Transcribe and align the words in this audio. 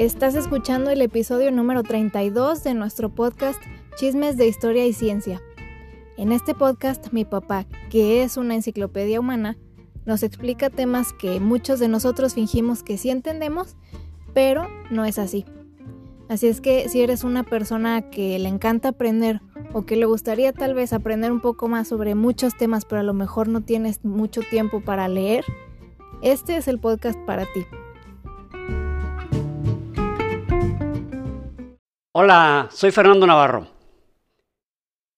Estás 0.00 0.34
escuchando 0.34 0.90
el 0.90 1.02
episodio 1.02 1.50
número 1.52 1.82
32 1.82 2.64
de 2.64 2.72
nuestro 2.72 3.10
podcast 3.10 3.62
Chismes 3.96 4.38
de 4.38 4.46
Historia 4.46 4.86
y 4.86 4.94
Ciencia. 4.94 5.42
En 6.16 6.32
este 6.32 6.54
podcast, 6.54 7.12
mi 7.12 7.26
papá, 7.26 7.66
que 7.90 8.22
es 8.22 8.38
una 8.38 8.54
enciclopedia 8.54 9.20
humana, 9.20 9.58
nos 10.06 10.22
explica 10.22 10.70
temas 10.70 11.12
que 11.12 11.38
muchos 11.38 11.80
de 11.80 11.88
nosotros 11.88 12.32
fingimos 12.32 12.82
que 12.82 12.96
sí 12.96 13.10
entendemos, 13.10 13.76
pero 14.32 14.68
no 14.90 15.04
es 15.04 15.18
así. 15.18 15.44
Así 16.30 16.46
es 16.46 16.62
que 16.62 16.88
si 16.88 17.02
eres 17.02 17.22
una 17.22 17.42
persona 17.42 18.08
que 18.08 18.38
le 18.38 18.48
encanta 18.48 18.88
aprender 18.88 19.42
o 19.74 19.84
que 19.84 19.96
le 19.96 20.06
gustaría 20.06 20.54
tal 20.54 20.72
vez 20.72 20.94
aprender 20.94 21.30
un 21.30 21.42
poco 21.42 21.68
más 21.68 21.88
sobre 21.88 22.14
muchos 22.14 22.56
temas, 22.56 22.86
pero 22.86 23.02
a 23.02 23.04
lo 23.04 23.12
mejor 23.12 23.48
no 23.48 23.60
tienes 23.60 24.02
mucho 24.02 24.40
tiempo 24.48 24.80
para 24.80 25.08
leer, 25.08 25.44
este 26.22 26.56
es 26.56 26.68
el 26.68 26.78
podcast 26.78 27.18
para 27.26 27.44
ti. 27.44 27.66
Hola, 32.12 32.68
soy 32.72 32.90
Fernando 32.90 33.24
Navarro. 33.24 33.68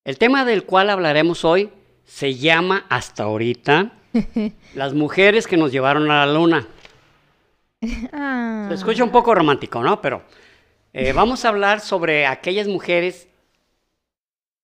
El 0.05 0.19
tema 0.19 0.45
del 0.45 0.65
cual 0.65 0.91
hablaremos 0.91 1.43
hoy 1.43 1.71
se 2.05 2.35
llama 2.35 2.85
hasta 2.91 3.23
ahorita 3.23 3.93
las 4.75 4.93
mujeres 4.93 5.47
que 5.47 5.57
nos 5.57 5.73
llevaron 5.73 6.11
a 6.11 6.27
la 6.27 6.35
luna. 6.35 6.67
Ah. 8.13 8.67
Se 8.69 8.75
escucha 8.75 9.05
un 9.05 9.11
poco 9.11 9.35
romántico, 9.35 9.83
¿no? 9.83 10.03
Pero 10.03 10.23
eh, 10.93 11.15
vamos 11.15 11.47
a 11.47 11.49
hablar 11.49 11.81
sobre 11.81 12.27
aquellas 12.27 12.69
mujeres, 12.69 13.27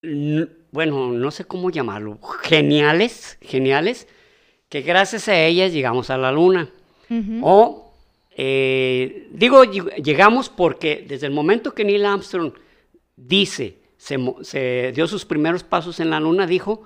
bueno, 0.02 1.10
no 1.12 1.30
sé 1.30 1.47
cómo 1.47 1.70
llamarlo, 1.70 2.19
geniales, 2.42 3.38
geniales, 3.41 4.06
que 4.69 4.83
gracias 4.83 5.28
a 5.28 5.41
ellas 5.41 5.72
llegamos 5.72 6.10
a 6.10 6.19
la 6.19 6.30
luna. 6.30 6.69
O, 7.41 7.88
eh, 8.41 9.28
digo, 9.33 9.64
lleg- 9.64 9.97
llegamos 10.00 10.48
porque 10.48 11.05
desde 11.06 11.27
el 11.27 11.33
momento 11.33 11.75
que 11.75 11.84
Neil 11.84 12.06
Armstrong 12.06 12.53
dice, 13.17 13.78
se, 13.97 14.92
dio 14.95 15.08
sus 15.08 15.25
primeros 15.25 15.64
pasos 15.64 15.98
en 15.98 16.11
la 16.11 16.20
luna, 16.20 16.47
dijo 16.47 16.84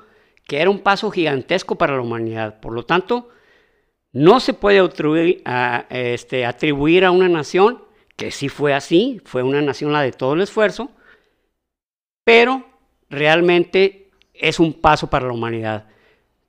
que 0.49 0.61
era 0.61 0.71
un 0.71 0.79
paso 0.79 1.11
gigantesco 1.11 1.77
para 1.77 1.95
la 1.95 2.01
humanidad. 2.01 2.59
Por 2.61 2.73
lo 2.73 2.85
tanto, 2.85 3.29
no 4.13 4.41
se 4.41 4.55
puede 4.55 4.79
atribuir 4.79 5.43
a, 5.45 5.85
este, 5.91 6.47
atribuir 6.47 7.05
a 7.05 7.11
una 7.11 7.29
nación, 7.29 7.85
que 8.17 8.31
sí 8.31 8.49
fue 8.49 8.73
así, 8.73 9.21
fue 9.25 9.43
una 9.43 9.61
nación 9.61 9.93
la 9.93 10.01
de 10.01 10.13
todo 10.13 10.33
el 10.33 10.41
esfuerzo, 10.41 10.91
pero 12.25 12.65
realmente 13.11 14.11
es 14.33 14.59
un 14.59 14.73
paso 14.73 15.11
para 15.11 15.27
la 15.27 15.35
humanidad. 15.35 15.87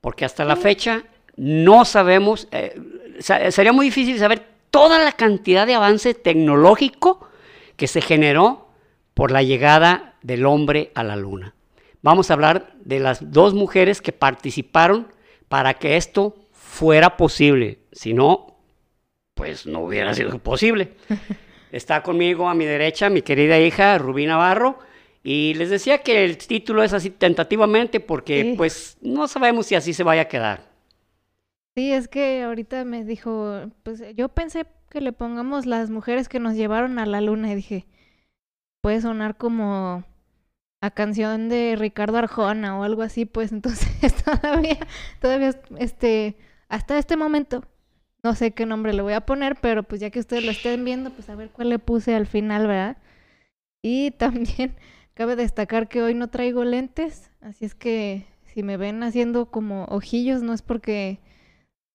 Porque 0.00 0.24
hasta 0.24 0.46
la 0.46 0.56
fecha 0.56 1.04
no 1.36 1.84
sabemos, 1.84 2.48
eh, 2.52 2.80
sería 3.20 3.72
muy 3.72 3.86
difícil 3.86 4.18
saber 4.18 4.53
toda 4.74 4.98
la 4.98 5.12
cantidad 5.12 5.68
de 5.68 5.74
avance 5.76 6.14
tecnológico 6.14 7.28
que 7.76 7.86
se 7.86 8.00
generó 8.00 8.70
por 9.14 9.30
la 9.30 9.44
llegada 9.44 10.14
del 10.22 10.44
hombre 10.46 10.90
a 10.96 11.04
la 11.04 11.14
luna. 11.14 11.54
Vamos 12.02 12.28
a 12.28 12.34
hablar 12.34 12.72
de 12.80 12.98
las 12.98 13.30
dos 13.30 13.54
mujeres 13.54 14.02
que 14.02 14.10
participaron 14.10 15.06
para 15.48 15.74
que 15.74 15.96
esto 15.96 16.34
fuera 16.50 17.16
posible. 17.16 17.78
Si 17.92 18.14
no, 18.14 18.56
pues 19.34 19.64
no 19.64 19.78
hubiera 19.78 20.12
sido 20.12 20.40
posible. 20.40 20.94
Está 21.70 22.02
conmigo 22.02 22.48
a 22.48 22.54
mi 22.54 22.64
derecha 22.64 23.08
mi 23.10 23.22
querida 23.22 23.60
hija 23.60 23.96
Rubí 23.98 24.26
Navarro. 24.26 24.80
Y 25.22 25.54
les 25.54 25.70
decía 25.70 25.98
que 25.98 26.24
el 26.24 26.36
título 26.36 26.82
es 26.82 26.92
así 26.92 27.10
tentativamente 27.10 28.00
porque 28.00 28.42
Sí. 28.42 28.54
pues 28.56 28.98
no 29.02 29.28
sabemos 29.28 29.66
si 29.66 29.76
así 29.76 29.94
se 29.94 30.02
vaya 30.02 30.22
a 30.22 30.28
quedar. 30.28 30.73
Sí, 31.76 31.92
es 31.92 32.06
que 32.06 32.42
ahorita 32.42 32.84
me 32.84 33.04
dijo, 33.04 33.70
pues 33.82 34.02
yo 34.14 34.28
pensé 34.28 34.66
que 34.90 35.00
le 35.00 35.12
pongamos 35.12 35.66
las 35.66 35.90
mujeres 35.90 36.28
que 36.28 36.38
nos 36.38 36.54
llevaron 36.54 37.00
a 37.00 37.06
la 37.06 37.20
luna 37.20 37.50
y 37.50 37.56
dije, 37.56 37.86
puede 38.80 39.00
sonar 39.00 39.36
como 39.36 40.04
a 40.80 40.90
canción 40.90 41.48
de 41.48 41.74
Ricardo 41.76 42.18
Arjona 42.18 42.78
o 42.78 42.84
algo 42.84 43.02
así, 43.02 43.24
pues 43.24 43.50
entonces 43.52 44.14
todavía, 44.24 44.78
todavía, 45.20 45.58
este, 45.78 46.36
hasta 46.68 46.98
este 46.98 47.16
momento, 47.16 47.64
no 48.22 48.34
sé 48.34 48.52
qué 48.52 48.66
nombre 48.66 48.92
le 48.92 49.02
voy 49.02 49.14
a 49.14 49.26
poner, 49.26 49.56
pero 49.60 49.82
pues 49.82 50.00
ya 50.00 50.10
que 50.10 50.20
ustedes 50.20 50.44
lo 50.44 50.52
estén 50.52 50.84
viendo, 50.84 51.10
pues 51.10 51.28
a 51.28 51.34
ver 51.34 51.50
cuál 51.50 51.70
le 51.70 51.78
puse 51.80 52.14
al 52.14 52.26
final, 52.26 52.68
¿verdad? 52.68 52.98
Y 53.82 54.12
también 54.12 54.76
cabe 55.14 55.34
destacar 55.34 55.88
que 55.88 56.02
hoy 56.02 56.14
no 56.14 56.28
traigo 56.28 56.64
lentes, 56.64 57.30
así 57.40 57.64
es 57.64 57.74
que 57.74 58.26
si 58.44 58.62
me 58.62 58.76
ven 58.76 59.02
haciendo 59.02 59.46
como 59.46 59.86
ojillos, 59.86 60.42
no 60.42 60.52
es 60.52 60.62
porque 60.62 61.18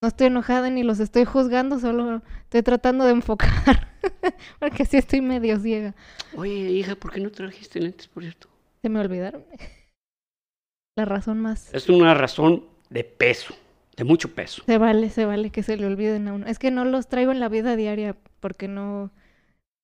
no 0.00 0.08
estoy 0.08 0.28
enojada 0.28 0.70
ni 0.70 0.82
los 0.82 1.00
estoy 1.00 1.24
juzgando, 1.24 1.78
solo 1.78 2.22
estoy 2.44 2.62
tratando 2.62 3.04
de 3.04 3.12
enfocar, 3.12 3.88
porque 4.58 4.86
sí 4.86 4.96
estoy 4.96 5.20
medio 5.20 5.58
ciega. 5.58 5.94
Oye, 6.34 6.70
hija, 6.70 6.94
¿por 6.96 7.12
qué 7.12 7.20
no 7.20 7.30
trajiste 7.30 7.80
lentes, 7.80 8.08
por 8.08 8.22
cierto? 8.22 8.48
Se 8.82 8.88
me 8.88 9.00
olvidaron. 9.00 9.44
La 10.96 11.04
razón 11.04 11.40
más. 11.40 11.72
Es 11.72 11.88
una 11.88 12.14
razón 12.14 12.64
de 12.88 13.04
peso, 13.04 13.54
de 13.96 14.04
mucho 14.04 14.34
peso. 14.34 14.62
Se 14.66 14.78
vale, 14.78 15.10
se 15.10 15.24
vale 15.24 15.50
que 15.50 15.62
se 15.62 15.76
le 15.76 15.86
olviden 15.86 16.28
a 16.28 16.32
uno. 16.32 16.46
Es 16.46 16.58
que 16.58 16.70
no 16.70 16.84
los 16.84 17.08
traigo 17.08 17.32
en 17.32 17.40
la 17.40 17.48
vida 17.48 17.76
diaria 17.76 18.16
porque 18.40 18.68
no, 18.68 19.10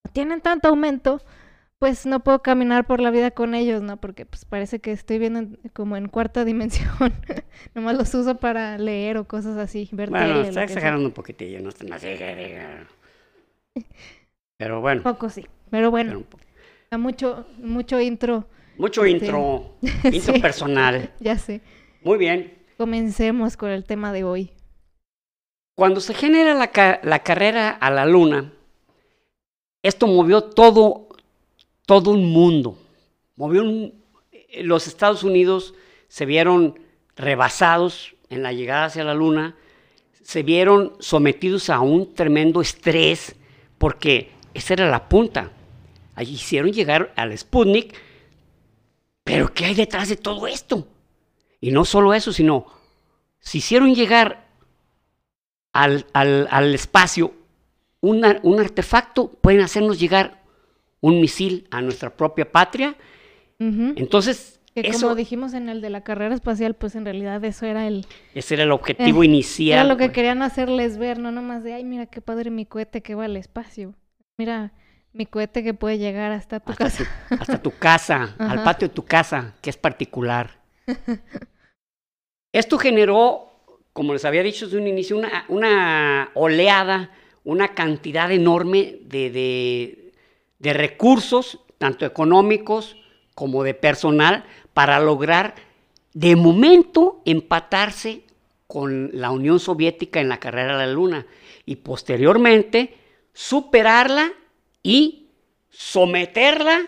no 0.04 0.12
tienen 0.12 0.40
tanto 0.40 0.68
aumento, 0.68 1.22
pues 1.78 2.06
no 2.06 2.20
puedo 2.20 2.42
caminar 2.42 2.86
por 2.86 3.00
la 3.00 3.10
vida 3.10 3.30
con 3.32 3.54
ellos, 3.54 3.82
¿no? 3.82 3.98
Porque 3.98 4.24
pues 4.26 4.44
parece 4.44 4.80
que 4.80 4.92
estoy 4.92 5.18
viendo 5.18 5.40
en- 5.40 5.58
como 5.74 5.96
en 5.96 6.08
cuarta 6.08 6.44
dimensión. 6.46 7.12
Nomás 7.74 7.96
los 7.96 8.14
uso 8.14 8.36
para 8.38 8.78
leer 8.78 9.18
o 9.18 9.26
cosas 9.28 9.56
así, 9.58 9.88
ver 9.92 10.10
Bueno, 10.10 10.26
tele, 10.26 10.40
está 10.42 10.52
sea. 10.54 10.62
exagerando 10.64 11.06
un 11.06 11.12
poquitillo, 11.12 11.60
no 11.60 11.68
está 11.68 11.84
así. 11.94 12.08
Pero 14.58 14.80
bueno, 14.80 15.02
Poco 15.02 15.28
sí, 15.28 15.46
pero 15.70 15.90
bueno, 15.90 16.22
pero 16.88 16.98
mucho, 17.02 17.46
mucho 17.58 18.00
intro, 18.00 18.48
mucho 18.78 19.04
Sí. 19.04 19.10
intro, 19.10 19.76
intro 20.04 20.34
Sí. 20.34 20.40
personal. 20.40 21.12
ya 21.20 21.36
sé. 21.36 21.60
Muy 22.02 22.16
bien. 22.18 22.54
Comencemos 22.78 23.56
con 23.56 23.70
el 23.70 23.84
tema 23.84 24.12
de 24.12 24.24
hoy. 24.24 24.50
Cuando 25.76 26.00
se 26.00 26.14
genera 26.14 26.54
la, 26.54 26.68
ca- 26.68 27.00
la 27.02 27.18
carrera 27.18 27.68
a 27.68 27.90
la 27.90 28.06
luna, 28.06 28.50
esto 29.82 30.06
movió 30.06 30.42
todo, 30.42 31.05
todo 31.86 32.10
un 32.10 32.26
mundo. 32.30 32.78
Movió 33.36 33.64
los 34.62 34.86
Estados 34.86 35.22
Unidos 35.22 35.74
se 36.08 36.26
vieron 36.26 36.78
rebasados 37.16 38.14
en 38.28 38.42
la 38.42 38.52
llegada 38.52 38.86
hacia 38.86 39.04
la 39.04 39.14
luna, 39.14 39.56
se 40.22 40.42
vieron 40.42 40.94
sometidos 40.98 41.70
a 41.70 41.80
un 41.80 42.14
tremendo 42.14 42.60
estrés, 42.60 43.36
porque 43.78 44.30
esa 44.54 44.74
era 44.74 44.88
la 44.90 45.08
punta. 45.08 45.52
Allí 46.14 46.34
hicieron 46.34 46.72
llegar 46.72 47.12
al 47.16 47.36
Sputnik, 47.36 47.94
pero 49.22 49.52
¿qué 49.52 49.66
hay 49.66 49.74
detrás 49.74 50.08
de 50.08 50.16
todo 50.16 50.46
esto? 50.46 50.86
Y 51.60 51.70
no 51.70 51.84
solo 51.84 52.14
eso, 52.14 52.32
sino 52.32 52.66
se 53.40 53.58
hicieron 53.58 53.94
llegar 53.94 54.46
al, 55.72 56.06
al- 56.12 56.48
al 56.50 56.74
espacio 56.74 57.32
un 58.00 58.60
artefacto, 58.60 59.28
pueden 59.28 59.60
hacernos 59.62 59.98
llegar 59.98 60.42
un 61.00 61.20
misil 61.20 61.66
a 61.70 61.80
nuestra 61.82 62.16
propia 62.16 62.50
patria. 62.50 62.96
Entonces, 63.58 64.60
Que 64.74 64.82
eso, 64.82 65.02
como 65.06 65.14
dijimos 65.14 65.54
en 65.54 65.68
el 65.70 65.80
de 65.80 65.88
la 65.90 66.02
carrera 66.02 66.34
espacial, 66.34 66.74
pues 66.74 66.94
en 66.94 67.04
realidad 67.04 67.42
eso 67.44 67.64
era 67.66 67.86
el 67.86 68.06
ese 68.34 68.54
era 68.54 68.64
el 68.64 68.72
objetivo 68.72 69.22
Eh, 69.22 69.26
inicial. 69.26 69.78
era 69.78 69.84
lo 69.88 69.96
que 69.96 70.04
pues. 70.06 70.14
querían 70.14 70.42
hacerles 70.42 70.98
ver, 70.98 71.18
no 71.18 71.30
nomás 71.32 71.64
de, 71.64 71.72
ay, 71.74 71.84
mira 71.84 72.06
qué 72.06 72.20
padre 72.20 72.50
mi 72.50 72.66
cohete 72.66 73.02
que 73.02 73.14
va 73.14 73.24
al 73.24 73.36
espacio. 73.36 73.94
Mira 74.38 74.72
mi 75.14 75.24
cohete 75.24 75.62
que 75.64 75.72
puede 75.72 75.96
llegar 75.96 76.32
hasta 76.32 76.60
tu 76.60 76.72
hasta, 76.72 76.84
casa. 76.84 77.04
tu, 77.28 77.34
hasta 77.40 77.62
tu 77.62 77.70
casa, 77.70 78.34
al 78.38 78.62
patio 78.62 78.88
de 78.88 78.94
tu 78.94 79.04
casa, 79.04 79.54
que 79.62 79.70
es 79.70 79.76
particular. 79.78 80.60
Esto 82.52 82.78
generó, 82.78 83.50
como 83.92 84.12
les 84.12 84.24
había 84.24 84.42
dicho 84.42 84.66
desde 84.66 84.78
un 84.78 84.86
inicio, 84.86 85.16
una, 85.16 85.44
una 85.48 86.30
oleada, 86.34 87.10
una 87.44 87.68
cantidad 87.74 88.30
enorme 88.30 88.98
de, 89.02 89.30
de- 89.30 90.05
de 90.58 90.72
recursos, 90.72 91.60
tanto 91.78 92.04
económicos 92.06 92.96
como 93.34 93.62
de 93.62 93.74
personal, 93.74 94.44
para 94.72 94.98
lograr 95.00 95.54
de 96.14 96.36
momento 96.36 97.20
empatarse 97.24 98.22
con 98.66 99.10
la 99.12 99.30
Unión 99.30 99.60
Soviética 99.60 100.20
en 100.20 100.28
la 100.28 100.40
carrera 100.40 100.74
a 100.74 100.78
la 100.86 100.92
Luna 100.92 101.26
y 101.66 101.76
posteriormente 101.76 102.96
superarla 103.32 104.32
y 104.82 105.28
someterla 105.70 106.86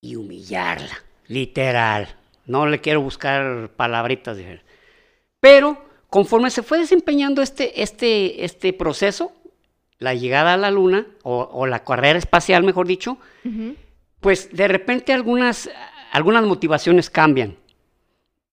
y 0.00 0.16
humillarla, 0.16 1.02
literal. 1.26 2.16
No 2.46 2.66
le 2.66 2.80
quiero 2.80 3.00
buscar 3.02 3.70
palabritas. 3.76 4.36
de- 4.36 4.62
Pero 5.40 5.84
conforme 6.08 6.50
se 6.50 6.62
fue 6.62 6.78
desempeñando 6.78 7.42
este, 7.42 7.82
este, 7.82 8.44
este 8.44 8.72
proceso, 8.72 9.32
la 10.00 10.14
llegada 10.14 10.54
a 10.54 10.56
la 10.56 10.70
luna, 10.70 11.06
o, 11.22 11.48
o 11.52 11.66
la 11.66 11.84
carrera 11.84 12.18
espacial, 12.18 12.64
mejor 12.64 12.86
dicho, 12.86 13.18
pues 14.20 14.50
de 14.52 14.66
repente 14.66 15.12
algunas, 15.12 15.70
algunas 16.10 16.44
motivaciones 16.44 17.10
cambian. 17.10 17.56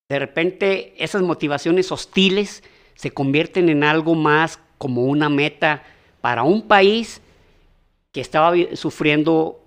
De 0.10 0.20
repente 0.20 0.94
esas 1.04 1.22
motivaciones 1.22 1.92
hostiles 1.92 2.64
se 2.96 3.12
convierten 3.12 3.70
en 3.70 3.84
algo 3.84 4.14
más 4.14 4.60
como 4.78 5.06
una 5.06 5.30
meta 5.30 5.84
para 6.22 6.44
un 6.44 6.68
país 6.68 7.22
que 8.12 8.22
estaba 8.22 8.54
sufriendo 8.74 9.64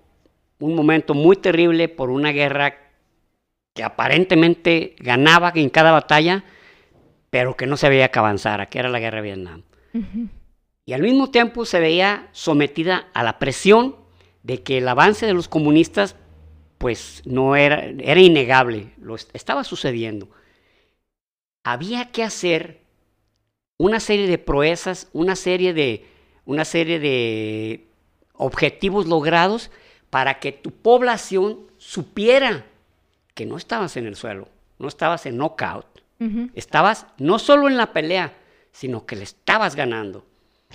un 0.59 0.75
momento 0.75 1.13
muy 1.13 1.35
terrible 1.35 1.89
por 1.89 2.11
una 2.11 2.31
guerra 2.31 2.75
que 3.73 3.83
aparentemente 3.83 4.95
ganaba 4.99 5.51
en 5.55 5.69
cada 5.69 5.91
batalla, 5.91 6.43
pero 7.29 7.55
que 7.55 7.65
no 7.65 7.77
se 7.77 7.89
veía 7.89 8.11
que 8.11 8.19
avanzara, 8.19 8.67
que 8.67 8.79
era 8.79 8.89
la 8.89 8.99
guerra 8.99 9.17
de 9.17 9.23
Vietnam. 9.23 9.63
Y 10.85 10.93
al 10.93 11.01
mismo 11.01 11.29
tiempo 11.29 11.65
se 11.65 11.79
veía 11.79 12.29
sometida 12.31 13.07
a 13.13 13.23
la 13.23 13.39
presión 13.39 13.95
de 14.43 14.63
que 14.63 14.79
el 14.79 14.87
avance 14.87 15.25
de 15.25 15.33
los 15.33 15.47
comunistas 15.47 16.15
pues 16.77 17.21
no 17.25 17.55
era, 17.55 17.85
era 17.85 18.19
innegable, 18.19 18.93
lo 18.99 19.15
est- 19.15 19.29
estaba 19.35 19.63
sucediendo. 19.63 20.27
Había 21.63 22.11
que 22.11 22.23
hacer 22.23 22.81
una 23.77 23.99
serie 23.99 24.27
de 24.27 24.37
proezas, 24.39 25.07
una 25.13 25.35
serie 25.35 25.73
de, 25.73 26.05
una 26.45 26.65
serie 26.65 26.99
de 26.99 27.85
objetivos 28.33 29.05
logrados 29.05 29.69
para 30.09 30.39
que 30.39 30.51
tu 30.51 30.71
población 30.71 31.59
supiera 31.77 32.65
que 33.35 33.45
no 33.45 33.57
estabas 33.57 33.95
en 33.97 34.07
el 34.07 34.15
suelo, 34.15 34.49
no 34.79 34.87
estabas 34.87 35.25
en 35.27 35.37
knockout, 35.37 35.85
estabas 36.55 37.05
no 37.17 37.37
solo 37.39 37.67
en 37.67 37.77
la 37.77 37.93
pelea, 37.93 38.35
sino 38.71 39.05
que 39.05 39.15
le 39.15 39.23
estabas 39.23 39.75
ganando. 39.75 40.25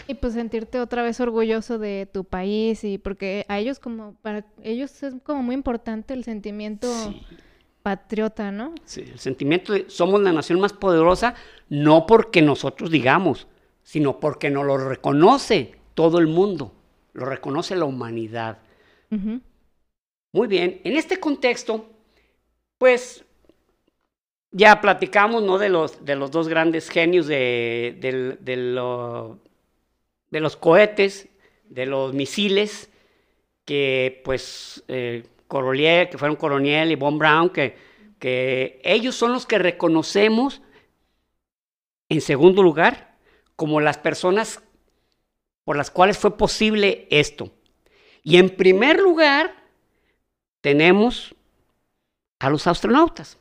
Y 0.08 0.14
pues 0.14 0.34
sentirte 0.34 0.80
otra 0.80 1.02
vez 1.02 1.18
orgulloso 1.20 1.78
de 1.78 2.08
tu 2.12 2.24
país 2.24 2.84
y 2.84 2.98
porque 2.98 3.44
a 3.48 3.58
ellos 3.58 3.78
como 3.78 4.14
para 4.22 4.44
ellos 4.62 5.02
es 5.02 5.14
como 5.24 5.42
muy 5.42 5.54
importante 5.54 6.14
el 6.14 6.24
sentimiento 6.24 6.86
Sí. 6.92 7.22
patriota, 7.82 8.50
¿no? 8.52 8.74
Sí, 8.84 9.02
el 9.02 9.18
sentimiento 9.18 9.72
de 9.72 9.86
somos 9.88 10.20
la 10.22 10.32
nación 10.32 10.60
más 10.60 10.72
poderosa, 10.72 11.34
no 11.68 12.06
porque 12.06 12.42
nosotros 12.42 12.90
digamos, 12.90 13.46
sino 13.82 14.20
porque 14.20 14.50
nos 14.50 14.64
lo 14.66 14.76
reconoce 14.78 15.74
todo 15.94 16.18
el 16.18 16.26
mundo, 16.26 16.72
lo 17.12 17.24
reconoce 17.26 17.74
la 17.76 17.84
humanidad. 17.84 18.58
Muy 19.10 20.48
bien, 20.48 20.80
en 20.84 20.96
este 20.96 21.18
contexto, 21.18 21.86
pues 22.78 23.24
ya 24.50 24.80
platicamos 24.80 25.42
¿no? 25.42 25.58
de, 25.58 25.68
los, 25.68 26.04
de 26.04 26.16
los 26.16 26.30
dos 26.30 26.48
grandes 26.48 26.88
genios 26.90 27.26
de, 27.26 27.96
del- 28.00 28.38
de 28.40 28.56
lo- 28.56 29.38
de 30.30 30.40
los 30.40 30.56
cohetes, 30.56 31.28
de 31.64 31.86
los 31.86 32.14
misiles, 32.14 32.90
que 33.64 34.20
pues 34.24 34.84
eh, 34.88 35.24
que 35.48 36.18
fueron 36.18 36.36
Coroniel 36.36 36.90
y 36.90 36.96
Von 36.96 37.18
Braun, 37.18 37.50
que, 37.50 37.76
que 38.18 38.80
ellos 38.84 39.14
son 39.14 39.32
los 39.32 39.46
que 39.46 39.58
reconocemos, 39.58 40.62
en 42.08 42.20
segundo 42.20 42.62
lugar, 42.62 43.16
como 43.54 43.80
las 43.80 43.98
personas 43.98 44.62
por 45.64 45.76
las 45.76 45.90
cuales 45.90 46.18
fue 46.18 46.36
posible 46.36 47.08
esto. 47.10 47.50
Y 48.22 48.38
en 48.38 48.50
primer 48.50 49.00
lugar, 49.00 49.54
tenemos 50.60 51.34
a 52.38 52.50
los 52.50 52.66
astronautas. 52.66 53.38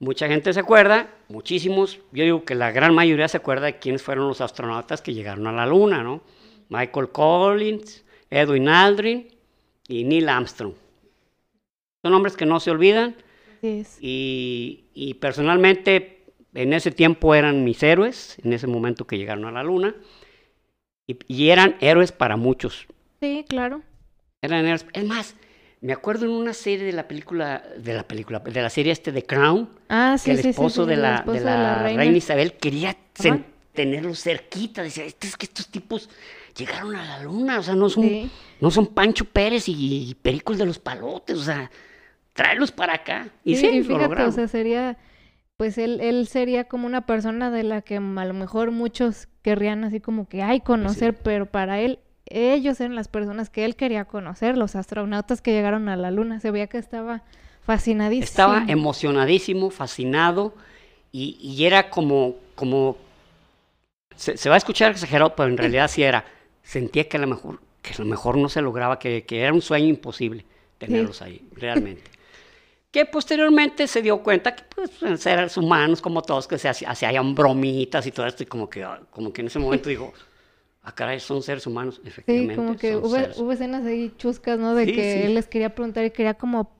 Mucha 0.00 0.28
gente 0.28 0.52
se 0.52 0.60
acuerda, 0.60 1.10
muchísimos, 1.28 1.98
yo 2.12 2.22
digo 2.22 2.44
que 2.44 2.54
la 2.54 2.70
gran 2.70 2.94
mayoría 2.94 3.26
se 3.26 3.36
acuerda 3.36 3.66
de 3.66 3.78
quiénes 3.80 4.02
fueron 4.02 4.28
los 4.28 4.40
astronautas 4.40 5.02
que 5.02 5.12
llegaron 5.12 5.48
a 5.48 5.52
la 5.52 5.66
Luna, 5.66 6.04
¿no? 6.04 6.22
Michael 6.68 7.08
Collins, 7.08 8.04
Edwin 8.30 8.68
Aldrin 8.68 9.26
y 9.88 10.04
Neil 10.04 10.28
Armstrong. 10.28 10.74
Son 12.02 12.12
nombres 12.12 12.36
que 12.36 12.46
no 12.46 12.60
se 12.60 12.70
olvidan 12.70 13.16
y, 13.60 14.84
y 14.94 15.14
personalmente 15.14 16.26
en 16.54 16.72
ese 16.72 16.92
tiempo 16.92 17.34
eran 17.34 17.64
mis 17.64 17.82
héroes, 17.82 18.36
en 18.44 18.52
ese 18.52 18.68
momento 18.68 19.04
que 19.04 19.18
llegaron 19.18 19.46
a 19.46 19.52
la 19.52 19.64
Luna, 19.64 19.96
y, 21.08 21.18
y 21.26 21.48
eran 21.48 21.76
héroes 21.80 22.12
para 22.12 22.36
muchos. 22.36 22.86
Sí, 23.20 23.44
claro. 23.48 23.82
Eran 24.42 24.64
héroes. 24.64 24.86
Es 24.92 25.04
más, 25.04 25.34
me 25.80 25.92
acuerdo 25.92 26.26
en 26.26 26.32
una 26.32 26.52
serie 26.52 26.84
de 26.86 26.92
la 26.92 27.06
película, 27.06 27.62
de 27.78 27.94
la 27.94 28.02
película, 28.06 28.40
de 28.40 28.62
la 28.62 28.70
serie 28.70 28.92
este 28.92 29.12
de 29.12 29.22
Crown, 29.24 29.68
Ah, 29.88 30.12
que 30.22 30.36
sí, 30.36 30.42
de, 30.86 30.94
el 30.94 31.02
la, 31.02 31.14
esposo 31.16 31.38
de 31.38 31.44
la 31.44 31.82
reina. 31.82 32.04
Isabel 32.04 32.54
quería 32.54 32.96
sen- 33.14 33.44
tenerlo 33.72 34.14
cerquita. 34.14 34.82
Decía, 34.82 35.04
"Este 35.04 35.26
es 35.28 35.36
que 35.36 35.46
estos 35.46 35.68
tipos 35.68 36.10
llegaron 36.56 36.96
a 36.96 37.04
la 37.04 37.22
luna, 37.22 37.60
o 37.60 37.62
sea, 37.62 37.74
no 37.74 37.88
son, 37.88 38.30
no 38.60 38.70
son 38.70 38.88
Pancho 38.88 39.24
Pérez 39.24 39.64
y, 39.68 40.16
Pericos 40.20 40.58
de 40.58 40.66
los 40.66 40.78
Palotes, 40.80 41.38
o 41.38 41.42
sea, 41.44 41.70
tráelos 42.32 42.72
para 42.72 42.94
acá. 42.94 43.28
Y 43.44 43.54
sí, 43.56 43.66
y 43.68 43.82
fíjate, 43.84 44.22
o 44.22 44.32
sea, 44.32 44.48
sería, 44.48 44.96
pues 45.56 45.78
él, 45.78 46.00
él 46.00 46.26
sería 46.26 46.64
como 46.64 46.86
una 46.86 47.06
persona 47.06 47.50
de 47.52 47.62
la 47.62 47.82
que 47.82 47.96
a 47.96 48.00
lo 48.24 48.34
mejor 48.34 48.72
muchos 48.72 49.28
querrían 49.42 49.84
así 49.84 50.00
como 50.00 50.28
que, 50.28 50.42
ay, 50.42 50.60
conocer, 50.60 51.14
pero 51.14 51.46
para 51.46 51.80
él, 51.80 52.00
ellos 52.30 52.80
eran 52.80 52.94
las 52.94 53.08
personas 53.08 53.50
que 53.50 53.64
él 53.64 53.76
quería 53.76 54.04
conocer, 54.04 54.56
los 54.56 54.76
astronautas 54.76 55.42
que 55.42 55.52
llegaron 55.52 55.88
a 55.88 55.96
la 55.96 56.10
luna, 56.10 56.40
se 56.40 56.50
veía 56.50 56.66
que 56.66 56.78
estaba 56.78 57.22
fascinadísimo. 57.62 58.24
Estaba 58.24 58.64
emocionadísimo, 58.66 59.70
fascinado, 59.70 60.54
y, 61.12 61.38
y 61.40 61.64
era 61.64 61.90
como, 61.90 62.36
como, 62.54 62.96
se, 64.16 64.36
se 64.36 64.48
va 64.48 64.56
a 64.56 64.58
escuchar 64.58 64.92
exagerado, 64.92 65.34
pero 65.34 65.48
en 65.48 65.56
realidad 65.58 65.88
sí 65.88 66.02
era, 66.02 66.24
sentía 66.62 67.08
que 67.08 67.16
a 67.16 67.20
lo 67.20 67.26
mejor, 67.26 67.60
que 67.82 67.94
a 67.94 67.98
lo 67.98 68.04
mejor 68.04 68.36
no 68.36 68.48
se 68.48 68.62
lograba, 68.62 68.98
que, 68.98 69.24
que 69.24 69.40
era 69.40 69.52
un 69.52 69.62
sueño 69.62 69.86
imposible 69.88 70.44
tenerlos 70.78 71.22
ahí, 71.22 71.42
realmente. 71.52 72.02
Que 72.90 73.04
posteriormente 73.04 73.86
se 73.86 74.00
dio 74.00 74.22
cuenta 74.22 74.56
que 74.56 74.64
pues, 74.74 75.02
eran 75.02 75.18
seres 75.18 75.58
humanos 75.58 76.00
como 76.00 76.22
todos, 76.22 76.48
que 76.48 76.56
se 76.56 76.70
hacían, 76.70 77.34
bromitas 77.34 78.06
y 78.06 78.12
todo 78.12 78.26
esto, 78.26 78.44
y 78.44 78.46
como 78.46 78.70
que, 78.70 78.82
como 79.10 79.30
que 79.30 79.42
en 79.42 79.48
ese 79.48 79.58
momento 79.58 79.88
digo, 79.90 80.14
ah, 80.82 80.94
caray, 80.94 81.20
son 81.20 81.42
seres 81.42 81.66
humanos, 81.66 82.00
Sí, 82.26 82.50
efectivamente. 82.50 82.54
como 82.54 82.76
que 82.76 82.96
hubo, 82.96 83.14
seres 83.14 83.36
hubo 83.36 83.52
escenas 83.52 83.84
ahí 83.86 84.12
chuscas, 84.18 84.58
¿no? 84.58 84.74
De 84.74 84.84
Sí, 84.86 84.92
que 84.92 85.02
sí. 85.04 85.20
él 85.26 85.34
les 85.34 85.46
quería 85.48 85.74
preguntar 85.74 86.04
y 86.04 86.10
quería 86.10 86.34
como 86.34 86.70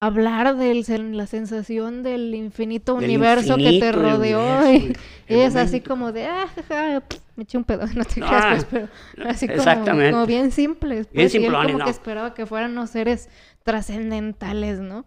hablar 0.00 0.56
de 0.56 0.74
la 1.14 1.26
sensación 1.26 2.02
del 2.02 2.34
infinito 2.34 2.94
Del 2.94 3.10
universo 3.10 3.56
que 3.62 3.72
te 3.72 3.92
rodeó. 3.92 4.66
universo, 4.66 4.72
y 4.72 4.92
y 5.28 5.40
es 5.40 5.56
así 5.56 5.80
como 5.80 6.12
de, 6.12 6.26
ah, 6.26 6.46
jaja, 6.54 7.02
me 7.36 7.44
eché 7.44 7.58
un 7.58 7.64
pedo, 7.64 7.86
no 7.96 8.04
te 8.04 8.20
No, 8.20 8.26
creas, 8.26 8.46
pues, 8.46 8.66
pero 8.66 8.88
así 9.22 9.48
como, 9.48 10.26
bien 10.26 10.50
simples. 10.52 11.08
Bien 11.12 11.28
Pues, 11.28 11.32
simplones, 11.32 11.72
como 11.72 11.78
no. 11.78 11.84
que 11.84 11.90
esperaba 11.90 12.34
que 12.34 12.46
fueran 12.46 12.72
unos 12.72 12.90
seres 12.90 13.28
trascendentales, 13.64 14.80
¿no? 14.80 15.06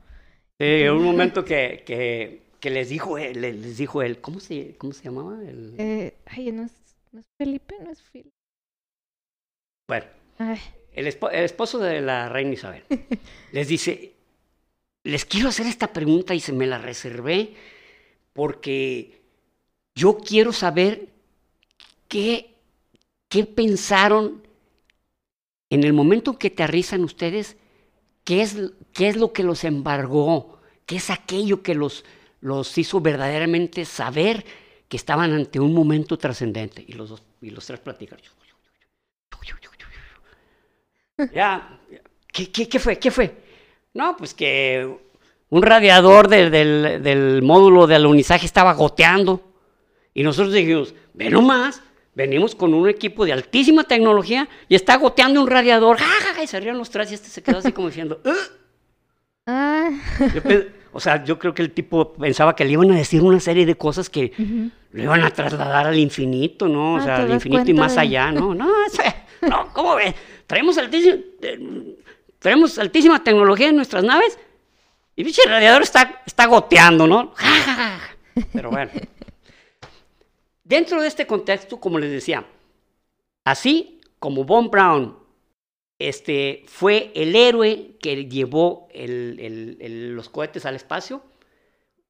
Sí, 0.57 0.65
en 0.65 0.91
un 0.93 1.03
momento 1.03 1.43
que, 1.43 1.83
que, 1.85 2.43
que 2.59 2.69
les 2.69 2.89
dijo 2.89 3.17
él, 3.17 3.41
le- 3.41 3.53
les 3.53 3.77
dijo 3.77 4.01
él, 4.01 4.21
¿cómo 4.21 4.39
se, 4.39 4.77
cómo 4.77 4.93
se 4.93 5.03
llamaba? 5.03 5.41
El- 5.43 5.73
Eh, 5.77 6.17
ay, 6.25 6.51
¿no 6.51 6.63
es, 6.63 6.73
no 7.15 7.21
es 7.21 7.27
Felipe? 7.37 7.75
¿No 7.81 7.91
es 7.91 8.01
Phil? 8.01 8.29
bueno, 9.87 10.05
el, 10.93 11.07
espo- 11.07 11.29
el 11.31 11.43
esposo 11.45 11.79
de 11.79 12.01
la 12.01 12.27
reina 12.27 12.53
Isabel 12.53 12.83
les 13.53 13.67
dice, 13.67 14.13
les 15.03 15.23
quiero 15.25 15.49
hacer 15.49 15.65
esta 15.67 15.93
pregunta 15.93 16.33
y 16.35 16.39
se 16.41 16.51
me 16.51 16.67
la 16.67 16.77
reservé 16.77 17.53
porque 18.33 19.21
yo 19.95 20.17
quiero 20.17 20.51
saber 20.51 21.07
qué, 22.09 22.53
qué 23.29 23.45
pensaron 23.45 24.45
en 25.69 25.83
el 25.83 25.93
momento 25.93 26.31
en 26.31 26.37
que 26.37 26.47
aterrizan 26.47 27.03
ustedes, 27.03 27.55
qué 28.25 28.41
es, 28.41 28.57
qué 28.91 29.07
es 29.07 29.15
lo 29.15 29.31
que 29.31 29.43
los 29.43 29.63
embargó, 29.63 30.59
qué 30.85 30.97
es 30.97 31.09
aquello 31.11 31.63
que 31.63 31.75
los, 31.75 32.03
los 32.41 32.77
hizo 32.77 32.99
verdaderamente 32.99 33.85
saber 33.85 34.45
que 34.95 34.97
estaban 34.97 35.33
ante 35.33 35.59
un 35.59 35.73
momento 35.73 36.17
trascendente. 36.17 36.81
Y 36.87 36.93
los, 36.93 37.09
dos, 37.09 37.21
y 37.41 37.49
los 37.49 37.65
tres 37.67 37.81
platican. 37.81 38.17
Ya, 41.33 41.79
¿qué, 42.31 42.49
qué, 42.51 42.69
qué 42.69 42.79
fue? 42.79 42.97
¿Qué 42.97 43.11
fue? 43.11 43.35
No, 43.93 44.15
pues 44.17 44.33
que 44.33 44.89
un 45.49 45.61
radiador 45.61 46.29
de- 46.29 46.49
del, 46.49 47.03
del 47.03 47.41
módulo 47.41 47.87
de 47.87 47.95
alunizaje 47.95 48.45
estaba 48.45 48.73
goteando. 48.73 49.41
Y 50.13 50.23
nosotros 50.23 50.53
dijimos, 50.53 50.93
ve 51.13 51.29
nomás, 51.29 51.81
venimos 52.13 52.55
con 52.55 52.73
un 52.73 52.87
equipo 52.87 53.25
de 53.25 53.33
altísima 53.33 53.83
tecnología 53.83 54.47
y 54.69 54.75
está 54.75 54.95
goteando 54.97 55.41
un 55.41 55.47
radiador. 55.49 55.97
¡Ja, 55.97 56.05
ja, 56.05 56.33
ja! 56.35 56.43
Y 56.43 56.47
se 56.47 56.59
rieron 56.59 56.77
los 56.77 56.89
tres 56.89 57.11
y 57.11 57.15
este 57.15 57.27
se 57.29 57.43
quedó 57.43 57.57
así 57.57 57.71
como 57.73 57.87
diciendo, 57.87 58.21
"Ugh". 58.23 58.33
ah, 59.47 59.89
Yo 60.33 60.41
o 60.95 60.99
sea, 61.01 61.23
yo 61.25 61.37
creo 61.37 61.53
que 61.53 61.61
el 61.61 61.71
tipo 61.71 62.13
pensaba 62.13 62.55
que 62.55 62.63
le 62.63 62.71
iban 62.71 62.89
a 62.91 62.95
decir 62.95 63.21
una 63.21 63.41
serie 63.41 63.65
de 63.65 63.75
cosas 63.75 64.09
que 64.09 64.31
ujú. 64.39 64.71
lo 64.93 65.03
iban 65.03 65.23
a 65.23 65.29
trasladar 65.29 65.87
al 65.87 65.99
infinito, 65.99 66.69
¿no? 66.69 66.93
O 66.93 66.97
Ah, 66.97 67.01
sea, 67.03 67.15
¿te 67.17 67.21
al 67.23 67.31
infinito 67.33 67.69
y 67.69 67.73
más 67.73 67.95
de- 67.95 68.01
allá, 68.01 68.31
¿no? 68.31 68.55
No, 68.55 68.69
no, 69.41 69.73
¿cómo 69.73 69.95
ves? 69.95 70.15
Traemos 70.47 70.77
altísima, 70.77 71.15
eh, 71.41 71.95
traemos 72.39 72.79
altísima 72.79 73.21
tecnología 73.23 73.67
en 73.67 73.75
nuestras 73.75 74.05
naves 74.05 74.39
y 75.17 75.23
pinche 75.25 75.41
radiador 75.45 75.81
está, 75.81 76.21
está 76.25 76.45
goteando, 76.45 77.05
¿no? 77.07 77.33
Pero 78.53 78.69
bueno. 78.71 78.89
Dentro 80.63 81.01
de 81.01 81.07
este 81.09 81.27
contexto, 81.27 81.77
como 81.79 81.99
les 81.99 82.09
decía, 82.11 82.43
así 83.43 83.99
como 84.19 84.45
Von 84.45 84.69
Braun 84.71 85.15
este, 85.99 86.63
fue 86.67 87.11
el 87.15 87.35
héroe 87.35 87.91
que 88.01 88.25
llevó 88.25 88.87
el- 88.93 89.37
el- 89.39 89.77
el- 89.79 90.15
los 90.15 90.29
cohetes 90.29 90.65
al 90.65 90.75
espacio, 90.75 91.21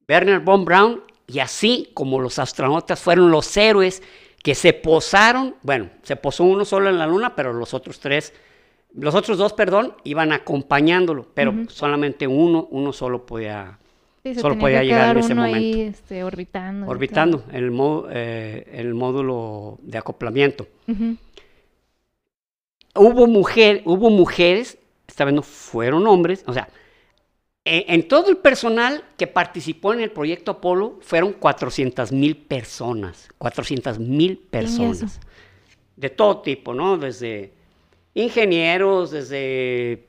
Werner 0.08 0.40
von 0.40 0.64
Braun, 0.64 1.02
y 1.26 1.40
así 1.40 1.90
como 1.94 2.20
los 2.20 2.38
astronautas 2.38 3.00
fueron 3.00 3.30
los 3.30 3.56
héroes 3.56 4.02
que 4.42 4.54
se 4.54 4.72
posaron, 4.72 5.56
bueno, 5.62 5.90
se 6.02 6.14
posó 6.16 6.44
uno 6.44 6.64
solo 6.64 6.88
en 6.88 6.98
la 6.98 7.06
luna, 7.06 7.34
pero 7.34 7.52
los 7.52 7.74
otros 7.74 7.98
tres 8.00 8.32
los 8.98 9.14
otros 9.14 9.36
dos, 9.36 9.52
perdón, 9.52 9.92
iban 10.04 10.32
acompañándolo, 10.32 11.26
pero 11.34 11.52
solamente 11.68 12.26
uno, 12.26 12.66
uno 12.70 12.92
solo 12.94 13.26
podía, 13.26 13.78
Sí, 14.22 14.34
Solo 14.36 14.58
podía 14.58 14.82
llegar 14.82 15.10
en 15.16 15.22
ese 15.22 15.34
momento. 15.36 15.56
ahí, 15.58 15.80
este, 15.82 16.24
orbitando. 16.24 16.86
orbitando 16.88 17.44
en 17.52 17.56
el, 17.64 17.72
eh, 18.10 18.66
el 18.72 18.94
módulo 18.94 19.78
de 19.82 19.98
acoplamiento. 19.98 20.66
Hubo, 22.96 23.26
mujer, 23.26 23.82
hubo 23.84 24.10
mujeres, 24.10 24.78
esta 25.06 25.24
vez 25.24 25.34
no 25.34 25.42
fueron 25.42 26.06
hombres, 26.06 26.44
o 26.46 26.52
sea, 26.52 26.68
en, 27.64 27.84
en 27.94 28.08
todo 28.08 28.30
el 28.30 28.38
personal 28.38 29.04
que 29.16 29.26
participó 29.26 29.92
en 29.94 30.00
el 30.00 30.10
proyecto 30.12 30.52
Apolo 30.52 30.98
fueron 31.02 31.32
400 31.32 32.12
mil 32.12 32.36
personas, 32.36 33.28
400 33.38 33.98
mil 33.98 34.38
personas, 34.38 35.20
de 35.96 36.10
todo 36.10 36.42
tipo, 36.42 36.74
¿no? 36.74 36.98
Desde 36.98 37.52
ingenieros, 38.14 39.12
desde 39.12 40.08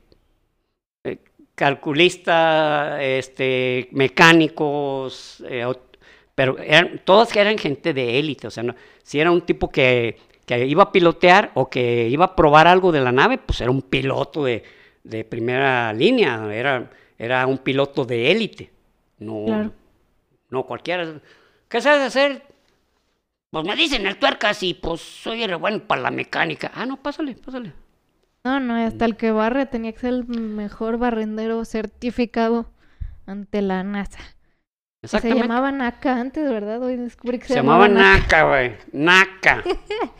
eh, 1.03 1.19
calculistas, 1.55 2.99
este, 3.01 3.89
mecánicos, 3.91 5.43
eh, 5.47 5.65
pero 6.35 6.57
eran, 6.59 7.01
todas 7.03 7.35
eran 7.35 7.57
gente 7.57 7.93
de 7.93 8.19
élite, 8.19 8.47
o 8.47 8.51
sea, 8.51 8.63
no- 8.63 8.75
si 9.03 9.19
era 9.19 9.31
un 9.31 9.41
tipo 9.41 9.69
que, 9.69 10.17
que 10.47 10.65
iba 10.65 10.81
a 10.83 10.91
pilotear 10.91 11.51
o 11.53 11.69
que 11.69 12.07
iba 12.09 12.25
a 12.25 12.35
probar 12.35 12.67
algo 12.67 12.91
de 12.91 13.01
la 13.01 13.11
nave, 13.11 13.37
pues 13.37 13.61
era 13.61 13.69
un 13.69 13.83
piloto 13.83 14.43
de, 14.45 14.63
de 15.03 15.23
primera 15.25 15.93
línea, 15.93 16.51
era, 16.55 16.89
era 17.19 17.45
un 17.45 17.59
piloto 17.59 18.05
de 18.05 18.31
élite, 18.31 18.71
no, 19.19 19.45
Claro. 19.45 19.73
no 20.49 20.63
cualquiera. 20.65 21.21
¿Qué 21.69 21.81
sabes 21.81 22.01
hacer? 22.07 22.43
Pues 23.51 23.65
me 23.65 23.75
dicen 23.75 24.07
el 24.07 24.17
tuercas 24.17 24.63
y 24.63 24.73
pues 24.73 25.01
soy 25.01 25.45
re 25.45 25.55
bueno 25.55 25.81
para 25.85 26.01
la 26.01 26.11
mecánica. 26.11 26.71
Ah, 26.73 26.85
no, 26.85 26.97
pásale, 26.97 27.35
pásale. 27.35 27.73
No, 28.43 28.59
no, 28.61 28.75
hasta 28.75 29.03
el 29.05 29.17
que 29.17 29.31
barre 29.31 29.65
tenía 29.65 29.91
que 29.91 29.99
ser 29.99 30.13
el 30.13 30.25
mejor 30.27 30.97
barrendero 30.97 31.65
certificado 31.65 32.71
ante 33.25 33.61
la 33.61 33.83
NASA. 33.83 34.19
Se 35.03 35.33
llamaba 35.33 35.71
NACA 35.71 36.19
antes, 36.19 36.49
¿verdad? 36.49 36.81
Hoy 36.81 36.95
descubrí 36.95 37.37
que 37.37 37.45
se, 37.45 37.53
Se 37.53 37.59
llamaba 37.59 37.87
NACA. 37.87 38.47
Güey. 38.47 38.77
NACA. 38.93 39.63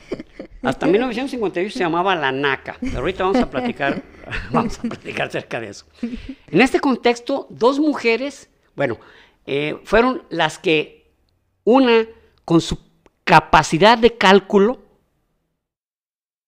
Hasta 0.62 0.86
1958 0.86 1.74
se 1.74 1.80
llamaba 1.80 2.16
la 2.16 2.32
NACA. 2.32 2.78
Pero 2.80 3.00
ahorita 3.00 3.24
vamos 3.24 3.42
a 3.42 3.50
platicar, 3.50 4.04
vamos 4.52 4.78
a 4.78 4.84
platicar 4.84 5.28
acerca 5.28 5.60
de 5.60 5.70
eso. 5.70 5.86
En 6.02 6.62
este 6.62 6.80
contexto, 6.80 7.48
dos 7.50 7.80
mujeres, 7.80 8.50
bueno, 8.76 9.00
eh, 9.48 9.80
fueron 9.84 10.24
las 10.30 10.60
que, 10.60 11.12
una 11.64 12.06
con 12.46 12.62
su 12.62 12.78
capacidad 13.24 13.98
de 13.98 14.16
cálculo, 14.16 14.80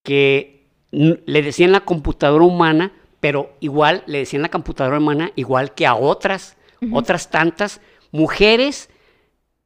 que 0.04 0.68
le 0.92 1.42
decían 1.42 1.72
la 1.72 1.80
computadora 1.80 2.44
humana, 2.44 2.92
pero 3.18 3.56
igual 3.60 4.04
le 4.06 4.18
decían 4.18 4.42
la 4.42 4.50
computadora 4.50 4.98
humana 4.98 5.32
igual 5.34 5.74
que 5.74 5.86
a 5.86 5.94
otras, 5.94 6.56
otras 6.92 7.30
tantas 7.30 7.80
mujeres 8.10 8.90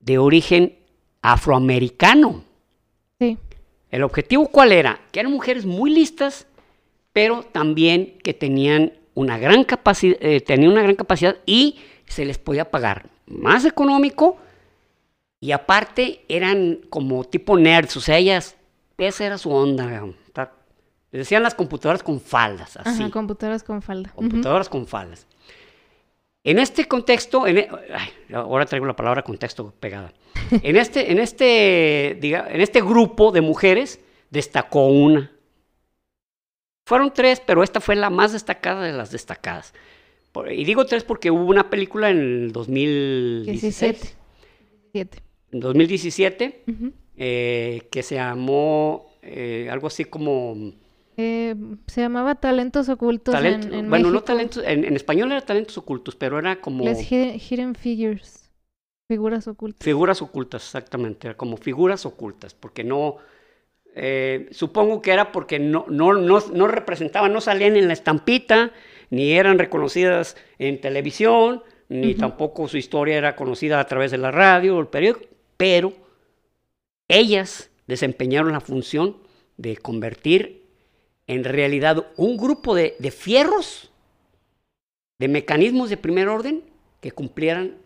de 0.01 0.19
origen 0.19 0.79
afroamericano. 1.23 2.45
Sí, 3.19 3.39
¿El 3.95 4.03
objetivo 4.03 4.49
cuál 4.49 4.73
era? 4.73 5.01
Que 5.13 5.21
eran 5.21 5.31
mujeres 5.31 5.65
muy 5.65 5.89
listas, 5.89 6.49
pero 7.13 7.45
también 7.45 8.19
que 8.25 8.35
tenían 8.35 8.93
una 9.15 9.39
gran 9.39 9.63
capacidad, 9.63 10.19
tenían 10.45 10.73
una 10.73 10.83
gran 10.83 10.97
capacidad 10.97 11.37
y 11.47 11.77
se 12.07 12.25
les 12.25 12.37
podía 12.37 12.73
pagar 12.73 13.09
más 13.27 13.65
económico 13.65 14.37
y 15.39 15.53
aparte 15.53 16.25
eran 16.29 16.81
como 16.91 17.23
tipo 17.23 17.57
nerds, 17.57 17.97
o 17.97 18.01
sea, 18.01 18.19
ellas, 18.19 18.57
esa 18.99 19.27
era 19.27 19.39
su 19.39 19.53
onda. 19.53 20.03
Les 21.13 21.21
decían 21.21 21.45
las 21.45 21.55
computadoras 21.55 22.03
con 22.03 22.21
faldas, 22.21 22.77
así 22.77 23.05
ajá, 23.05 23.13
computadoras 23.13 23.63
con 23.63 23.81
falda. 23.81 24.11
Computadoras 24.17 24.69
con 24.69 24.89
faldas. 24.89 25.29
En 26.45 26.59
este 26.59 26.87
contexto, 26.87 27.47
en 27.47 27.59
e- 27.59 27.69
ay, 27.95 28.11
ahora 28.35 28.67
traigo 28.67 28.87
la 28.87 28.95
palabra 28.97 29.23
contexto 29.23 29.73
pegada. 29.81 30.13
En 30.63 30.77
este, 30.77 31.11
en 31.11 31.19
este, 31.19 32.19
diga, 32.21 32.47
en 32.51 32.61
este 32.61 32.83
grupo 32.83 33.33
de 33.33 33.41
mujeres 33.41 33.99
destacó 34.31 34.89
una. 34.89 35.33
Fueron 36.87 37.13
tres, 37.15 37.41
pero 37.41 37.63
esta 37.63 37.81
fue 37.81 37.97
la 37.97 38.11
más 38.11 38.33
destacada 38.35 38.83
de 38.85 38.93
las 38.93 39.11
destacadas. 39.11 39.73
Por- 40.33 40.53
y 40.53 40.65
digo 40.65 40.85
tres 40.85 41.03
porque 41.03 41.31
hubo 41.31 41.47
una 41.47 41.71
película 41.71 42.11
en 42.11 42.19
el 42.19 42.53
2016, 42.53 43.81
17. 43.81 44.17
17. 44.93 45.19
en 45.53 45.61
2017 45.61 46.63
Ujú. 46.69 46.93
eh, 47.17 47.89
que 47.91 48.03
se 48.03 48.17
llamó 48.17 49.07
eh, 49.23 49.69
algo 49.71 49.87
así 49.87 50.05
como 50.05 50.73
Eh, 51.17 51.55
se 51.87 52.01
llamaba 52.01 52.35
Talentos 52.35 52.89
Ocultos 52.89 53.33
talento, 53.33 53.69
en, 53.69 53.75
en 53.75 53.91
bueno, 53.91 54.11
no 54.11 54.23
talentos, 54.23 54.65
en, 54.67 54.85
en 54.85 54.97
español 54.97 55.31
era 55.31 55.41
talentos 55.43 55.79
ocultos, 55.79 56.17
pero 56.17 56.39
era 56.39 56.61
como 56.61 56.85
Les 56.85 57.11
hidden, 57.11 57.39
hidden 57.39 57.75
Figures. 57.75 58.51
Figuras 59.07 59.47
ocultas. 59.47 59.85
figuras 59.85 60.23
ocultas, 60.23 60.65
exactamente, 60.65 61.29
era 61.29 61.37
como 61.37 61.57
figuras 61.59 62.07
ocultas, 62.07 62.55
porque 62.55 62.83
no, 62.83 63.19
eh, 63.95 64.49
supongo 64.51 65.03
que 65.03 65.13
era 65.13 65.31
porque 65.31 65.59
no, 65.59 65.85
no, 65.89 66.15
no, 66.15 66.41
no 66.53 66.67
representaban, 66.67 67.33
no 67.33 67.41
salían 67.43 67.77
en 67.77 67.87
la 67.87 67.93
estampita, 67.93 68.73
ni 69.11 69.33
eran 69.33 69.59
reconocidas 69.59 70.37
en 70.59 70.81
televisión, 70.81 71.63
ni 71.89 72.15
tampoco 72.15 72.67
su 72.67 72.79
historia 72.79 73.19
era 73.19 73.37
conocida 73.37 73.79
a 73.79 73.87
través 73.87 74.11
de 74.11 74.19
la 74.19 74.31
radio 74.31 74.77
o 74.77 74.81
el 74.81 74.89
periódico, 74.89 75.29
pero 75.59 75.93
ellas 77.07 77.71
desempeñaron 77.87 78.53
la 78.53 78.61
función 78.61 79.19
de 79.59 79.77
convertir 79.77 80.64
en 81.27 81.45
realidad 81.45 82.07
un 82.17 82.37
grupo 82.37 82.75
de, 82.75 82.97
de 82.99 83.11
fierros, 83.11 83.91
de 85.19 85.29
mecanismos 85.29 85.89
de 85.91 85.97
primer 85.97 86.29
orden 86.29 86.63
que 87.01 87.13
cumplieran 87.13 87.77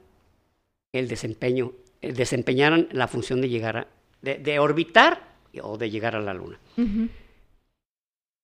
el 0.92 1.08
desempeño, 1.08 1.72
eh, 2.00 2.12
desempeñaran 2.12 2.88
la 2.92 3.06
función 3.08 3.40
de 3.40 3.48
llegar 3.48 3.76
a, 3.76 3.86
de, 4.22 4.38
de 4.38 4.58
orbitar 4.58 5.28
o 5.62 5.76
de 5.78 5.90
llegar 5.90 6.16
a 6.16 6.20
la 6.20 6.34
luna. 6.34 6.58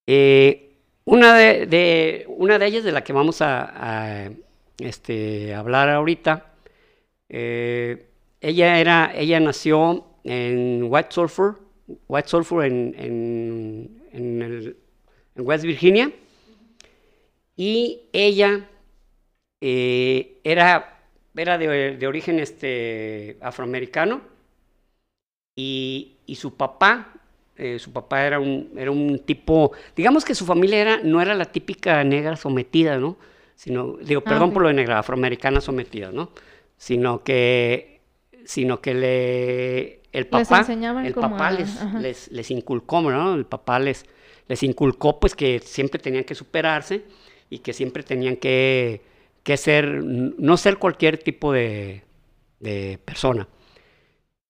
Eh, 0.06 0.70
una, 1.04 1.34
de, 1.36 1.66
de- 1.66 2.24
una 2.28 2.58
de 2.58 2.66
ellas 2.66 2.84
de 2.84 2.92
la 2.92 3.04
que 3.04 3.12
vamos 3.12 3.40
a, 3.42 4.24
a, 4.26 4.30
este, 4.78 5.54
hablar 5.54 5.88
ahorita, 5.90 6.52
eh, 7.28 8.06
ella, 8.40 8.78
era, 8.80 9.12
ella 9.14 9.40
nació 9.40 10.04
en 10.24 10.84
White 10.84 11.08
Sulphur, 11.10 11.60
White 12.08 12.28
Sulphur 12.28 12.64
en, 12.64 12.94
en, 12.98 14.02
en 14.12 14.42
el- 14.42 14.76
en 15.36 15.46
West 15.46 15.64
Virginia, 15.64 16.12
y 17.56 18.02
ella 18.12 18.68
eh, 19.60 20.40
era, 20.44 21.00
era 21.36 21.58
de, 21.58 21.96
de 21.96 22.06
origen 22.06 22.38
este, 22.40 23.38
afroamericano, 23.40 24.22
y, 25.56 26.16
y 26.26 26.34
su 26.36 26.56
papá, 26.56 27.12
eh, 27.56 27.78
su 27.78 27.92
papá 27.92 28.26
era 28.26 28.40
un, 28.40 28.72
era 28.76 28.90
un 28.90 29.20
tipo, 29.20 29.72
digamos 29.94 30.24
que 30.24 30.34
su 30.34 30.44
familia 30.46 30.80
era, 30.80 31.00
no 31.02 31.20
era 31.20 31.34
la 31.34 31.46
típica 31.46 32.02
negra 32.04 32.36
sometida, 32.36 32.98
¿no? 32.98 33.16
Sino, 33.54 33.96
digo, 33.98 34.22
Ah, 34.24 34.28
perdón 34.28 34.52
por 34.52 34.62
lo 34.62 34.68
de 34.68 34.74
negra, 34.74 34.98
afroamericana 34.98 35.60
sometida, 35.60 36.10
¿no? 36.10 36.30
Sino 36.76 37.22
que, 37.22 38.00
sino 38.44 38.80
que 38.80 38.94
le, 38.94 40.00
el 40.12 40.26
papá, 40.26 40.58
enseñaban 40.60 41.06
el 41.06 41.12
como 41.12 41.36
papá 41.36 41.48
a- 41.48 41.52
les, 41.52 41.88
les, 41.94 42.30
les 42.32 42.50
inculcó, 42.50 43.00
¿no? 43.02 43.34
El 43.34 43.46
papá 43.46 43.78
les, 43.78 44.06
les 44.48 44.62
inculcó 44.62 45.18
pues 45.20 45.34
que 45.34 45.58
siempre 45.60 46.00
tenían 46.00 46.24
que 46.24 46.34
superarse 46.34 47.02
y 47.50 47.58
que 47.60 47.72
siempre 47.72 48.02
tenían 48.02 48.36
que, 48.36 49.00
que 49.42 49.56
ser, 49.56 49.86
no 50.04 50.56
ser 50.56 50.78
cualquier 50.78 51.18
tipo 51.18 51.52
de, 51.52 52.02
de 52.60 52.98
persona. 53.04 53.48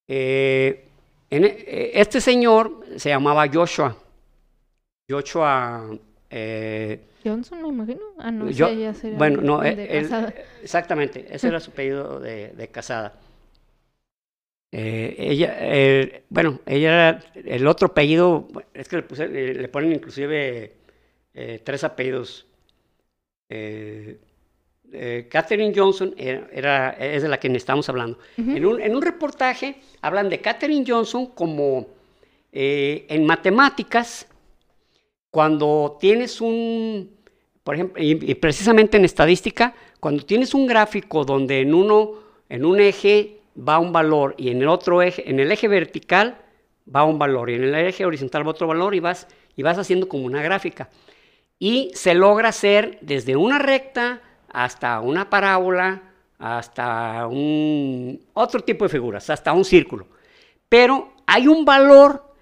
Eh, 0.09 0.85
en 1.31 1.45
e- 1.45 1.93
este 1.95 2.21
señor 2.21 2.85
se 2.97 3.09
llamaba 3.11 3.47
Joshua. 3.53 3.97
Joshua. 5.09 5.91
eh, 6.31 7.01
Johnson, 7.25 7.63
me 7.63 7.69
imagino. 7.69 8.01
Ah, 8.19 8.31
no, 8.31 8.51
yo- 8.51 8.71
ya 8.73 8.93
sería 8.93 9.17
bueno, 9.19 9.41
no, 9.41 9.61
de 9.61 9.73
él- 9.73 10.03
casada. 10.05 10.35
exactamente, 10.63 11.27
ese 11.31 11.49
era 11.49 11.61
su 11.61 11.71
apellido 11.75 12.21
de, 12.21 12.49
de 12.49 12.69
casada. 12.69 13.15
Eh, 14.73 15.15
ella, 15.19 15.55
eh, 15.61 16.25
bueno, 16.31 16.59
ella 16.67 16.89
era 17.11 17.21
el 17.35 17.67
otro 17.69 17.89
apellido, 17.89 18.49
es 18.75 18.89
que 18.89 18.97
le, 18.97 19.07
puse- 19.09 19.31
eh, 19.33 19.55
le 19.55 19.69
ponen 19.69 19.93
inclusive 19.93 20.73
eh, 21.33 21.61
tres 21.65 21.85
apellidos. 21.85 22.47
Eh, 23.49 24.19
eh, 24.93 25.27
Catherine 25.31 25.73
Johnson 25.75 26.15
era, 26.17 26.49
era- 26.53 26.91
es 26.91 27.23
de 27.23 27.29
la 27.29 27.39
que 27.41 27.49
estamos 27.57 27.89
hablando. 27.89 28.19
En 28.57 28.65
un, 28.67 28.81
en 28.81 28.95
un 28.95 29.03
reportaje 29.03 29.77
hablan 30.03 30.29
de 30.29 30.41
Katherine 30.41 30.85
Johnson 30.87 31.27
como 31.27 31.89
en 33.09 33.25
matemáticas, 33.27 34.29
cuando 35.31 35.97
tienes 36.01 36.41
un, 36.41 37.11
por 37.65 37.75
ejemplo, 37.75 38.01
y, 38.03 38.13
y 38.31 38.35
precisamente 38.37 38.97
en 38.97 39.05
estadística, 39.05 39.75
cuando 39.99 40.25
tienes 40.25 40.55
un 40.55 40.67
gráfico 40.67 41.25
donde 41.25 41.61
en 41.61 41.75
uno, 41.75 42.13
en 42.49 42.65
un 42.65 42.79
eje 42.79 43.39
va 43.57 43.79
un 43.81 43.93
valor 43.93 44.35
y 44.39 44.51
en 44.51 44.63
el 44.63 44.69
otro 44.69 45.03
eje, 45.03 45.29
en 45.29 45.41
el 45.41 45.51
eje 45.51 45.67
vertical 45.67 46.39
va 46.93 47.05
un 47.05 47.19
valor 47.19 47.51
y 47.51 47.55
en 47.55 47.65
el 47.65 47.75
eje 47.75 48.05
horizontal 48.05 48.47
va 48.47 48.51
otro 48.51 48.67
valor 48.67 48.95
y 48.95 49.01
vas, 49.01 49.27
y 49.57 49.63
vas 49.63 49.79
haciendo 49.79 50.09
como 50.09 50.25
una 50.25 50.43
gráfica. 50.43 50.91
y 51.59 51.91
se 51.95 52.15
logra 52.15 52.49
hacer 52.49 52.99
desde 53.01 53.37
una 53.37 53.59
recta 53.59 54.21
hasta 54.49 55.01
una 55.01 55.31
parábola, 55.31 56.03
hasta 56.39 57.27
un 57.27 58.21
otro 58.35 58.61
tipo 58.61 58.85
de 58.85 58.89
figuras, 58.91 59.31
hasta 59.31 59.53
un 59.53 59.65
círculo. 59.65 60.07
Pero 60.69 61.13
hay 61.27 61.49
un 61.49 61.65
valor 61.65 62.35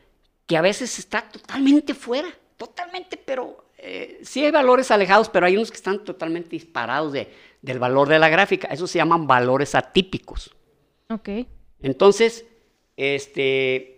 que 0.47 0.57
a 0.57 0.63
veces 0.63 0.99
está 0.99 1.23
totalmente 1.23 1.95
fuera, 1.95 2.29
totalmente, 2.57 3.17
pero 3.17 3.67
eh, 3.79 4.21
sí 4.23 4.45
hay 4.45 4.51
valores 4.51 4.91
alejados, 4.91 5.29
pero 5.29 5.47
hay 5.47 5.57
unos 5.57 5.71
que 5.71 5.77
están 5.77 6.05
totalmente 6.05 6.51
disparados 6.51 7.13
de, 7.13 7.33
del 7.61 7.79
valor 7.79 8.09
de 8.09 8.19
la 8.19 8.29
gráfica. 8.29 8.69
Eso 8.69 8.87
se 8.87 8.99
llaman 8.99 9.27
valores 9.27 9.75
atípicos. 9.75 10.55
Ok. 11.11 11.29
Entonces, 11.81 12.47
este, 12.97 13.92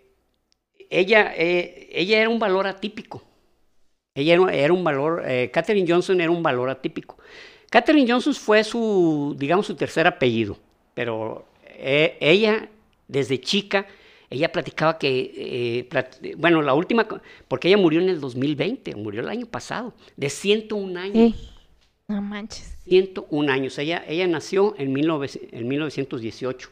ella, 0.91 1.33
eh, 1.37 1.89
ella 1.93 2.21
era 2.21 2.29
un 2.29 2.39
valor 2.39 2.67
atípico. 2.67 3.23
Ella 4.17 4.35
era, 4.35 4.55
era 4.55 4.73
un 4.73 4.85
valor, 4.85 5.23
eh, 5.27 5.51
Katherine 5.53 5.87
Johnson 5.91 6.21
era 6.21 6.31
un 6.31 6.43
valor 6.43 6.71
atípico. 6.71 7.19
Katherine 7.71 8.11
Johnson 8.11 8.35
fue 8.35 8.63
su, 8.63 9.35
digamos, 9.37 9.67
su 9.67 9.75
tercer 9.75 10.07
apellido, 10.07 10.57
pero 10.95 11.47
eh, 11.67 12.17
ella, 12.21 12.69
desde 13.09 13.41
chica, 13.41 13.87
ella 14.31 14.53
platicaba 14.53 14.99
que, 14.99 15.33
eh, 15.37 15.89
plat- 15.89 16.35
bueno, 16.37 16.63
la 16.63 16.75
última, 16.75 17.07
porque 17.49 17.69
ella 17.69 17.77
murió 17.77 18.01
en 18.01 18.09
el 18.09 18.21
2020, 18.21 18.95
murió 18.95 19.21
el 19.21 19.29
año 19.29 19.47
pasado, 19.47 19.95
de 20.17 20.31
101 20.31 20.97
años. 20.97 21.53
No 22.07 22.23
manches. 22.23 22.77
101 22.85 23.49
años. 23.51 23.77
Ella, 23.79 24.05
ella 24.07 24.27
nació 24.29 24.75
en, 24.79 24.95
19 24.95 25.27
en 25.51 25.69
1918. 25.69 26.71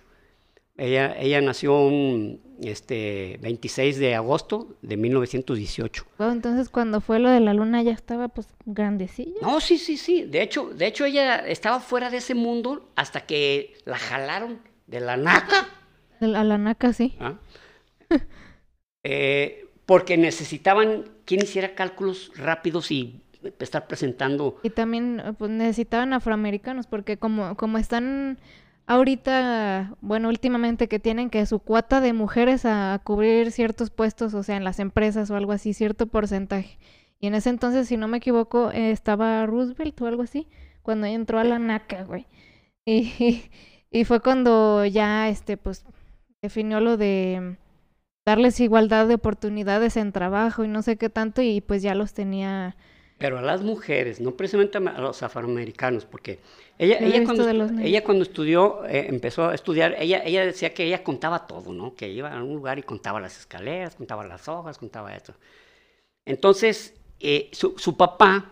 Ella, 0.76 1.14
ella 1.19 1.41
nació 1.41 1.79
un 1.81 2.41
este, 2.62 3.38
26 3.43 3.99
de 3.99 4.14
agosto 4.14 4.76
de 4.81 4.97
1918. 4.97 6.07
Wow, 6.19 6.31
entonces 6.31 6.71
cuando 6.71 7.00
fue 7.00 7.19
lo 7.19 7.29
de 7.29 7.41
la 7.41 7.52
luna 7.52 7.83
ya 7.83 7.93
estaba 7.93 8.29
pues 8.29 8.49
grandecilla. 8.64 9.41
No, 9.43 9.61
sí, 9.61 9.79
sí, 9.79 9.97
sí. 9.97 10.25
De 10.25 10.43
hecho, 10.43 10.71
de 10.71 10.87
hecho 10.87 11.05
ella 11.05 11.37
estaba 11.47 11.81
fuera 11.81 12.11
de 12.11 12.19
ese 12.19 12.35
mundo 12.35 12.91
hasta 12.97 13.26
que 13.26 13.75
la 13.85 13.99
jalaron 13.99 14.61
de 14.87 15.00
la 15.00 15.17
naca. 15.17 15.69
A 16.21 16.45
la 16.45 16.59
naca, 16.59 16.93
sí. 16.93 17.17
¿ah? 17.21 17.38
Eh, 19.05 19.67
porque 19.85 20.17
necesitaban 20.17 21.07
quien 21.25 21.43
hiciera 21.43 21.75
cálculos 21.75 22.31
rápidos 22.37 22.93
y 22.93 23.21
estar 23.59 23.88
presentando. 23.88 24.61
Y 24.62 24.71
también 24.71 25.35
pues, 25.38 25.50
necesitaban 25.50 26.12
afroamericanos 26.12 26.87
porque 26.87 27.17
como, 27.17 27.57
como 27.57 27.79
están 27.79 28.38
ahorita, 28.86 29.96
bueno, 30.00 30.28
últimamente 30.28 30.88
que 30.88 30.98
tienen 30.98 31.30
que 31.30 31.46
su 31.46 31.58
cuota 31.60 32.00
de 32.00 32.12
mujeres 32.12 32.64
a, 32.64 33.00
cubrir 33.04 33.52
ciertos 33.52 33.90
puestos, 33.90 34.34
o 34.34 34.42
sea, 34.42 34.56
en 34.56 34.64
las 34.64 34.78
empresas 34.80 35.30
o 35.30 35.36
algo 35.36 35.52
así, 35.52 35.74
cierto 35.74 36.06
porcentaje. 36.06 36.78
Y 37.20 37.28
en 37.28 37.34
ese 37.34 37.50
entonces, 37.50 37.88
si 37.88 37.96
no 37.96 38.08
me 38.08 38.18
equivoco, 38.18 38.70
eh, 38.72 38.90
estaba 38.90 39.46
Roosevelt 39.46 40.00
o 40.02 40.06
algo 40.06 40.22
así, 40.22 40.48
cuando 40.82 41.06
entró 41.06 41.38
a 41.38 41.44
la 41.44 41.58
NACA, 41.58 42.04
güey. 42.04 42.26
Y, 42.84 43.44
y 43.92 44.04
fue 44.04 44.20
cuando 44.20 44.84
ya, 44.84 45.28
este, 45.28 45.56
pues, 45.56 45.84
definió 46.42 46.80
lo 46.80 46.96
de 46.96 47.56
darles 48.26 48.58
igualdad 48.60 49.06
de 49.06 49.14
oportunidades 49.14 49.96
en 49.96 50.10
trabajo 50.12 50.64
y 50.64 50.68
no 50.68 50.82
sé 50.82 50.96
qué 50.96 51.08
tanto, 51.08 51.42
y 51.42 51.60
pues 51.60 51.82
ya 51.82 51.94
los 51.94 52.14
tenía... 52.14 52.76
Pero 53.23 53.38
a 53.38 53.43
las 53.43 53.62
mujeres, 53.62 54.21
no 54.21 54.33
precisamente 54.33 54.79
a 54.79 55.00
los 55.00 55.23
afroamericanos, 55.23 56.05
porque 56.05 56.41
ella, 56.76 56.99
cuando, 57.25 57.45
estu- 57.49 57.81
ella 57.81 58.02
estudió, 58.25 58.85
eh, 58.87 59.07
empezó 59.09 59.49
a 59.50 59.55
estudiar, 59.55 59.95
ella, 59.99 60.23
ella 60.25 60.45
decía 60.45 60.75
que 60.75 60.83
ella 60.85 61.05
contaba 61.05 61.47
todo, 61.47 61.73
¿no? 61.73 61.95
Que 61.95 62.09
iba 62.11 62.33
a 62.37 62.43
un 62.43 62.55
lugar 62.55 62.81
y 62.81 62.83
contaba 62.83 63.21
las 63.21 63.38
escaleras, 63.38 63.95
contaba 63.95 64.26
las 64.26 64.49
hojas, 64.49 64.76
contaba 64.76 65.14
esto. 65.14 65.35
Entonces, 66.26 66.95
eh, 67.21 67.49
su, 67.52 67.78
su 67.78 67.97
papá 67.97 68.50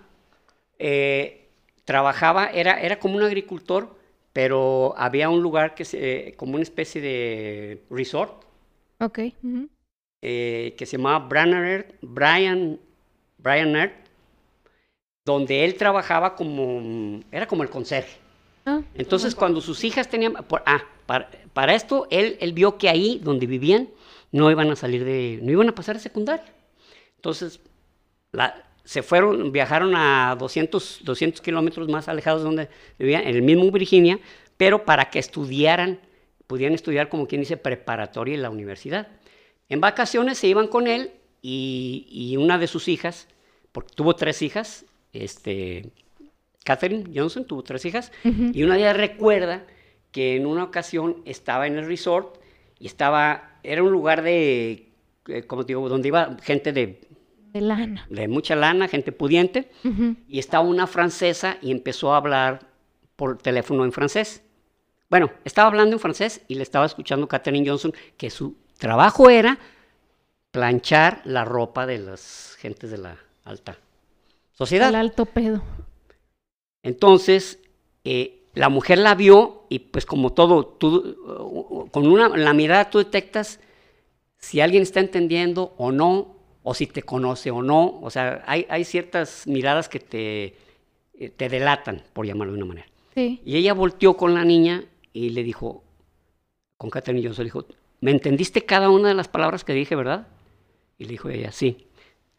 eh, 0.79 1.49
trabajaba, 1.85 2.47
era, 2.51 2.81
era 2.81 2.99
como 3.01 3.17
un 3.17 3.23
agricultor, 3.25 3.89
pero 4.33 4.95
había 4.97 5.29
un 5.31 5.43
lugar 5.43 5.75
que 5.75 5.85
se, 5.85 6.35
como 6.37 6.55
una 6.55 6.63
especie 6.63 7.01
de 7.01 7.83
resort, 7.91 8.45
Ok. 9.01 9.19
que 10.21 10.87
se 10.87 10.97
llamaba 10.97 11.27
Brian, 11.27 11.85
Brian, 12.03 12.79
Brian 13.39 13.75
Earth, 13.77 14.00
donde 15.25 15.65
él 15.65 15.75
trabajaba 15.77 16.35
como, 16.35 17.21
era 17.31 17.47
como 17.47 17.63
el 17.63 17.71
conserje. 17.71 18.19
Ah, 18.67 18.81
Entonces, 18.95 19.35
cuando 19.35 19.61
sus 19.61 19.85
hijas 19.85 20.09
tenían, 20.09 20.35
por- 20.35 20.63
ah, 20.67 20.83
para, 21.07 21.31
para 21.53 21.75
esto, 21.75 22.07
él, 22.11 22.37
él 22.41 22.53
vio 22.53 22.79
que 22.79 22.89
ahí 22.89 23.21
donde 23.23 23.47
vivían 23.47 23.89
no 24.33 24.51
iban 24.51 24.71
a 24.71 24.77
salir 24.77 25.05
de, 25.05 25.41
no 25.43 25.51
iban 25.51 25.69
a 25.69 25.75
pasar 25.75 25.97
de 25.97 26.03
secundaria. 26.03 26.45
Entonces, 27.17 27.61
la- 28.33 28.65
se 28.85 29.03
fueron, 29.03 29.53
viajaron 29.53 29.95
a 29.95 30.35
200, 30.39 31.01
200 31.05 31.41
kilómetros 31.41 31.89
más 31.89 32.09
alejados 32.09 32.41
de 32.43 32.47
donde 32.47 32.69
vivían, 32.99 33.23
en 33.23 33.37
el 33.37 33.43
mismo 33.43 33.71
Virginia, 33.71 34.19
pero 34.57 34.85
para 34.85 35.11
que 35.11 35.19
estudiaran, 35.19 36.01
pudieran 36.47 36.75
estudiar 36.75 37.09
como 37.09 37.27
quien 37.27 37.43
dice 37.43 37.57
preparatoria 37.57 38.35
en 38.35 38.43
la 38.43 38.51
universidad. 38.51 39.09
En 39.69 39.81
vacaciones 39.81 40.39
se 40.39 40.49
iban 40.49 40.67
con 40.67 40.87
él 40.87 41.13
y, 41.43 42.07
y 42.11 42.37
una 42.37 42.59
de 42.59 42.67
sus 42.67 42.89
hijas, 42.89 43.29
porque 43.73 43.95
tuvo 43.95 44.17
tres 44.17 44.43
hijas, 44.43 44.85
este, 45.13 45.91
Catherine 46.65 47.11
Johnson 47.15 47.45
tuvo 47.45 47.63
tres 47.63 47.85
hijas, 47.85 48.13
y 48.25 48.63
una 48.63 48.75
de 48.75 48.81
ellas 48.81 48.97
recuerda 48.97 49.65
que 50.13 50.37
en 50.37 50.47
una 50.47 50.65
ocasión 50.65 51.23
estaba 51.25 51.67
en 51.67 51.77
el 51.77 51.87
resort 51.87 52.37
y 52.79 52.87
estaba, 52.87 53.59
era 53.63 53.83
un 53.83 53.93
lugar 53.93 54.23
de, 54.23 54.93
eh, 55.27 55.43
como 55.47 55.65
digo, 55.65 55.89
donde 55.89 56.09
iba 56.09 56.37
gente 56.43 56.73
de, 56.73 57.01
de 57.53 57.61
lana. 57.61 58.07
de 58.09 58.29
mucha 58.29 58.57
lana, 58.57 58.89
gente 58.89 59.13
pudiente, 59.13 59.71
y 60.29 60.39
estaba 60.39 60.65
una 60.65 60.87
francesa 60.87 61.59
y 61.61 61.71
empezó 61.71 62.13
a 62.13 62.19
hablar 62.19 62.67
por 63.17 63.39
teléfono 63.39 63.85
en 63.85 63.93
francés. 63.93 64.43
Bueno, 65.09 65.31
estaba 65.45 65.69
hablando 65.69 65.97
en 65.97 66.01
francés 66.01 66.43
y 66.47 66.55
le 66.55 66.63
estaba 66.63 66.87
escuchando 66.87 67.27
Catherine 67.27 67.69
Johnson 67.69 67.93
que 68.17 68.31
su 68.31 68.57
trabajo 68.79 69.29
era 69.29 69.59
planchar 70.53 71.21
la 71.25 71.45
ropa 71.45 71.87
de 71.87 71.99
las 71.99 72.57
gentes 72.61 72.91
de 72.91 72.99
la 72.99 73.17
alta 73.45 73.77
sociedad. 74.61 74.91
El 74.91 74.97
alto 74.97 75.25
pedo. 75.25 75.63
Entonces, 76.83 77.59
eh, 78.05 78.45
la 78.55 78.69
mujer 78.69 78.99
la 78.99 79.15
vio 79.15 79.65
y 79.69 79.79
pues 79.79 80.05
como 80.05 80.33
todo, 80.33 80.67
tú, 80.67 81.17
uh, 81.27 81.91
con 81.91 82.07
una, 82.07 82.29
la 82.29 82.53
mirada 82.53 82.91
tú 82.91 82.99
detectas 82.99 83.61
si 84.37 84.61
alguien 84.61 84.83
está 84.83 85.01
entendiendo 85.01 85.75
o 85.79 85.93
no, 85.93 86.37
o 86.63 86.75
si 86.75 86.87
te 86.87 87.03
conoce 87.03 87.51
o 87.51 87.63
no. 87.63 88.01
O 88.03 88.11
sea, 88.11 88.43
hay, 88.47 88.67
hay 88.69 88.85
ciertas 88.85 89.47
miradas 89.47 89.89
que 89.89 89.99
te, 89.99 90.57
eh, 91.15 91.31
te 91.35 91.49
delatan, 91.49 92.03
por 92.13 92.27
llamarlo 92.27 92.53
de 92.53 92.59
una 92.59 92.67
manera. 92.67 92.87
Sí. 93.15 93.41
Y 93.45 93.57
ella 93.57 93.73
volteó 93.73 94.17
con 94.17 94.35
la 94.35 94.45
niña 94.45 94.85
y 95.13 95.31
le 95.31 95.43
dijo, 95.43 95.83
con 96.77 96.91
Catherine 96.91 97.27
Johnson, 97.27 97.45
le 97.45 97.49
dijo, 97.49 97.67
¿me 98.01 98.11
entendiste 98.11 98.65
cada 98.65 98.91
una 98.91 99.09
de 99.09 99.15
las 99.15 99.29
palabras 99.29 99.65
que 99.65 99.73
dije, 99.73 99.97
verdad? 99.97 100.29
Y 100.99 101.05
le 101.05 101.11
dijo 101.11 101.29
ella, 101.31 101.51
sí. 101.51 101.87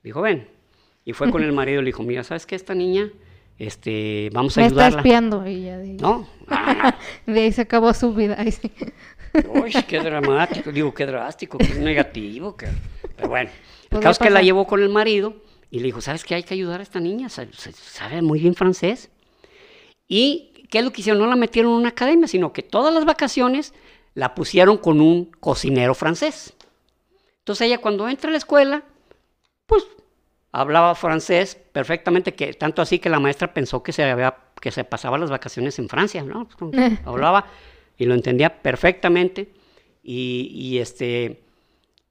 Dijo, 0.04 0.22
ven. 0.22 0.61
Y 1.06 1.14
fue 1.14 1.32
con 1.32 1.44
el 1.44 1.52
marido 1.52 1.82
y 1.82 1.84
le 1.84 1.88
dijo, 1.90 2.04
mira, 2.04 2.24
¿sabes 2.24 2.46
qué? 2.46 2.56
Esta 2.56 2.76
niña, 2.76 3.10
este, 3.58 4.30
vamos 4.34 4.58
a 4.58 4.62
Me 4.62 4.68
está 4.68 4.86
ayudarla. 4.86 5.00
espiando 5.00 5.48
y 5.48 5.64
ya 5.64 5.78
¿No? 5.78 6.28
Ah, 6.48 6.96
de 7.26 7.40
ahí 7.42 7.52
se 7.52 7.62
acabó 7.62 7.94
su 7.94 8.14
vida. 8.14 8.36
Ay, 8.38 8.52
sí. 8.52 8.72
uy, 9.50 9.72
qué 9.88 10.00
dramático, 10.00 10.72
digo, 10.72 10.94
qué 10.94 11.06
drástico, 11.06 11.58
qué 11.58 11.74
negativo. 11.76 12.56
qué- 12.56 12.68
Pero 13.16 13.30
bueno, 13.30 13.50
el 13.90 14.00
caso 14.00 14.12
es 14.12 14.20
que 14.20 14.30
la 14.30 14.42
llevó 14.42 14.68
con 14.68 14.82
el 14.82 14.90
marido 14.90 15.36
y 15.72 15.80
le 15.80 15.86
dijo, 15.86 16.02
¿sabes 16.02 16.24
qué? 16.24 16.36
Hay 16.36 16.44
que 16.44 16.54
ayudar 16.54 16.82
a 16.82 16.84
esta 16.84 17.00
niña, 17.00 17.30
sa- 17.30 17.48
sa- 17.52 17.72
sabe 17.72 18.22
muy 18.22 18.40
bien 18.40 18.54
francés. 18.54 19.10
Y, 20.08 20.66
¿qué 20.70 20.80
es 20.80 20.84
lo 20.84 20.92
que 20.92 21.02
hicieron? 21.02 21.22
No 21.22 21.28
la 21.28 21.36
metieron 21.36 21.72
en 21.72 21.78
una 21.80 21.90
academia, 21.90 22.28
sino 22.28 22.54
que 22.54 22.62
todas 22.64 22.94
las 22.94 23.06
vacaciones 23.06 23.74
la 24.14 24.36
pusieron 24.36 24.78
con 24.78 25.00
un 25.02 25.26
cocinero 25.26 25.96
francés. 25.96 26.54
Entonces 27.40 27.66
ella 27.68 27.80
cuando 27.80 28.08
entra 28.10 28.28
a 28.30 28.32
la 28.32 28.38
escuela, 28.38 28.84
pues 29.66 29.84
hablaba 30.52 30.96
francés 30.96 31.56
perfectamente, 31.72 32.34
que 32.36 32.54
tanto 32.54 32.82
así 32.82 33.00
que 33.00 33.10
la 33.10 33.20
maestra 33.20 33.54
pensó 33.54 33.82
que 33.84 33.92
se, 33.94 34.04
había, 34.04 34.36
que 34.60 34.72
se 34.72 34.84
pasaba 34.84 35.18
las 35.18 35.30
vacaciones 35.30 35.80
en 35.80 35.90
Francia, 35.90 36.24
¿no? 36.24 36.48
Hablaba 37.06 37.46
y 37.98 38.06
lo 38.06 38.14
entendía 38.14 38.62
perfectamente. 38.62 39.50
Y, 40.04 40.52
y, 40.54 40.80
este, 40.80 41.42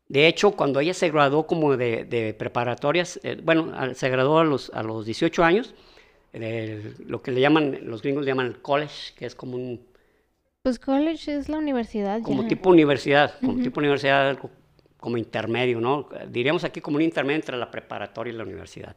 de 0.09 0.26
hecho, 0.29 0.53
cuando 0.53 0.81
ella 0.81 0.94
se 0.94 1.11
graduó 1.11 1.46
como 1.46 1.76
de, 1.76 2.05
de 2.05 2.35
preparatorias, 2.35 3.20
eh, 3.22 3.38
bueno, 3.42 3.72
a- 3.76 3.94
se 3.94 4.09
graduó 4.11 4.38
a 4.40 4.44
los, 4.44 4.70
a 4.74 4.83
los 4.83 5.05
18 5.07 5.44
años, 5.44 5.74
eh, 6.33 6.94
lo 7.07 7.22
que 7.22 7.33
le 7.33 7.40
llaman, 7.40 7.79
los 7.83 8.03
gringos 8.03 8.24
le 8.24 8.31
llaman 8.33 8.46
el 8.46 8.62
college, 8.62 9.14
que 9.16 9.26
es 9.26 9.35
como 9.35 9.57
un, 9.57 9.81
Pues 10.62 10.79
college 10.79 11.35
es 11.37 11.48
la 11.48 11.59
universidad 11.59 12.20
como 12.22 12.42
ya. 12.42 12.48
tipo 12.48 12.70
universidad, 12.70 13.35
como 13.40 13.61
tipo 13.62 13.81
universidad, 13.81 14.29
algo 14.31 14.50
como 15.00 15.16
intermedio, 15.16 15.80
¿no? 15.80 16.08
Diríamos 16.28 16.62
aquí 16.64 16.80
como 16.80 16.96
un 16.96 17.02
intermedio 17.02 17.36
entre 17.36 17.56
la 17.56 17.70
preparatoria 17.70 18.32
y 18.32 18.36
la 18.36 18.44
universidad. 18.44 18.94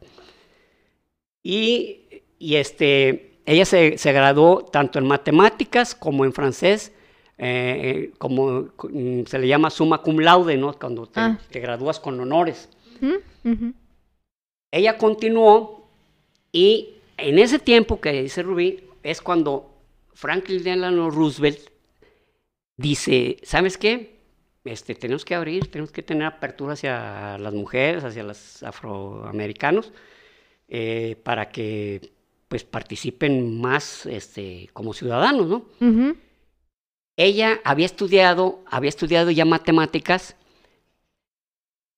Y, 1.42 2.02
y 2.40 2.56
este, 2.56 3.40
ella 3.46 3.66
se, 3.66 3.98
se 3.98 4.12
graduó 4.14 4.64
tanto 4.66 5.00
en 5.00 5.08
matemáticas 5.08 5.96
como 5.96 6.26
en 6.26 6.34
francés, 6.34 6.94
eh, 7.38 8.12
como 8.18 8.70
mm, 8.90 9.24
se 9.26 9.40
le 9.40 9.48
llama 9.48 9.70
summa 9.70 10.02
cum 10.02 10.20
laude, 10.20 10.58
¿no? 10.58 10.74
Cuando 10.74 11.08
te, 11.08 11.20
Ah. 11.20 11.40
te 11.52 11.60
gradúas 11.60 12.00
con 12.00 12.20
honores. 12.20 12.70
Ella 14.72 14.98
continuó 14.98 15.82
Y 16.52 16.90
en 17.18 17.40
ese 17.40 17.58
tiempo 17.58 18.00
que 18.00 18.12
dice 18.22 18.44
Rubí, 18.44 18.84
es 19.02 19.22
cuando 19.22 19.74
Franklin 20.14 20.64
Delano 20.64 21.10
Roosevelt 21.10 21.60
dice, 22.78 23.38
¿sabes 23.42 23.78
qué? 23.78 24.20
Este, 24.66 24.96
tenemos 24.96 25.26
que 25.26 25.36
abrir, 25.36 25.70
tenemos 25.70 25.92
que 25.92 26.02
tener 26.04 26.26
apertura 26.26 26.74
hacia 26.74 27.38
las 27.38 27.54
mujeres, 27.54 28.04
hacia 28.04 28.24
los 28.24 28.64
afroamericanos, 28.64 29.92
eh, 30.70 31.18
para 31.24 31.50
que 31.50 32.12
pues 32.48 32.64
participen 32.64 33.60
más 33.60 34.06
este, 34.06 34.70
como 34.74 34.94
ciudadanos, 34.94 35.48
¿no? 35.48 35.66
Ella 37.18 37.60
había 37.64 37.86
estudiado, 37.86 38.62
había 38.68 38.90
estudiado 38.90 39.32
ya 39.32 39.44
matemáticas 39.46 40.36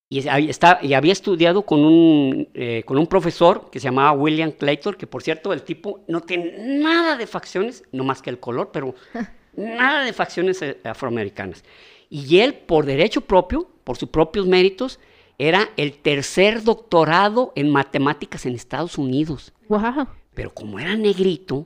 y, 0.10 0.28
había- 0.28 0.50
está- 0.50 0.80
y 0.82 0.94
había 0.94 1.14
estudiado 1.14 1.64
con 1.64 1.82
un, 1.86 2.48
eh, 2.54 2.84
con 2.86 2.98
un 2.98 3.08
profesor 3.08 3.70
que 3.70 3.80
se 3.80 3.86
llamaba 3.86 4.12
William 4.14 4.52
Claytor, 4.52 4.98
que 4.98 5.08
por 5.08 5.22
cierto 5.24 5.54
el 5.54 5.62
tipo 5.64 6.02
no 6.08 6.22
tiene 6.22 6.80
nada 6.80 7.16
de 7.18 7.28
facciones, 7.28 7.84
no 7.92 8.04
más 8.04 8.22
que 8.22 8.30
el 8.30 8.40
color, 8.40 8.70
pero 8.74 8.96
nada 9.56 10.04
de 10.04 10.14
facciones 10.14 10.62
eh, 10.62 10.78
afroamericanas. 10.84 11.64
Y 12.10 12.40
él, 12.40 12.54
por 12.54 12.86
derecho 12.86 13.22
propio, 13.22 13.70
por 13.84 13.98
sus 13.98 14.10
propios 14.10 14.48
méritos, 14.48 15.00
era 15.38 15.70
el 15.78 15.94
tercer 15.94 16.64
doctorado 16.64 17.52
en 17.56 17.70
matemáticas 17.70 18.46
en 18.46 18.56
Estados 18.56 18.98
Unidos. 18.98 19.54
Wow. 19.68 20.08
Pero 20.34 20.54
como 20.54 20.80
era 20.80 20.96
negrito, 20.96 21.66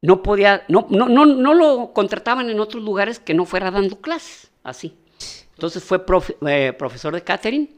no 0.00 0.22
podía, 0.22 0.64
no, 0.68 0.86
no, 0.90 1.08
no, 1.08 1.26
no 1.26 1.54
lo 1.54 1.92
contrataban 1.92 2.50
en 2.50 2.58
otros 2.58 2.82
lugares 2.82 3.20
que 3.20 3.34
no 3.34 3.44
fuera 3.44 3.70
dando 3.70 4.00
clases, 4.00 4.50
así. 4.64 4.96
Entonces 5.54 5.84
fue 5.84 6.04
profe- 6.04 6.36
eh, 6.48 6.72
profesor 6.72 7.14
de 7.14 7.22
catering 7.22 7.70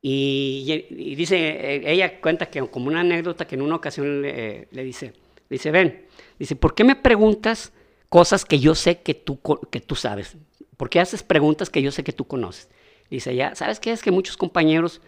y, 0.00 0.86
y 0.88 1.14
dice, 1.14 1.36
eh, 1.36 1.92
ella 1.92 2.20
cuenta 2.20 2.46
que 2.46 2.66
como 2.68 2.88
una 2.88 3.00
anécdota 3.00 3.46
que 3.46 3.56
en 3.56 3.62
una 3.62 3.76
ocasión 3.76 4.22
le, 4.22 4.68
le 4.70 4.84
dice, 4.84 5.12
dice, 5.50 5.70
ven, 5.70 6.06
dice, 6.38 6.56
¿por 6.56 6.74
qué 6.74 6.84
me 6.84 6.96
preguntas 6.96 7.72
cosas 8.08 8.46
que 8.46 8.58
yo 8.58 8.74
sé 8.74 9.02
que 9.02 9.12
tú, 9.12 9.38
que 9.70 9.80
tú 9.80 9.96
sabes? 9.96 10.36
¿Por 10.80 10.88
qué 10.88 10.98
haces 10.98 11.22
preguntas 11.22 11.68
que 11.68 11.82
yo 11.82 11.92
sé 11.92 12.02
que 12.02 12.14
tú 12.14 12.26
conoces? 12.26 12.70
Dice, 13.10 13.36
ya, 13.36 13.54
¿sabes 13.54 13.78
qué? 13.78 13.92
Es 13.92 14.00
que 14.00 14.10
muchos 14.10 14.38
compañeros 14.38 15.02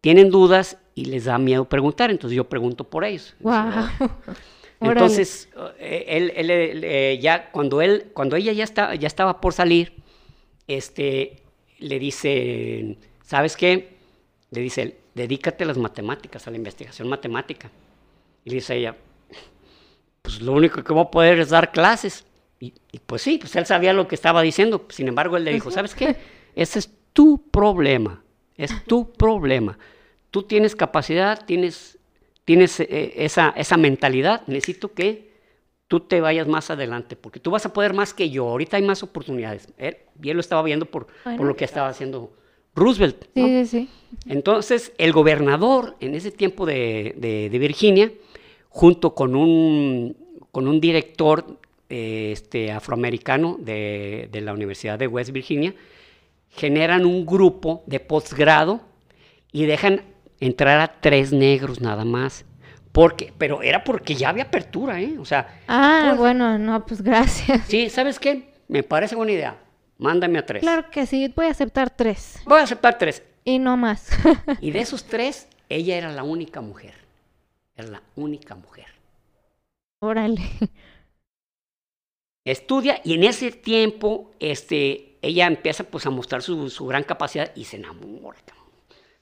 tienen 0.00 0.30
dudas 0.30 0.78
y 0.94 1.06
les 1.06 1.24
da 1.24 1.36
miedo 1.36 1.64
preguntar, 1.64 2.12
entonces 2.12 2.36
yo 2.36 2.48
pregunto 2.48 2.84
por 2.84 3.04
ellos. 3.04 3.34
Wow. 3.40 3.88
entonces, 4.80 5.48
eh, 5.80 6.04
él, 6.06 6.32
él, 6.36 6.50
él, 6.52 6.84
eh, 6.84 7.18
ya 7.20 7.50
cuando 7.50 7.82
él, 7.82 8.12
cuando 8.14 8.36
ella 8.36 8.52
ya 8.52 8.62
estaba, 8.62 8.94
ya 8.94 9.08
estaba 9.08 9.40
por 9.40 9.52
salir, 9.52 9.94
este, 10.68 11.42
le 11.80 11.98
dice, 11.98 12.96
¿sabes 13.24 13.56
qué? 13.56 13.96
Le 14.52 14.60
dice, 14.60 14.82
él, 14.82 14.94
dedícate 15.16 15.64
a 15.64 15.66
las 15.66 15.76
matemáticas, 15.76 16.46
a 16.46 16.52
la 16.52 16.56
investigación 16.56 17.08
matemática. 17.08 17.68
Y 18.44 18.50
le 18.50 18.54
dice 18.54 18.76
ella, 18.76 18.94
pues 20.22 20.40
lo 20.40 20.52
único 20.52 20.84
que 20.84 20.92
voy 20.92 21.02
a 21.02 21.10
poder 21.10 21.40
es 21.40 21.48
dar 21.48 21.72
clases. 21.72 22.24
Y, 22.60 22.74
y 22.92 22.98
pues 23.00 23.22
sí, 23.22 23.38
pues 23.38 23.56
él 23.56 23.64
sabía 23.66 23.92
lo 23.94 24.06
que 24.06 24.14
estaba 24.14 24.42
diciendo. 24.42 24.84
Sin 24.90 25.08
embargo, 25.08 25.36
él 25.36 25.44
le 25.44 25.52
dijo, 25.54 25.70
¿sabes 25.70 25.94
qué? 25.94 26.16
Ese 26.54 26.78
es 26.80 26.90
tu 27.12 27.42
problema, 27.50 28.22
es 28.56 28.84
tu 28.84 29.10
problema. 29.12 29.78
Tú 30.30 30.42
tienes 30.44 30.76
capacidad, 30.76 31.44
tienes, 31.46 31.98
tienes 32.44 32.78
eh, 32.80 33.14
esa, 33.16 33.54
esa 33.56 33.76
mentalidad. 33.78 34.42
Necesito 34.46 34.92
que 34.92 35.30
tú 35.88 36.00
te 36.00 36.20
vayas 36.20 36.46
más 36.46 36.70
adelante, 36.70 37.16
porque 37.16 37.40
tú 37.40 37.50
vas 37.50 37.64
a 37.66 37.72
poder 37.72 37.94
más 37.94 38.12
que 38.14 38.28
yo. 38.30 38.46
Ahorita 38.48 38.76
hay 38.76 38.82
más 38.84 39.02
oportunidades. 39.02 39.68
Él, 39.78 39.96
y 40.22 40.28
él 40.30 40.36
lo 40.36 40.40
estaba 40.40 40.62
viendo 40.62 40.84
por, 40.86 41.06
por 41.24 41.46
lo 41.46 41.56
que 41.56 41.64
estaba 41.64 41.88
haciendo 41.88 42.32
Roosevelt. 42.74 43.24
¿no? 43.34 43.46
Sí, 43.46 43.64
sí, 43.64 43.66
sí. 43.66 43.88
Entonces, 44.30 44.92
el 44.98 45.12
gobernador 45.12 45.96
en 46.00 46.14
ese 46.14 46.30
tiempo 46.30 46.66
de, 46.66 47.14
de- 47.16 47.48
de 47.50 47.58
Virginia, 47.58 48.12
junto 48.68 49.14
con 49.14 49.34
un, 49.34 50.16
con 50.52 50.68
un 50.68 50.80
director 50.80 51.58
este, 51.90 52.72
afroamericano 52.72 53.56
de, 53.58 54.28
de 54.32 54.40
la 54.40 54.52
Universidad 54.52 54.98
de 54.98 55.06
West 55.06 55.30
Virginia, 55.32 55.74
generan 56.48 57.04
un 57.04 57.26
grupo 57.26 57.82
de 57.86 58.00
posgrado 58.00 58.80
y 59.52 59.66
dejan 59.66 60.02
entrar 60.40 60.80
a 60.80 61.00
tres 61.00 61.32
negros 61.32 61.80
nada 61.80 62.04
más. 62.04 62.44
Porque, 62.92 63.32
pero 63.38 63.62
era 63.62 63.84
porque 63.84 64.14
ya 64.16 64.30
había 64.30 64.44
apertura, 64.44 65.00
¿eh? 65.00 65.16
O 65.18 65.24
sea, 65.24 65.60
Ah, 65.68 66.06
Pues- 66.08 66.18
bueno, 66.18 66.58
no, 66.58 66.84
pues 66.86 67.02
gracias. 67.02 67.66
sí, 67.68 67.88
¿sabes 67.88 68.18
qué? 68.18 68.52
Me 68.68 68.82
parece 68.82 69.14
buena 69.14 69.32
idea. 69.32 69.56
Mándame 69.98 70.38
a 70.38 70.46
tres. 70.46 70.62
Claro 70.62 70.90
que 70.90 71.06
sí, 71.06 71.32
voy 71.36 71.46
a 71.46 71.50
aceptar 71.50 71.90
tres. 71.90 72.40
Voy 72.46 72.58
a 72.58 72.62
aceptar 72.64 72.96
tres. 72.98 73.22
Y 73.44 73.58
no 73.58 73.76
más. 73.76 74.08
Y 74.60 74.70
de 74.70 74.80
esos 74.80 75.04
tres, 75.04 75.46
ella 75.68 75.96
era 75.96 76.10
la 76.12 76.22
única 76.22 76.60
mujer. 76.60 76.94
Era 77.76 77.88
la 77.88 78.02
única 78.16 78.54
mujer. 78.54 78.86
Órale. 80.00 80.40
Estudia 82.44 83.00
y 83.04 83.14
en 83.14 83.24
ese 83.24 83.52
tiempo 83.52 84.30
este, 84.40 85.18
ella 85.22 85.46
empieza 85.46 85.84
pues, 85.84 86.06
a 86.06 86.10
mostrar 86.10 86.42
su, 86.42 86.70
su 86.70 86.86
gran 86.86 87.04
capacidad 87.04 87.52
y 87.54 87.64
se 87.64 87.76
enamora. 87.76 88.38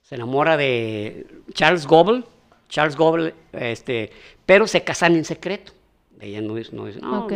Se 0.02 0.14
enamora 0.14 0.56
de 0.56 1.26
Charles 1.52 1.86
Goble. 1.86 2.24
Charles 2.68 2.96
Goble, 2.96 3.34
este, 3.52 4.10
pero 4.44 4.66
se 4.66 4.84
casan 4.84 5.16
en 5.16 5.24
secreto. 5.24 5.72
Ella 6.20 6.40
no 6.40 6.54
dice, 6.54 6.72
no 6.74 7.24
ok. 7.24 7.32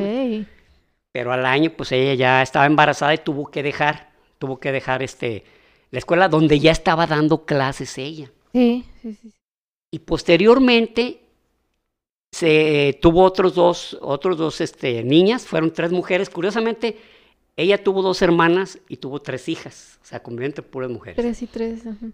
Pero 1.10 1.32
al 1.32 1.46
año, 1.46 1.70
pues 1.70 1.92
ella 1.92 2.14
ya 2.14 2.42
estaba 2.42 2.66
embarazada 2.66 3.14
y 3.14 3.18
tuvo 3.18 3.50
que 3.50 3.62
dejar, 3.62 4.10
tuvo 4.38 4.60
que 4.60 4.72
dejar 4.72 5.02
este, 5.02 5.44
la 5.90 5.98
escuela 5.98 6.28
donde 6.28 6.58
ya 6.60 6.70
estaba 6.70 7.06
dando 7.06 7.44
clases 7.44 7.96
ella. 7.98 8.30
Sí, 8.52 8.84
sí. 9.00 9.14
sí. 9.14 9.32
Y 9.90 10.00
posteriormente 10.00 11.21
se 12.32 12.98
tuvo 13.00 13.22
otros 13.22 13.54
dos, 13.54 13.96
otros 14.00 14.38
dos 14.38 14.60
este, 14.60 15.04
niñas, 15.04 15.46
fueron 15.46 15.72
tres 15.72 15.92
mujeres. 15.92 16.30
Curiosamente, 16.30 16.96
ella 17.56 17.84
tuvo 17.84 18.02
dos 18.02 18.22
hermanas 18.22 18.78
y 18.88 18.96
tuvo 18.96 19.20
tres 19.20 19.48
hijas, 19.48 20.00
o 20.02 20.06
sea, 20.06 20.22
convivió 20.22 20.46
entre 20.46 20.62
puras 20.62 20.90
mujeres. 20.90 21.16
Tres 21.16 21.42
y 21.42 21.46
tres. 21.46 21.86
ajá. 21.86 22.06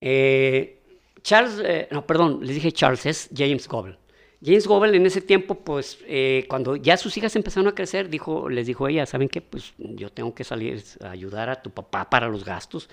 Eh, 0.00 0.82
Charles, 1.22 1.60
eh, 1.64 1.88
no, 1.90 2.06
perdón, 2.06 2.40
les 2.42 2.54
dije 2.54 2.70
Charles, 2.70 3.06
es 3.06 3.30
James 3.34 3.66
Goble. 3.66 3.98
James 4.44 4.66
Goble 4.66 4.96
en 4.96 5.06
ese 5.06 5.22
tiempo, 5.22 5.54
pues, 5.56 5.98
eh, 6.06 6.44
cuando 6.48 6.76
ya 6.76 6.96
sus 6.98 7.16
hijas 7.16 7.34
empezaron 7.34 7.66
a 7.68 7.74
crecer, 7.74 8.10
dijo, 8.10 8.48
les 8.50 8.66
dijo 8.66 8.86
ella, 8.86 9.06
¿saben 9.06 9.28
qué? 9.28 9.40
Pues 9.40 9.72
yo 9.78 10.12
tengo 10.12 10.34
que 10.34 10.44
salir 10.44 10.84
a 11.00 11.10
ayudar 11.10 11.48
a 11.48 11.62
tu 11.62 11.70
papá 11.70 12.08
para 12.10 12.28
los 12.28 12.44
gastos 12.44 12.88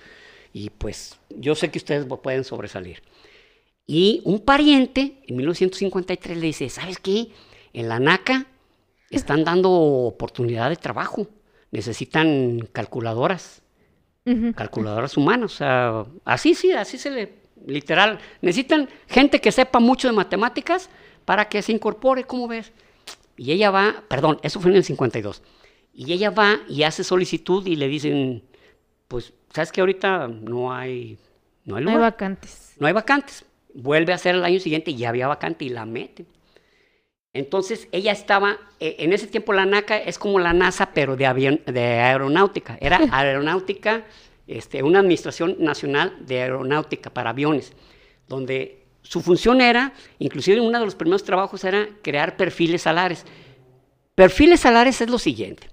y 0.52 0.70
pues 0.70 1.18
yo 1.28 1.54
sé 1.54 1.70
que 1.70 1.78
ustedes 1.78 2.06
pueden 2.22 2.44
sobresalir. 2.44 3.02
Y 3.86 4.22
un 4.24 4.40
pariente 4.40 5.22
en 5.26 5.36
1953 5.36 6.38
le 6.38 6.46
dice, 6.46 6.68
¿sabes 6.70 6.98
qué? 6.98 7.28
En 7.72 7.88
la 7.88 7.98
NACA 7.98 8.46
están 9.10 9.44
dando 9.44 9.70
oportunidad 9.70 10.70
de 10.70 10.76
trabajo, 10.76 11.28
necesitan 11.70 12.68
calculadoras 12.72 13.60
calculadoras 14.54 15.16
humanas. 15.16 15.52
O 15.52 15.56
sea, 15.56 16.04
así 16.24 16.54
sí, 16.54 16.72
así 16.72 16.98
se 16.98 17.10
le, 17.10 17.34
literal. 17.66 18.18
Necesitan 18.40 18.88
gente 19.06 19.40
que 19.40 19.52
sepa 19.52 19.80
mucho 19.80 20.08
de 20.08 20.14
matemáticas 20.14 20.88
para 21.24 21.48
que 21.48 21.62
se 21.62 21.72
incorpore, 21.72 22.24
¿cómo 22.24 22.48
ves? 22.48 22.72
Y 23.36 23.52
ella 23.52 23.70
va, 23.70 24.02
perdón, 24.08 24.38
eso 24.42 24.60
fue 24.60 24.70
en 24.70 24.78
el 24.78 24.84
52. 24.84 25.42
Y 25.92 26.12
ella 26.12 26.30
va 26.30 26.60
y 26.68 26.82
hace 26.82 27.04
solicitud 27.04 27.66
y 27.66 27.76
le 27.76 27.88
dicen, 27.88 28.42
pues, 29.08 29.32
¿sabes 29.52 29.70
que 29.72 29.80
ahorita 29.80 30.28
no 30.28 30.72
hay, 30.72 31.18
no 31.64 31.76
hay 31.76 31.84
No 31.84 31.90
hay 31.90 31.96
lugar? 31.96 32.12
vacantes. 32.12 32.74
no 32.78 32.86
hay 32.86 32.92
vacantes. 32.92 33.44
Vuelve 33.74 34.12
a 34.12 34.16
hacer 34.16 34.34
el 34.36 34.44
año 34.44 34.60
siguiente 34.60 34.92
y 34.92 34.96
ya 34.96 35.10
había 35.10 35.28
vacante 35.28 35.64
y 35.64 35.68
la 35.68 35.84
meten. 35.84 36.26
Entonces 37.34 37.88
ella 37.90 38.12
estaba, 38.12 38.58
eh, 38.78 38.96
en 39.00 39.12
ese 39.12 39.26
tiempo 39.26 39.52
la 39.52 39.66
NACA 39.66 39.98
es 39.98 40.18
como 40.18 40.38
la 40.38 40.52
NASA, 40.52 40.92
pero 40.94 41.16
de, 41.16 41.26
avión, 41.26 41.60
de 41.66 41.80
aeronáutica. 41.80 42.78
Era 42.80 43.00
aeronáutica, 43.10 44.04
este, 44.46 44.82
una 44.82 45.00
administración 45.00 45.56
nacional 45.58 46.16
de 46.20 46.42
aeronáutica 46.42 47.10
para 47.10 47.30
aviones, 47.30 47.72
donde 48.28 48.84
su 49.02 49.20
función 49.20 49.60
era, 49.60 49.92
inclusive 50.20 50.60
uno 50.60 50.78
de 50.78 50.84
los 50.84 50.94
primeros 50.94 51.24
trabajos 51.24 51.64
era 51.64 51.88
crear 52.02 52.36
perfiles 52.36 52.82
salares. 52.82 53.26
Perfiles 54.14 54.60
salares 54.60 55.00
es 55.00 55.10
lo 55.10 55.18
siguiente. 55.18 55.68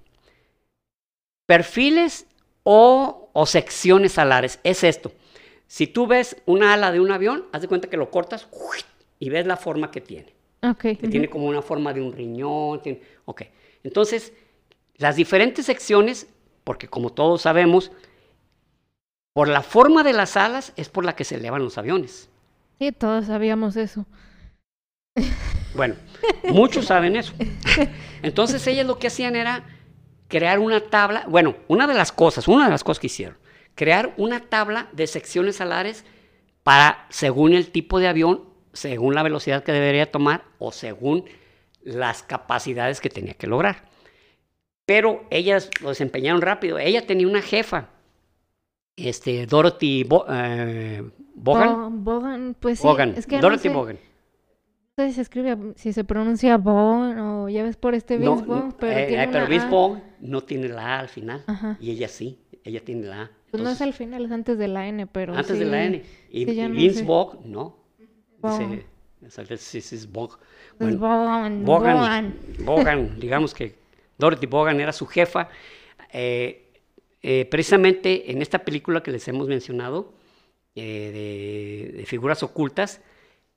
Perfiles 1.45 2.25
o, 2.63 3.29
o 3.33 3.45
secciones 3.45 4.13
salares 4.13 4.59
es 4.63 4.83
esto. 4.83 5.11
Si 5.71 5.87
tú 5.87 6.05
ves 6.05 6.35
una 6.45 6.73
ala 6.73 6.91
de 6.91 6.99
un 6.99 7.11
avión, 7.11 7.45
haz 7.53 7.61
de 7.61 7.69
cuenta 7.69 7.89
que 7.89 7.95
lo 7.95 8.11
cortas 8.11 8.45
y 9.19 9.29
ves 9.29 9.47
la 9.47 9.55
forma 9.55 9.89
que 9.89 10.01
tiene. 10.01 10.33
Ok. 10.61 10.81
Que 10.99 11.07
tiene 11.09 11.29
como 11.29 11.45
una 11.45 11.61
forma 11.61 11.93
de 11.93 12.01
un 12.01 12.11
riñón. 12.11 12.81
tiene- 12.81 12.99
ok. 13.23 13.43
Entonces, 13.81 14.33
las 14.97 15.15
diferentes 15.15 15.65
secciones, 15.67 16.27
porque 16.65 16.89
como 16.89 17.13
todos 17.13 17.43
sabemos, 17.43 17.89
por 19.33 19.47
la 19.47 19.61
forma 19.61 20.03
de 20.03 20.11
las 20.11 20.35
alas 20.35 20.73
es 20.75 20.89
por 20.89 21.05
la 21.05 21.15
que 21.15 21.23
se 21.23 21.35
elevan 21.35 21.63
los 21.63 21.77
aviones. 21.77 22.27
Sí, 22.77 22.91
todos 22.91 23.27
sabíamos 23.27 23.77
eso. 23.77 24.05
Bueno, 25.73 25.95
muchos 26.49 26.87
saben 26.87 27.15
eso. 27.15 27.31
Entonces 28.21 28.67
ellas 28.67 28.85
lo 28.85 28.99
que 28.99 29.07
hacían 29.07 29.37
era 29.37 29.63
crear 30.27 30.59
una 30.59 30.81
tabla, 30.81 31.23
bueno, 31.29 31.55
una 31.69 31.87
de 31.87 31.93
las 31.93 32.11
cosas, 32.11 32.49
una 32.49 32.65
de 32.65 32.71
las 32.71 32.83
cosas 32.83 32.99
que 32.99 33.07
hicieron, 33.07 33.37
crear 33.75 34.13
una 34.17 34.41
tabla 34.41 34.89
de 34.93 35.07
secciones 35.07 35.61
alares 35.61 36.05
para, 36.63 37.05
según 37.09 37.53
el 37.53 37.71
tipo 37.71 37.99
de 37.99 38.07
avión, 38.07 38.43
según 38.73 39.15
la 39.15 39.23
velocidad 39.23 39.63
que 39.63 39.71
debería 39.71 40.11
tomar 40.11 40.43
o 40.59 40.71
según 40.71 41.25
las 41.83 42.23
capacidades 42.23 43.01
que 43.01 43.09
tenía 43.09 43.33
que 43.33 43.47
lograr. 43.47 43.89
Pero 44.85 45.25
ellas 45.29 45.69
lo 45.81 45.89
desempeñaron 45.89 46.41
rápido. 46.41 46.77
Ella 46.77 47.05
tenía 47.07 47.27
una 47.27 47.41
jefa, 47.41 47.89
este, 48.95 49.45
Dorothy 49.45 50.03
Bo- 50.03 50.25
eh, 50.29 51.03
Bogan. 51.33 52.03
Bo- 52.03 52.13
Bogan, 52.19 52.55
pues 52.59 52.79
sí. 52.79 52.87
Bogan, 52.87 53.13
Es 53.17 53.25
que 53.25 53.37
no 53.37 53.41
Dorothy 53.43 53.63
sé, 53.63 53.69
Bogan. 53.69 53.99
no 54.97 55.03
sé 55.03 55.09
si 55.09 55.15
se 55.15 55.21
escribe, 55.21 55.57
si 55.75 55.93
se 55.93 56.03
pronuncia 56.03 56.57
Bogan 56.57 57.19
o 57.19 57.49
ya 57.49 57.63
ves 57.63 57.77
por 57.77 57.95
este 57.95 58.17
No, 58.19 58.35
Vince 58.35 58.75
pero 58.79 58.99
eh, 58.99 59.05
tiene 59.07 59.23
eh, 59.23 59.29
pero 59.31 59.47
Vince 59.47 59.65
A. 59.65 59.69
Vaughn 59.69 60.03
no 60.19 60.41
tiene 60.43 60.67
la 60.67 60.97
A 60.97 60.99
al 60.99 61.09
final. 61.09 61.43
Ajá. 61.47 61.77
Y 61.79 61.91
ella 61.91 62.07
sí, 62.07 62.39
ella 62.63 62.83
tiene 62.83 63.07
la 63.07 63.21
A. 63.23 63.31
Pues 63.51 63.61
no 63.61 63.69
es 63.69 63.81
Entonces, 63.81 63.81
al 63.81 63.93
final, 63.93 64.25
es 64.25 64.31
antes 64.31 64.57
de 64.57 64.67
la 64.67 64.87
N, 64.87 65.07
pero 65.07 65.33
antes 65.35 65.59
de 65.59 65.65
sí- 65.65 65.69
la 65.71 65.83
N. 65.83 66.03
Y, 66.29 66.45
sí, 66.45 66.51
y 66.51 66.87
no 66.87 66.93
sé. 66.93 67.03
No. 67.45 67.77
Dice, 68.43 68.85
exacto, 69.23 69.53
es. 69.53 69.75
Es 69.75 70.11
Bueno, 70.11 70.97
Bogan, 70.97 71.65
Bogan, 71.65 72.33
Bogan. 72.59 73.19
Digamos 73.19 73.53
que 73.53 73.75
Dorothy 74.17 74.47
Bogan 74.47 74.79
era 74.79 74.93
su 74.93 75.05
jefa. 75.05 75.49
Eh, 76.13 76.67
eh, 77.21 77.45
precisamente 77.45 78.31
en 78.31 78.41
esta 78.41 78.59
película 78.59 79.03
que 79.03 79.11
les 79.11 79.27
hemos 79.27 79.47
mencionado, 79.47 80.13
eh, 80.75 81.91
de, 81.93 81.97
de 81.97 82.05
figuras 82.05 82.41
ocultas, 82.43 83.01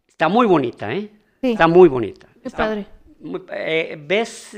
está 0.07 0.29
muy 0.29 0.47
bonita, 0.47 0.93
¿eh? 0.95 1.09
Sí. 1.41 1.53
Está 1.53 1.67
muy 1.69 1.89
bonita. 1.89 2.27
Qué 2.43 2.49
Está 2.49 2.59
padre. 2.59 2.87
muy- 3.21 3.41
ves, 4.07 4.57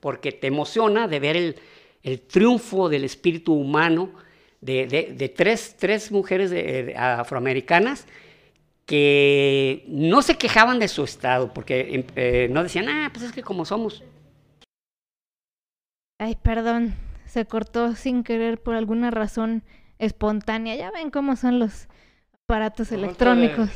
porque 0.00 0.32
te 0.32 0.46
emociona 0.48 1.06
de 1.06 1.20
ver 1.20 1.36
el, 1.36 1.56
el 2.02 2.20
triunfo 2.22 2.88
del 2.88 3.04
espíritu 3.04 3.52
humano 3.54 4.10
de, 4.60 4.86
de- 4.86 5.12
de 5.14 5.28
tres, 5.28 5.76
tres 5.78 6.10
mujeres 6.12 6.50
de- 6.50 6.82
de 6.84 6.96
afroamericanas 6.96 8.06
que 8.86 9.84
no 9.88 10.22
se 10.22 10.36
quejaban 10.38 10.78
de 10.78 10.88
su 10.88 11.04
estado, 11.04 11.52
porque 11.52 11.94
em, 11.94 12.04
eh, 12.16 12.48
no 12.50 12.62
decían, 12.62 12.88
ah, 12.88 13.10
pues 13.12 13.26
es 13.26 13.32
que 13.32 13.42
como 13.42 13.64
somos. 13.64 14.02
Ay, 16.18 16.36
perdón, 16.42 16.94
se 17.26 17.44
cortó 17.44 17.94
sin 17.94 18.24
querer 18.24 18.60
por 18.60 18.74
alguna 18.74 19.10
razón 19.10 19.62
espontánea. 19.98 20.74
Ya 20.76 20.90
ven 20.90 21.10
cómo 21.10 21.36
son 21.36 21.58
los 21.58 21.86
aparatos 22.44 22.90
electrónicos. 22.92 23.68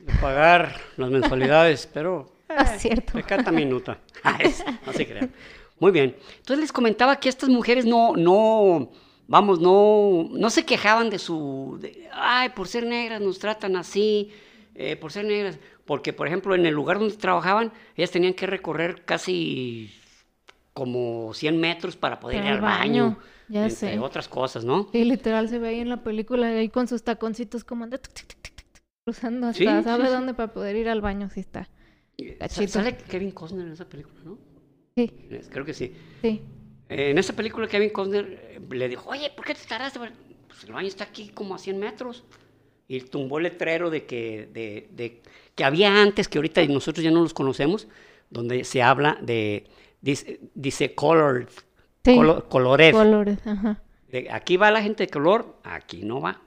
De 0.00 0.12
pagar 0.20 0.74
las 0.96 1.10
mensualidades, 1.10 1.88
pero 1.94 2.32
Ah, 2.48 2.64
cierto. 2.64 3.12
Pecata 3.14 3.50
minuta. 3.50 3.98
Ay, 4.22 4.52
no 4.84 4.92
se 4.92 5.06
crean. 5.06 5.32
Muy 5.80 5.90
bien. 5.92 6.16
Entonces 6.38 6.58
les 6.60 6.72
comentaba 6.72 7.16
que 7.18 7.28
estas 7.28 7.48
mujeres 7.48 7.84
no, 7.84 8.14
no, 8.16 8.90
vamos, 9.28 9.60
no, 9.60 10.28
no 10.30 10.50
se 10.50 10.64
quejaban 10.64 11.10
de 11.10 11.18
su, 11.18 11.78
de, 11.80 12.08
ay, 12.12 12.50
por 12.50 12.68
ser 12.68 12.86
negras 12.86 13.20
nos 13.20 13.38
tratan 13.38 13.76
así, 13.76 14.30
eh, 14.74 14.96
por 14.96 15.12
ser 15.12 15.24
negras, 15.26 15.58
porque 15.84 16.12
por 16.12 16.26
ejemplo 16.26 16.54
en 16.54 16.66
el 16.66 16.74
lugar 16.74 16.98
donde 16.98 17.16
trabajaban, 17.16 17.72
ellas 17.96 18.10
tenían 18.10 18.34
que 18.34 18.46
recorrer 18.46 19.04
casi 19.04 19.90
como 20.74 21.32
100 21.34 21.58
metros 21.60 21.96
para 21.96 22.20
poder 22.20 22.44
ir 22.44 22.50
Al 22.50 22.60
baño, 22.60 23.08
baño, 23.08 23.18
ya 23.48 23.62
entre 23.64 23.70
sé. 23.70 23.98
otras 23.98 24.28
cosas, 24.28 24.64
¿no? 24.64 24.88
Sí, 24.92 25.04
literal 25.04 25.48
se 25.48 25.58
ve 25.58 25.68
ahí 25.68 25.80
en 25.80 25.88
la 25.88 26.02
película, 26.02 26.48
ahí 26.48 26.68
con 26.68 26.86
sus 26.88 27.02
taconcitos 27.02 27.64
como 27.64 27.84
anda 27.84 27.98
cruzando 29.04 29.46
hasta 29.46 29.58
Sí, 29.58 29.66
sabe 29.84 30.08
sí. 30.08 30.14
dónde 30.14 30.34
para 30.34 30.52
poder 30.52 30.76
ir 30.76 30.88
al 30.88 31.00
baño, 31.00 31.30
sí 31.30 31.40
está. 31.40 31.68
Sa- 32.28 32.38
Cachito. 32.38 32.72
Sale 32.72 32.96
Kevin 32.98 33.30
Costner 33.32 33.66
en 33.66 33.72
esa 33.72 33.88
película, 33.88 34.20
¿no? 34.24 34.38
Sí, 34.96 35.10
Es- 35.30 35.48
Creo 35.48 35.64
que 35.64 35.74
sí. 35.74 35.92
sí. 36.22 36.42
Eh, 36.88 37.10
En 37.10 37.18
esa 37.18 37.32
película 37.34 37.66
Kevin 37.68 37.90
Costner 37.90 38.26
eh, 38.56 38.60
le 38.70 38.88
dijo, 38.88 39.08
oye, 39.10 39.30
¿por 39.34 39.44
qué 39.44 39.54
te 39.54 39.64
tardaste? 39.66 39.98
Pues 39.98 40.64
el 40.64 40.72
baño 40.72 40.88
está 40.88 41.04
aquí 41.04 41.28
como 41.28 41.54
a 41.54 41.58
100 41.58 41.78
metros. 41.78 42.24
Y 42.88 43.00
tumbó 43.00 43.38
el 43.38 43.44
letrero 43.44 43.90
de 43.90 44.04
que, 44.06 44.48
de, 44.52 44.88
de- 44.92 45.22
que 45.56 45.64
había 45.64 46.00
antes, 46.02 46.28
que 46.28 46.38
ahorita 46.38 46.64
nosotros 46.66 47.02
ya 47.02 47.10
no 47.10 47.22
los 47.22 47.34
conocemos, 47.34 47.88
donde 48.30 48.62
se 48.64 48.82
habla 48.82 49.18
de, 49.20 49.64
dice, 50.00 50.38
dice 50.54 50.94
colored, 50.94 51.48
Sí. 52.04 52.14
colo- 52.14 52.44
colored. 52.48 52.92
Colores, 52.92 53.38
ajá. 53.44 53.82
De 54.08 54.28
aquí 54.30 54.56
va 54.56 54.70
la 54.70 54.80
gente 54.82 55.04
de 55.06 55.10
color, 55.10 55.56
aquí 55.64 56.02
no 56.04 56.20
va. 56.20 56.40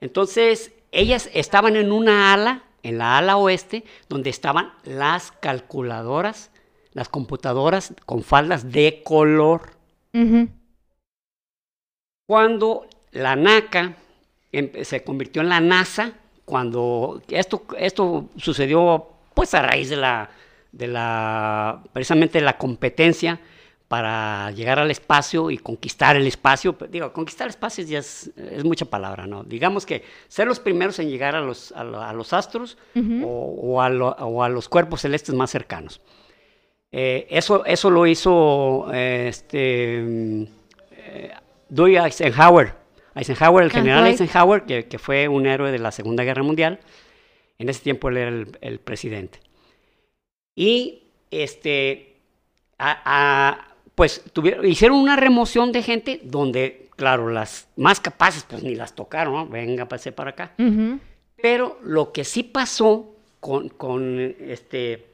Entonces, 0.00 0.72
ellas 0.90 1.30
estaban 1.32 1.76
en 1.76 1.92
una 1.92 2.32
ala, 2.34 2.64
en 2.82 2.98
la 2.98 3.18
ala 3.18 3.36
oeste, 3.36 3.84
donde 4.08 4.30
estaban 4.30 4.72
las 4.84 5.30
calculadoras, 5.30 6.50
las 6.92 7.08
computadoras 7.08 7.94
con 8.06 8.22
faldas 8.24 8.72
de 8.72 9.02
color. 9.04 9.75
Cuando 12.26 12.86
la 13.12 13.36
NACA 13.36 13.94
se 14.82 15.04
convirtió 15.04 15.42
en 15.42 15.48
la 15.48 15.60
NASA, 15.60 16.12
cuando 16.44 17.22
esto, 17.28 17.64
esto 17.78 18.28
sucedió 18.36 19.06
pues 19.34 19.52
a 19.54 19.62
raíz 19.62 19.90
de 19.90 19.96
la, 19.96 20.30
de 20.72 20.86
la, 20.88 21.82
precisamente 21.92 22.38
de 22.38 22.44
la 22.44 22.56
competencia 22.56 23.38
para 23.88 24.50
llegar 24.50 24.80
al 24.80 24.90
espacio 24.90 25.50
y 25.50 25.58
conquistar 25.58 26.16
el 26.16 26.26
espacio. 26.26 26.72
Pues, 26.72 26.90
Digo, 26.90 27.12
conquistar 27.12 27.46
el 27.46 27.50
espacio 27.50 27.84
ya 27.84 27.98
es, 28.00 28.30
es 28.36 28.64
mucha 28.64 28.86
palabra, 28.86 29.26
¿no? 29.26 29.44
Digamos 29.44 29.86
que 29.86 30.02
ser 30.26 30.48
los 30.48 30.58
primeros 30.58 30.98
en 30.98 31.08
llegar 31.08 31.36
a 31.36 31.40
los, 31.40 31.70
a 31.72 31.84
lo- 31.84 32.02
a 32.02 32.12
los 32.12 32.32
astros 32.32 32.76
Ujú. 32.96 33.24
o, 33.24 33.74
o 33.74 33.82
a 33.82 33.88
lo- 33.88 34.08
o 34.18 34.42
a 34.42 34.48
los 34.48 34.68
cuerpos 34.68 35.02
celestes 35.02 35.34
más 35.34 35.50
cercanos. 35.50 36.00
Eh, 36.98 37.26
eso, 37.28 37.62
eso 37.66 37.90
lo 37.90 38.06
hizo 38.06 38.88
eh, 38.92 39.26
este, 39.28 40.00
mm, 40.02 40.42
eh, 40.92 41.30
Dewey 41.68 41.96
Eisenhower. 41.96 42.72
Eisenhower, 43.14 43.64
el 43.64 43.70
general. 43.70 44.06
Eisenhower, 44.06 44.62
que, 44.62 44.86
que 44.86 44.98
fue 44.98 45.28
un 45.28 45.46
héroe 45.46 45.70
de 45.72 45.78
la 45.78 45.90
Segunda 45.92 46.24
Guerra 46.24 46.42
Mundial. 46.42 46.80
En 47.58 47.68
ese 47.68 47.82
tiempo 47.82 48.08
él 48.08 48.16
era 48.16 48.28
el, 48.30 48.58
el 48.62 48.78
presidente. 48.80 49.40
Y 50.54 51.02
este, 51.30 52.16
a- 52.78 53.02
a- 53.04 53.74
pues 53.94 54.22
tuvieron, 54.32 54.66
hicieron 54.66 54.98
una 54.98 55.16
remoción 55.16 55.72
de 55.72 55.82
gente 55.82 56.20
donde, 56.22 56.88
claro, 56.96 57.28
las 57.30 57.68
más 57.76 58.00
capaces 58.00 58.44
pues 58.48 58.62
ni 58.62 58.74
las 58.74 58.94
tocaron, 58.94 59.34
¿no? 59.34 59.46
venga, 59.46 59.86
pase 59.86 60.12
para 60.12 60.30
acá. 60.30 60.54
Pero 61.40 61.78
lo 61.82 62.12
que 62.12 62.24
sí 62.24 62.42
pasó 62.42 63.14
con, 63.40 63.68
con, 63.70 64.34
este, 64.40 65.06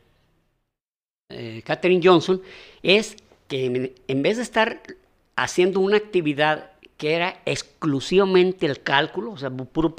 eh, 1.33 1.63
Katherine 1.65 2.01
Johnson 2.03 2.41
es 2.83 3.17
que 3.49 3.67
en, 3.67 3.93
en 4.09 4.23
vez 4.23 4.37
de 4.37 4.43
estar 4.43 4.83
haciendo 5.37 5.81
una 5.81 5.97
actividad 5.97 6.73
que 6.97 7.15
era 7.15 7.41
exclusivamente 7.47 8.67
el 8.67 8.83
cálculo, 8.83 9.33
o 9.33 9.37
sea, 9.37 9.51
puro 9.51 9.97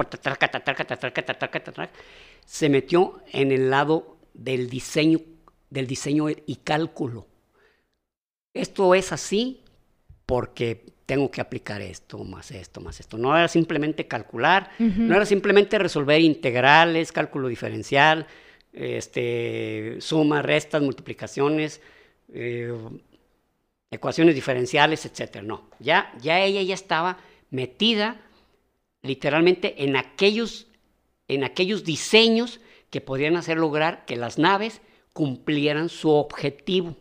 se 2.46 2.70
metió 2.70 3.20
en 3.32 3.52
el 3.52 3.70
lado 3.70 4.16
del 4.34 4.70
diseño, 4.70 5.20
del 5.70 5.88
diseño 5.88 6.30
y 6.30 6.56
cálculo. 6.64 7.28
Esto 8.54 8.96
es 8.96 9.12
así 9.12 9.62
porque 10.26 10.86
tengo 11.06 11.30
que 11.30 11.42
aplicar 11.42 11.82
esto, 11.82 12.24
más 12.24 12.52
esto, 12.52 12.80
más 12.80 13.00
esto. 13.00 13.18
No 13.18 13.36
era 13.36 13.48
simplemente 13.48 14.08
calcular, 14.08 14.72
no 14.80 15.16
era 15.16 15.26
simplemente 15.26 15.78
resolver 15.78 16.22
integrales, 16.22 17.12
cálculo 17.12 17.48
diferencial, 17.48 18.28
este, 18.74 19.98
sumas, 20.00 20.44
restas, 20.44 20.82
multiplicaciones, 20.82 21.82
eh, 22.34 22.74
ecuaciones 23.92 24.36
diferenciales, 24.36 25.06
etcétera. 25.06 25.44
No, 25.44 25.70
ya, 25.80 26.14
ya 26.22 26.44
ella 26.44 26.62
ya 26.62 26.74
estaba 26.74 27.18
metida 27.52 28.20
literalmente 29.04 29.84
en 29.84 29.96
aquellos, 29.96 30.68
en 31.28 31.44
aquellos 31.44 31.84
diseños 31.84 32.60
que 32.90 33.02
podrían 33.02 33.36
hacer 33.38 33.58
lograr 33.58 34.06
que 34.06 34.16
las 34.16 34.38
naves 34.38 34.82
cumplieran 35.14 35.90
su 35.90 36.10
objetivo. 36.10 36.96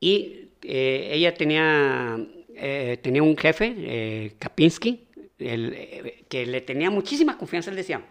Y 0.00 0.50
eh, 0.62 1.10
ella 1.12 1.34
tenía, 1.34 2.18
eh, 2.54 2.98
tenía 3.02 3.22
un 3.22 3.36
jefe, 3.36 3.74
eh, 3.78 4.32
Kapinski, 4.38 5.06
el, 5.38 6.24
que 6.28 6.46
le 6.46 6.60
tenía 6.60 6.90
muchísima 6.90 7.38
confianza. 7.38 7.70
Él 7.70 7.76
decía, 7.76 8.02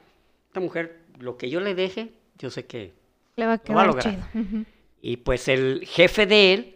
esta 0.48 0.60
mujer, 0.60 1.05
lo 1.20 1.38
que 1.38 1.50
yo 1.50 1.60
le 1.60 1.76
deje, 1.76 2.10
yo 2.38 2.50
sé 2.50 2.66
que... 2.66 2.94
Le 3.36 3.46
va 3.46 3.54
a 3.54 3.62
Lo 3.68 3.76
va 3.76 3.82
a 3.82 3.86
quedar 3.86 3.88
lograr. 3.88 4.32
chido. 4.34 4.66
Y 5.02 5.18
pues 5.18 5.48
el 5.48 5.86
jefe 5.86 6.26
de 6.26 6.54
él, 6.54 6.76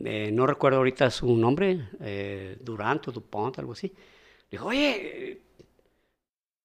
eh, 0.00 0.30
no 0.32 0.46
recuerdo 0.46 0.78
ahorita 0.78 1.10
su 1.10 1.36
nombre, 1.36 1.88
eh, 2.00 2.56
Durant 2.60 3.06
o 3.08 3.12
Dupont, 3.12 3.58
algo 3.58 3.72
así, 3.72 3.92
dijo, 4.50 4.66
oye, 4.66 5.40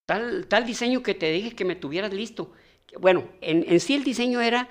tal, 0.05 0.47
tal 0.47 0.65
diseño 0.65 1.03
que 1.03 1.13
te 1.13 1.31
dije 1.31 1.55
que 1.55 1.65
me 1.65 1.75
tuvieras 1.75 2.13
listo. 2.13 2.51
Bueno, 2.99 3.27
en, 3.41 3.65
en 3.67 3.79
sí 3.79 3.95
el 3.95 4.03
diseño 4.03 4.41
era 4.41 4.69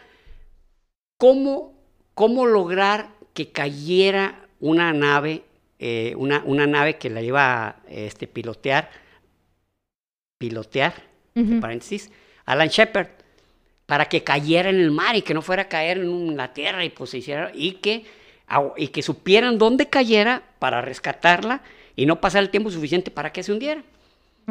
cómo, 1.18 1.74
cómo 2.14 2.46
lograr 2.46 3.14
que 3.34 3.52
cayera 3.52 4.48
una 4.58 4.92
nave, 4.92 5.44
eh, 5.78 6.14
una, 6.16 6.42
una 6.44 6.66
nave 6.66 6.96
que 6.96 7.10
la 7.10 7.20
iba 7.22 7.68
a 7.68 7.82
este, 7.88 8.26
pilotear, 8.26 8.90
pilotear, 10.38 10.94
Ujú. 11.34 11.60
paréntesis, 11.60 12.10
Alan 12.46 12.68
Shepard, 12.68 13.08
para 13.86 14.06
que 14.06 14.24
cayera 14.24 14.70
en 14.70 14.80
el 14.80 14.90
mar 14.90 15.16
y 15.16 15.22
que 15.22 15.34
no 15.34 15.42
fuera 15.42 15.62
a 15.64 15.68
caer 15.68 15.98
en 15.98 16.36
la 16.36 16.52
tierra 16.54 16.84
y 16.84 16.90
pues 16.90 17.10
se 17.10 17.18
hiciera, 17.18 17.50
y 17.54 17.72
que, 17.74 18.06
au- 18.48 18.74
y 18.76 18.88
que 18.88 19.02
supieran 19.02 19.58
dónde 19.58 19.88
cayera 19.88 20.42
para 20.58 20.80
rescatarla 20.82 21.62
y 21.96 22.06
no 22.06 22.20
pasar 22.20 22.42
el 22.42 22.50
tiempo 22.50 22.70
suficiente 22.70 23.10
para 23.10 23.32
que 23.32 23.42
se 23.42 23.52
hundiera. 23.52 23.82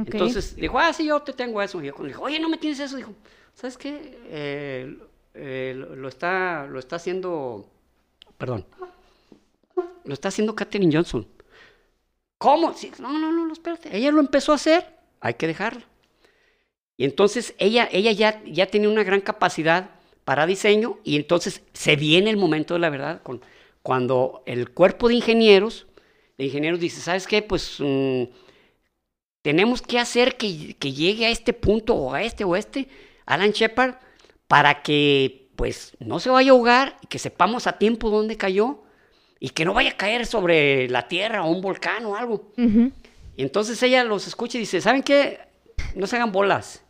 Entonces 0.05 0.55
dijo, 0.55 0.79
ah, 0.79 0.93
sí, 0.93 1.05
yo 1.05 1.21
te 1.21 1.34
tengo 1.34 1.62
eso. 1.62 1.81
Y 1.81 1.88
yo 1.88 1.95
le 2.01 2.08
dijo, 2.10 2.23
oye, 2.23 2.39
no 2.39 2.49
me 2.49 2.58
tienes 2.58 2.79
eso. 2.79 2.97
Dijo, 2.97 3.13
¿sabes 3.53 3.77
qué? 3.77 4.17
Eh, 4.29 4.97
eh, 5.34 5.73
lo, 5.75 5.95
lo 5.95 6.08
está, 6.10 6.65
lo 6.67 6.79
está 6.79 6.97
haciendo, 6.97 7.69
perdón, 8.38 8.65
lo 10.03 10.13
está 10.13 10.29
haciendo 10.29 10.55
Katherine 10.55 10.93
Johnson. 10.95 11.27
¿Cómo? 12.38 12.73
Sí, 12.73 12.91
no, 12.99 13.17
no, 13.17 13.31
no, 13.31 13.45
no, 13.45 13.53
espérate. 13.53 13.95
Ella 13.95 14.12
lo 14.12 14.19
empezó 14.19 14.51
a 14.51 14.55
hacer, 14.55 14.86
hay 15.21 15.34
que 15.36 15.47
dejarla. 15.47 15.86
Y 16.97 17.05
entonces 17.05 17.55
ella, 17.58 17.89
ella 17.91 18.12
ya, 18.12 18.41
ya 18.45 18.67
tenía 18.67 18.89
una 18.89 19.03
gran 19.03 19.21
capacidad 19.21 19.91
para 20.23 20.45
diseño 20.45 20.97
y 21.03 21.17
entonces 21.17 21.62
se 21.73 21.95
viene 21.95 22.29
el 22.29 22.38
momento 22.38 22.73
de 22.73 22.79
la 22.79 22.89
verdad 22.89 23.21
con, 23.21 23.41
cuando 23.84 24.43
el 24.45 24.71
cuerpo 24.71 25.08
de 25.08 25.15
ingenieros, 25.15 25.88
de 26.38 26.45
ingenieros 26.45 26.79
dice, 26.79 27.01
¿sabes 27.01 27.27
qué? 27.27 27.41
Pues 27.41 27.77
mm, 27.79 28.23
tenemos 29.41 29.81
que 29.81 29.99
hacer 29.99 30.38
que, 30.38 30.75
que 30.79 30.93
llegue 30.93 31.27
a 31.27 31.29
este 31.29 31.53
punto 31.53 31.93
o 31.93 32.13
a 32.13 32.23
este 32.23 32.43
o 32.43 32.55
a 32.55 32.60
este, 32.60 32.88
Alan 33.25 33.51
Shepard, 33.51 33.95
para 34.47 34.81
que 34.81 35.49
pues 35.55 35.95
no 35.99 36.19
se 36.19 36.29
vaya 36.29 36.51
a 36.51 36.53
ahogar 36.53 36.97
y 37.01 37.08
que 37.08 37.19
sepamos 37.19 37.67
a 37.67 37.77
tiempo 37.77 38.10
dónde 38.10 38.38
cayó 38.38 38.84
y 39.39 39.49
que 39.49 39.65
no 39.65 39.73
vaya 39.73 39.91
a 39.91 39.97
caer 39.97 40.25
sobre 40.25 40.89
la 40.89 41.08
tierra 41.08 41.43
o 41.43 41.51
un 41.51 41.62
volcán 41.62 42.05
o 42.05 42.15
algo. 42.15 42.51
Y 43.38 43.43
entonces 43.43 43.81
ella 43.84 44.03
los 44.03 44.27
escucha 44.27 44.58
y 44.58 44.62
dice, 44.62 44.81
¿saben 44.81 45.03
qué? 45.03 45.39
No 45.93 46.08
se 46.08 46.15
hagan 46.15 46.31
bolas. 46.31 46.85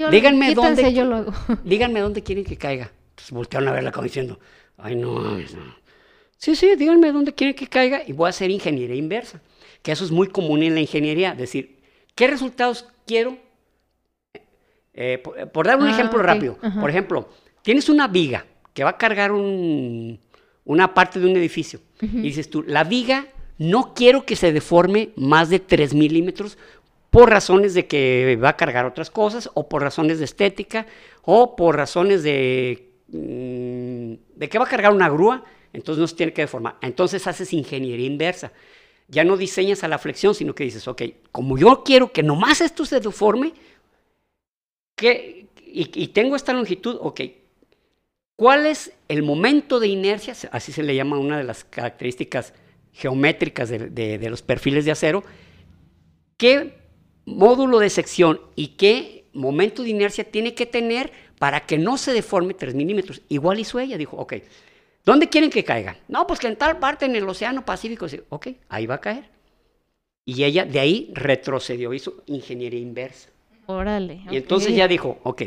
Yo- 0.00 0.10
Díganme 0.10 0.54
dónde- 0.54 0.94
yo 0.94 1.04
lo 1.04 1.16
hago. 1.16 1.32
Díganme 1.64 2.00
dónde 2.00 2.22
quieren 2.22 2.44
que 2.44 2.56
caiga. 2.56 2.90
Entonces 3.10 3.32
voltearon 3.32 3.68
a 3.68 3.72
verla 3.72 3.92
como 3.92 4.04
diciendo, 4.04 4.38
ay 4.78 4.96
no, 4.96 5.18
no. 5.20 5.38
Sí, 6.38 6.56
sí, 6.56 6.74
díganme 6.76 7.12
dónde 7.12 7.34
quieren 7.34 7.54
que 7.54 7.66
caiga 7.66 8.02
y 8.06 8.12
voy 8.12 8.26
a 8.26 8.30
hacer 8.30 8.50
ingeniería 8.50 8.96
inversa. 8.96 9.40
Que 9.82 9.92
eso 9.92 10.04
es 10.04 10.10
muy 10.10 10.28
común 10.28 10.62
en 10.62 10.74
la 10.74 10.80
ingeniería. 10.80 11.34
Decir, 11.34 11.80
¿qué 12.14 12.26
resultados 12.28 12.86
quiero? 13.06 13.36
Eh, 14.94 15.18
por, 15.22 15.48
por 15.50 15.66
dar 15.66 15.78
un 15.78 15.86
Ah, 15.86 15.92
ejemplo 15.92 16.22
rápido. 16.22 16.56
Por 16.80 16.90
ejemplo, 16.90 17.28
tienes 17.62 17.88
una 17.88 18.08
viga 18.08 18.46
que 18.74 18.84
va 18.84 18.90
a 18.90 18.98
cargar 18.98 19.32
un- 19.32 20.18
una 20.64 20.94
parte 20.94 21.20
de 21.20 21.26
un 21.26 21.36
edificio. 21.36 21.80
Y 22.00 22.06
dices 22.22 22.48
tú, 22.48 22.62
la 22.66 22.84
viga 22.84 23.26
no 23.58 23.92
quiero 23.94 24.24
que 24.24 24.36
se 24.36 24.52
deforme 24.52 25.10
más 25.16 25.50
de 25.50 25.58
3 25.60 25.92
milímetros 25.94 26.56
por 27.10 27.28
razones 27.28 27.74
de 27.74 27.86
que 27.86 28.38
va 28.42 28.50
a 28.50 28.56
cargar 28.56 28.86
otras 28.86 29.10
cosas 29.10 29.50
o 29.54 29.68
por 29.68 29.82
razones 29.82 30.18
de 30.18 30.24
estética 30.24 30.86
o 31.22 31.56
por 31.56 31.76
razones 31.76 32.22
de, 32.22 32.92
mm, 33.08 34.38
de 34.38 34.48
que 34.48 34.58
va 34.58 34.64
a 34.64 34.68
cargar 34.68 34.92
una 34.92 35.08
grúa, 35.08 35.44
entonces 35.72 36.00
no 36.00 36.06
se 36.06 36.16
tiene 36.16 36.32
que 36.32 36.42
deformar. 36.42 36.76
Entonces 36.80 37.26
haces 37.26 37.52
ingeniería 37.52 38.06
inversa. 38.06 38.52
Ya 39.08 39.24
no 39.24 39.36
diseñas 39.36 39.82
a 39.82 39.88
la 39.88 39.98
flexión, 39.98 40.34
sino 40.36 40.54
que 40.54 40.64
dices, 40.64 40.86
ok, 40.86 41.02
como 41.32 41.58
yo 41.58 41.82
quiero 41.84 42.12
que 42.12 42.22
nomás 42.22 42.60
esto 42.60 42.84
se 42.86 43.00
deforme, 43.00 43.52
que, 44.96 45.46
y, 45.66 46.08
tengo 46.08 46.36
esta 46.36 46.52
longitud, 46.52 46.96
ok, 47.00 47.20
¿cuál 48.36 48.66
es 48.66 48.92
el 49.08 49.22
momento 49.22 49.80
de 49.80 49.88
inercia? 49.88 50.34
Así 50.52 50.72
se 50.72 50.82
le 50.82 50.94
llama 50.94 51.18
una 51.18 51.38
de 51.38 51.44
las 51.44 51.64
características 51.64 52.52
geométricas 52.92 53.68
de, 53.68 53.78
de- 53.90 54.18
de 54.18 54.30
los 54.30 54.42
perfiles 54.42 54.84
de 54.84 54.90
acero. 54.92 55.24
¿Qué 56.36 56.79
módulo 57.36 57.78
de 57.78 57.90
sección 57.90 58.40
y 58.56 58.68
qué 58.68 59.24
momento 59.32 59.82
de 59.82 59.90
inercia 59.90 60.24
tiene 60.24 60.54
que 60.54 60.66
tener 60.66 61.12
para 61.38 61.60
que 61.60 61.78
no 61.78 61.96
se 61.96 62.12
deforme 62.12 62.54
3 62.54 62.74
milímetros? 62.74 63.22
Igual 63.28 63.60
hizo 63.60 63.78
ella, 63.78 63.96
dijo, 63.96 64.16
ok, 64.16 64.34
¿dónde 65.04 65.28
quieren 65.28 65.50
que 65.50 65.64
caiga? 65.64 65.96
No, 66.08 66.26
pues 66.26 66.40
que 66.40 66.48
en 66.48 66.56
tal 66.56 66.78
parte 66.78 67.06
en 67.06 67.16
el 67.16 67.28
Océano 67.28 67.64
Pacífico. 67.64 68.06
Ok, 68.28 68.48
ahí 68.68 68.86
va 68.86 68.96
a 68.96 69.00
caer. 69.00 69.28
Y 70.24 70.44
ella 70.44 70.64
de 70.64 70.78
ahí 70.78 71.10
retrocedió, 71.14 71.92
hizo 71.92 72.22
ingeniería 72.26 72.80
inversa. 72.80 73.30
Órale. 73.66 74.20
Y 74.30 74.36
entonces 74.36 74.74
ya 74.74 74.86
dijo, 74.86 75.18
ok, 75.22 75.42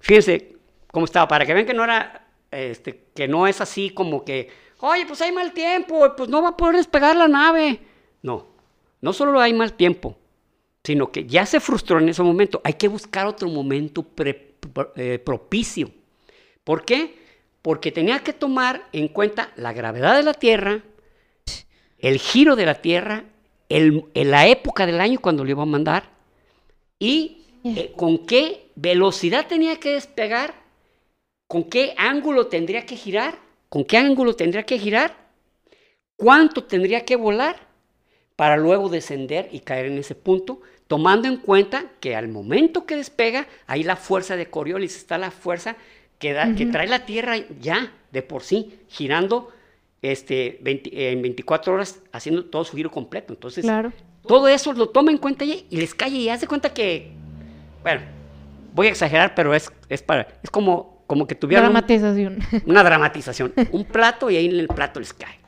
fíjense 0.00 0.56
cómo 0.90 1.06
estaba, 1.06 1.28
para 1.28 1.46
que 1.46 1.54
vean 1.54 1.66
que 1.66 1.74
no 1.74 1.84
era, 1.84 2.26
este, 2.50 3.04
que 3.14 3.28
no 3.28 3.46
es 3.46 3.60
así 3.60 3.90
como 3.90 4.24
que, 4.24 4.48
oye, 4.80 5.06
pues 5.06 5.20
hay 5.22 5.32
mal 5.32 5.52
tiempo, 5.52 6.14
pues 6.16 6.28
no 6.28 6.42
va 6.42 6.50
a 6.50 6.56
poder 6.56 6.76
despegar 6.76 7.16
la 7.16 7.28
nave. 7.28 7.80
No, 8.22 8.46
no 9.00 9.12
solo 9.12 9.40
hay 9.40 9.52
mal 9.52 9.74
tiempo, 9.74 10.16
sino 10.84 11.10
que 11.10 11.24
ya 11.26 11.46
se 11.46 11.60
frustró 11.60 11.98
en 11.98 12.08
ese 12.10 12.22
momento. 12.22 12.60
Hay 12.62 12.74
que 12.74 12.88
buscar 12.88 13.26
otro 13.26 13.48
momento 13.48 14.02
pre- 14.02 14.54
eh, 14.96 15.18
propicio. 15.18 15.90
¿Por 16.62 16.84
qué? 16.84 17.16
Porque 17.62 17.90
tenía 17.90 18.20
que 18.20 18.32
tomar 18.34 18.86
en 18.92 19.08
cuenta 19.08 19.52
la 19.56 19.72
gravedad 19.72 20.14
de 20.16 20.22
la 20.22 20.34
Tierra, 20.34 20.82
el 21.98 22.18
giro 22.18 22.54
de 22.56 22.66
la 22.66 22.74
Tierra, 22.82 23.24
el- 23.70 24.04
el- 24.14 24.30
la 24.30 24.46
época 24.46 24.84
del 24.86 25.00
año 25.00 25.20
cuando 25.20 25.44
le 25.44 25.52
iba 25.52 25.62
a 25.62 25.66
mandar 25.66 26.10
y 26.98 27.40
eh, 27.64 27.92
con 27.96 28.26
qué 28.26 28.68
velocidad 28.74 29.46
tenía 29.46 29.80
que 29.80 29.92
despegar, 29.92 30.52
con 31.48 31.64
qué 31.64 31.94
ángulo 31.96 32.48
tendría 32.48 32.84
que 32.84 32.94
girar, 32.94 33.38
con 33.70 33.84
qué 33.86 33.96
ángulo 33.96 34.36
tendría 34.36 34.64
que 34.64 34.78
girar, 34.78 35.16
cuánto 36.16 36.64
tendría 36.64 37.06
que 37.06 37.16
volar 37.16 37.56
para 38.36 38.58
luego 38.58 38.90
descender 38.90 39.48
y 39.50 39.60
caer 39.60 39.86
en 39.86 39.96
ese 39.96 40.14
punto, 40.14 40.60
tomando 40.94 41.26
en 41.26 41.38
cuenta 41.38 41.86
que 41.98 42.14
al 42.14 42.28
momento 42.28 42.86
que 42.86 42.94
despega, 42.94 43.48
ahí 43.66 43.82
la 43.82 43.96
fuerza 43.96 44.36
de 44.36 44.46
Coriolis 44.46 44.94
está 44.96 45.18
la 45.18 45.32
fuerza 45.32 45.74
que, 46.20 46.32
da- 46.32 46.54
que 46.54 46.66
trae 46.66 46.86
la 46.86 47.04
Tierra 47.04 47.34
ya 47.60 47.92
de 48.12 48.22
por 48.22 48.44
sí, 48.44 48.78
girando 48.86 49.50
este, 50.02 50.60
20 50.62 51.10
en 51.10 51.20
24 51.20 51.74
horas, 51.74 52.00
haciendo 52.12 52.44
todo 52.44 52.64
su 52.64 52.76
giro 52.76 52.92
completo. 52.92 53.32
Entonces, 53.32 53.64
Claro. 53.64 53.92
todo 54.24 54.46
eso 54.46 54.72
lo 54.72 54.90
toma 54.90 55.10
en 55.10 55.18
cuenta 55.18 55.44
y 55.44 55.66
les 55.70 55.96
cae 55.96 56.10
y 56.10 56.28
hace 56.28 56.46
cuenta 56.46 56.72
que, 56.72 57.10
bueno, 57.82 58.02
voy 58.72 58.86
a 58.86 58.90
exagerar, 58.90 59.34
pero 59.34 59.52
es, 59.52 59.72
es, 59.88 60.00
para, 60.00 60.28
es 60.44 60.50
como, 60.50 61.02
como 61.08 61.26
que 61.26 61.34
tuvieran 61.34 61.66
un- 61.66 61.72
Dramatización. 61.72 62.38
una 62.66 62.84
dramatización. 62.84 63.52
Un 63.72 63.84
plato 63.84 64.30
y 64.30 64.36
ahí 64.36 64.46
en 64.46 64.60
el 64.60 64.68
plato 64.68 65.00
les 65.00 65.12
cae. 65.12 65.40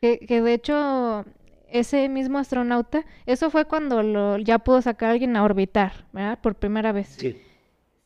que, 0.00 0.20
que 0.20 0.40
de 0.40 0.54
hecho, 0.54 1.24
ese 1.72 2.08
mismo 2.08 2.38
astronauta, 2.38 3.04
eso 3.26 3.50
fue 3.50 3.64
cuando 3.64 4.02
lo, 4.02 4.38
ya 4.38 4.58
pudo 4.60 4.82
sacar 4.82 5.08
a 5.08 5.12
alguien 5.12 5.36
a 5.36 5.42
orbitar, 5.44 6.06
¿verdad? 6.12 6.38
Por 6.40 6.54
primera 6.54 6.92
vez. 6.92 7.08
Sí. 7.18 7.40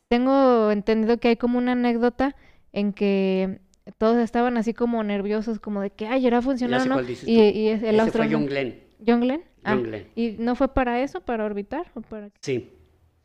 Tengo 0.07 0.71
entendido 0.71 1.17
que 1.17 1.29
hay 1.29 1.35
como 1.37 1.57
una 1.57 1.73
anécdota 1.73 2.35
en 2.73 2.93
que 2.93 3.59
todos 3.97 4.17
estaban 4.17 4.57
así 4.57 4.73
como 4.73 5.03
nerviosos, 5.03 5.59
como 5.59 5.81
de 5.81 5.89
que, 5.89 6.07
ay, 6.07 6.25
¿irá 6.25 6.37
a 6.39 6.41
funcionar 6.41 6.79
Ya 6.79 6.83
sé 6.85 6.89
o 6.91 6.95
no? 7.01 7.09
Y, 7.25 7.39
y 7.59 7.67
el 7.69 7.99
Ese 7.99 8.11
fue. 8.11 8.29
John 8.31 8.45
Glenn. 8.45 8.79
¿John 9.05 9.21
Glenn? 9.21 9.43
Ah, 9.63 9.73
John 9.73 9.83
Glenn. 9.83 10.07
¿Y 10.15 10.31
no 10.39 10.55
fue 10.55 10.73
para 10.73 11.01
eso, 11.01 11.21
para 11.21 11.43
orbitar? 11.45 11.91
¿O 11.93 12.01
para... 12.01 12.29
qué? 12.29 12.35
Sí. 12.41 12.69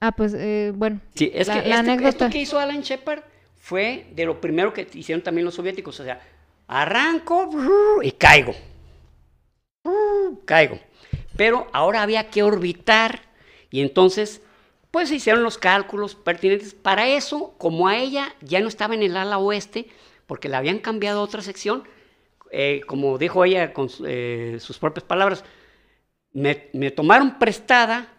Ah, 0.01 0.13
pues, 0.13 0.35
eh, 0.37 0.73
bueno. 0.75 1.01
Sí, 1.15 1.31
es 1.33 1.47
La- 1.47 1.63
que 1.63 1.69
la 1.69 1.77
este- 1.81 1.91
anécdota. 1.91 2.09
esto 2.27 2.31
que 2.31 2.39
hizo 2.41 2.59
Alan 2.59 2.81
Shepard 2.81 3.21
fue 3.55 4.07
de 4.15 4.25
lo 4.27 4.41
primero 4.41 4.73
que 4.73 4.89
hicieron 4.95 5.23
también 5.23 5.45
los 5.45 5.55
soviéticos. 5.55 6.01
O 6.01 6.05
sea, 6.05 6.21
arranco 6.67 7.47
brrr, 7.47 8.05
y 8.05 8.11
caigo. 8.13 8.55
Brrr, 9.85 10.45
Caigo. 10.45 10.79
Pero 11.37 11.67
ahora 11.73 12.03
había 12.03 12.31
que 12.31 12.43
orbitar 12.43 13.23
y 13.71 13.81
entonces, 13.81 14.43
pues 14.91 15.09
se 15.09 15.17
hicieron 15.17 15.43
los 15.43 15.59
cálculos 15.59 16.15
pertinentes. 16.15 16.75
Para 16.75 17.09
eso, 17.09 17.55
como 17.59 17.89
a 17.89 17.97
ella 17.97 18.35
ya 18.41 18.61
no 18.61 18.69
estaba 18.69 18.95
en 18.95 19.03
el 19.03 19.17
ala 19.17 19.39
oeste, 19.39 19.89
porque 20.27 20.49
la 20.49 20.59
habían 20.59 20.79
cambiado 20.79 21.21
a 21.21 21.25
otra 21.25 21.43
sección, 21.43 21.85
eh, 22.51 22.83
como 22.87 23.17
dijo 23.17 23.45
ella 23.45 23.73
con 23.73 23.89
eh, 24.07 24.59
sus 24.61 24.79
propias 24.79 25.05
palabras, 25.05 25.45
me, 26.33 26.69
me 26.75 26.91
tomaron 26.91 27.39
prestada 27.39 28.13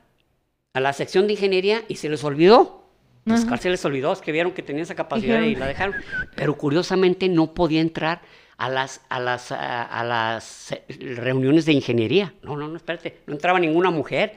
a 0.74 0.80
la 0.80 0.92
sección 0.94 1.28
de 1.28 1.34
ingeniería 1.34 1.84
y 1.88 1.96
se 1.96 2.10
les 2.10 2.24
olvidó. 2.24 2.84
Pues, 3.26 3.46
se 3.62 3.70
les 3.70 3.86
olvidó, 3.86 4.12
es 4.12 4.20
que 4.20 4.34
vieron 4.34 4.52
que 4.52 4.64
tenía 4.64 4.84
esa 4.84 4.96
capacidad 4.96 5.40
y 5.42 5.56
la 5.56 5.68
dejaron. 5.68 5.96
Pero 6.36 6.58
curiosamente 6.58 7.30
no 7.30 7.54
podía 7.54 7.80
entrar 7.80 8.22
a 8.58 8.70
las, 8.70 9.02
a 9.10 9.20
las, 9.20 9.52
a, 9.52 9.84
a 9.84 10.04
las 10.04 10.72
eh, 10.72 10.84
reuniones 11.16 11.66
de 11.66 11.74
ingeniería. 11.74 12.34
No, 12.44 12.56
no, 12.56 12.68
no, 12.68 12.78
espérate, 12.78 13.20
no 13.28 13.34
entraba 13.34 13.60
ninguna 13.60 13.90
mujer. 13.92 14.34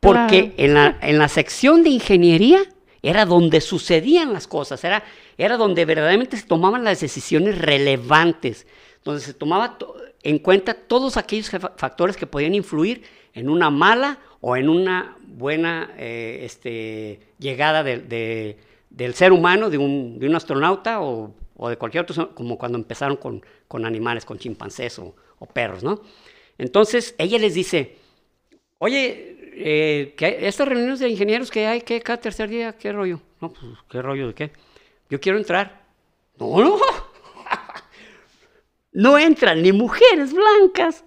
Porque 0.00 0.52
Claro. 0.54 0.54
en, 0.56 0.74
la, 0.74 0.98
en 1.02 1.18
la 1.18 1.28
sección 1.28 1.82
de 1.82 1.90
ingeniería 1.90 2.60
era 3.02 3.24
donde 3.26 3.60
sucedían 3.60 4.32
las 4.32 4.46
cosas, 4.46 4.82
era, 4.84 5.02
era 5.38 5.56
donde 5.56 5.84
verdaderamente 5.84 6.36
se 6.36 6.46
tomaban 6.46 6.84
las 6.84 7.00
decisiones 7.00 7.58
relevantes, 7.58 8.66
donde 9.04 9.20
se 9.22 9.34
tomaba 9.34 9.78
to- 9.78 9.94
en 10.22 10.38
cuenta 10.38 10.74
todos 10.74 11.16
aquellos 11.16 11.50
factores 11.76 12.16
que 12.16 12.26
podían 12.26 12.54
influir 12.54 13.02
en 13.34 13.48
una 13.48 13.70
mala 13.70 14.18
o 14.40 14.56
en 14.56 14.68
una 14.68 15.16
buena 15.26 15.90
eh, 15.98 16.40
este, 16.44 17.20
llegada 17.38 17.82
de- 17.82 17.98
de- 18.00 18.56
del 18.90 19.14
ser 19.14 19.32
humano, 19.32 19.70
de 19.70 19.78
un, 19.78 20.18
de 20.18 20.26
un 20.26 20.34
astronauta 20.34 21.00
o, 21.00 21.32
o 21.62 21.68
de 21.68 21.76
cualquier 21.76 22.04
otro, 22.04 22.34
como 22.34 22.56
cuando 22.56 22.78
empezaron 22.78 23.18
con, 23.18 23.44
con 23.68 23.84
animales, 23.84 24.24
con 24.24 24.38
chimpancés 24.38 24.98
o, 24.98 25.14
perros, 25.52 25.84
¿no? 25.84 26.00
Entonces 26.56 27.14
ella 27.18 27.38
les 27.38 27.54
dice, 27.54 27.96
Oye, 28.78 29.36
eh, 29.54 30.14
estas 30.18 30.66
reuniones 30.66 31.00
de 31.00 31.10
ingenieros 31.10 31.50
que 31.50 31.66
hay 31.66 31.82
que 31.82 32.00
cada 32.00 32.18
tercer 32.18 32.48
día, 32.48 32.72
¿qué 32.72 32.92
rollo? 32.92 33.20
No, 33.42 33.52
pues, 33.52 33.62
¿qué 33.90 34.00
rollo 34.00 34.28
de 34.28 34.34
qué? 34.34 34.52
Yo 35.10 35.20
quiero 35.20 35.36
entrar. 35.36 35.82
No, 36.38 36.58
no. 36.58 36.78
No 38.92 39.16
entran 39.16 39.62
ni 39.62 39.70
mujeres 39.70 40.32
blancas. 40.32 41.04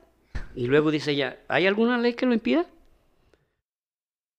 Y 0.55 0.67
luego 0.67 0.89
dice 0.89 1.11
ella, 1.11 1.39
¿hay 1.49 1.67
alguna 1.67 1.97
ley 1.97 2.13
que 2.13 2.25
lo 2.25 2.33
impida? 2.33 2.65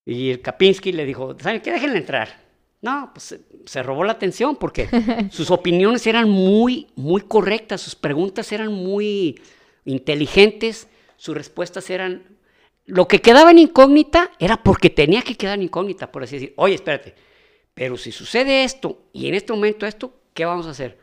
Y 0.06 0.30
el 0.30 0.40
Kapinski 0.40 0.92
le 0.92 1.04
dijo, 1.04 1.36
¿saben 1.38 1.60
qué? 1.60 1.72
Déjenle 1.72 1.98
entrar. 1.98 2.43
No, 2.84 3.12
pues 3.14 3.24
se, 3.24 3.40
se 3.64 3.82
robó 3.82 4.04
la 4.04 4.12
atención 4.12 4.56
porque 4.56 4.90
sus 5.32 5.50
opiniones 5.50 6.06
eran 6.06 6.28
muy, 6.28 6.88
muy 6.96 7.22
correctas, 7.22 7.80
sus 7.80 7.94
preguntas 7.94 8.52
eran 8.52 8.74
muy 8.74 9.40
inteligentes, 9.86 10.86
sus 11.16 11.34
respuestas 11.34 11.88
eran... 11.88 12.36
Lo 12.84 13.08
que 13.08 13.22
quedaba 13.22 13.52
en 13.52 13.58
incógnita 13.58 14.30
era 14.38 14.62
porque 14.62 14.90
tenía 14.90 15.22
que 15.22 15.34
quedar 15.34 15.54
en 15.54 15.62
incógnita, 15.62 16.12
por 16.12 16.24
así 16.24 16.36
decir, 16.36 16.52
oye, 16.58 16.74
espérate, 16.74 17.14
pero 17.72 17.96
si 17.96 18.12
sucede 18.12 18.64
esto 18.64 19.08
y 19.14 19.28
en 19.28 19.34
este 19.34 19.54
momento 19.54 19.86
esto, 19.86 20.20
¿qué 20.34 20.44
vamos 20.44 20.66
a 20.66 20.70
hacer? 20.72 20.98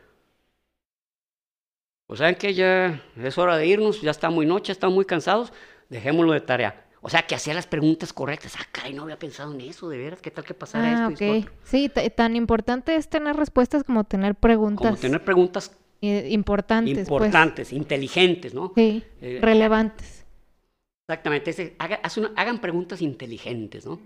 Pues 2.06 2.18
saben 2.18 2.36
que 2.36 2.54
ya 2.54 3.02
es 3.20 3.38
hora 3.38 3.56
de 3.56 3.66
irnos, 3.66 4.00
ya 4.00 4.12
está 4.12 4.30
muy 4.30 4.46
noche, 4.46 4.70
están 4.70 4.92
muy 4.92 5.04
cansados, 5.04 5.52
dejémoslo 5.88 6.32
de 6.32 6.42
tarea. 6.42 6.81
O 7.04 7.10
sea, 7.10 7.26
que 7.26 7.34
hacía 7.34 7.52
las 7.52 7.66
preguntas 7.66 8.12
correctas. 8.12 8.54
Ah, 8.58 8.64
caray, 8.70 8.94
no 8.94 9.02
había 9.02 9.18
pensado 9.18 9.52
en 9.52 9.60
eso, 9.60 9.88
de 9.88 9.98
veras, 9.98 10.20
¿qué 10.22 10.30
tal 10.30 10.44
que 10.44 10.54
pasara 10.54 11.06
Ah, 11.06 11.08
esto? 11.08 11.24
y 11.24 11.30
esto 11.30 11.38
ok. 11.38 11.44
otro? 11.48 11.58
Sí, 11.64 11.88
ta- 11.88 12.08
tan 12.10 12.36
importante 12.36 12.94
es 12.94 13.08
tener 13.08 13.34
respuestas 13.36 13.82
como 13.82 14.04
tener 14.04 14.36
preguntas 14.36 14.86
Como 14.86 14.96
tener 14.96 15.24
preguntas 15.24 15.72
eh, 16.00 16.28
importantes. 16.30 16.94
pues. 16.94 17.08
importantes, 17.08 17.72
inteligentes, 17.72 18.54
¿no? 18.54 18.72
Sí, 18.76 19.02
Eh, 19.20 19.40
relevantes. 19.42 20.24
Exactamente, 21.08 21.50
ese- 21.50 21.74
haga- 21.78 22.00
haz 22.04 22.16
una- 22.18 22.32
hagan 22.36 22.60
preguntas 22.60 23.02
inteligentes, 23.02 23.84
¿no? 23.84 23.98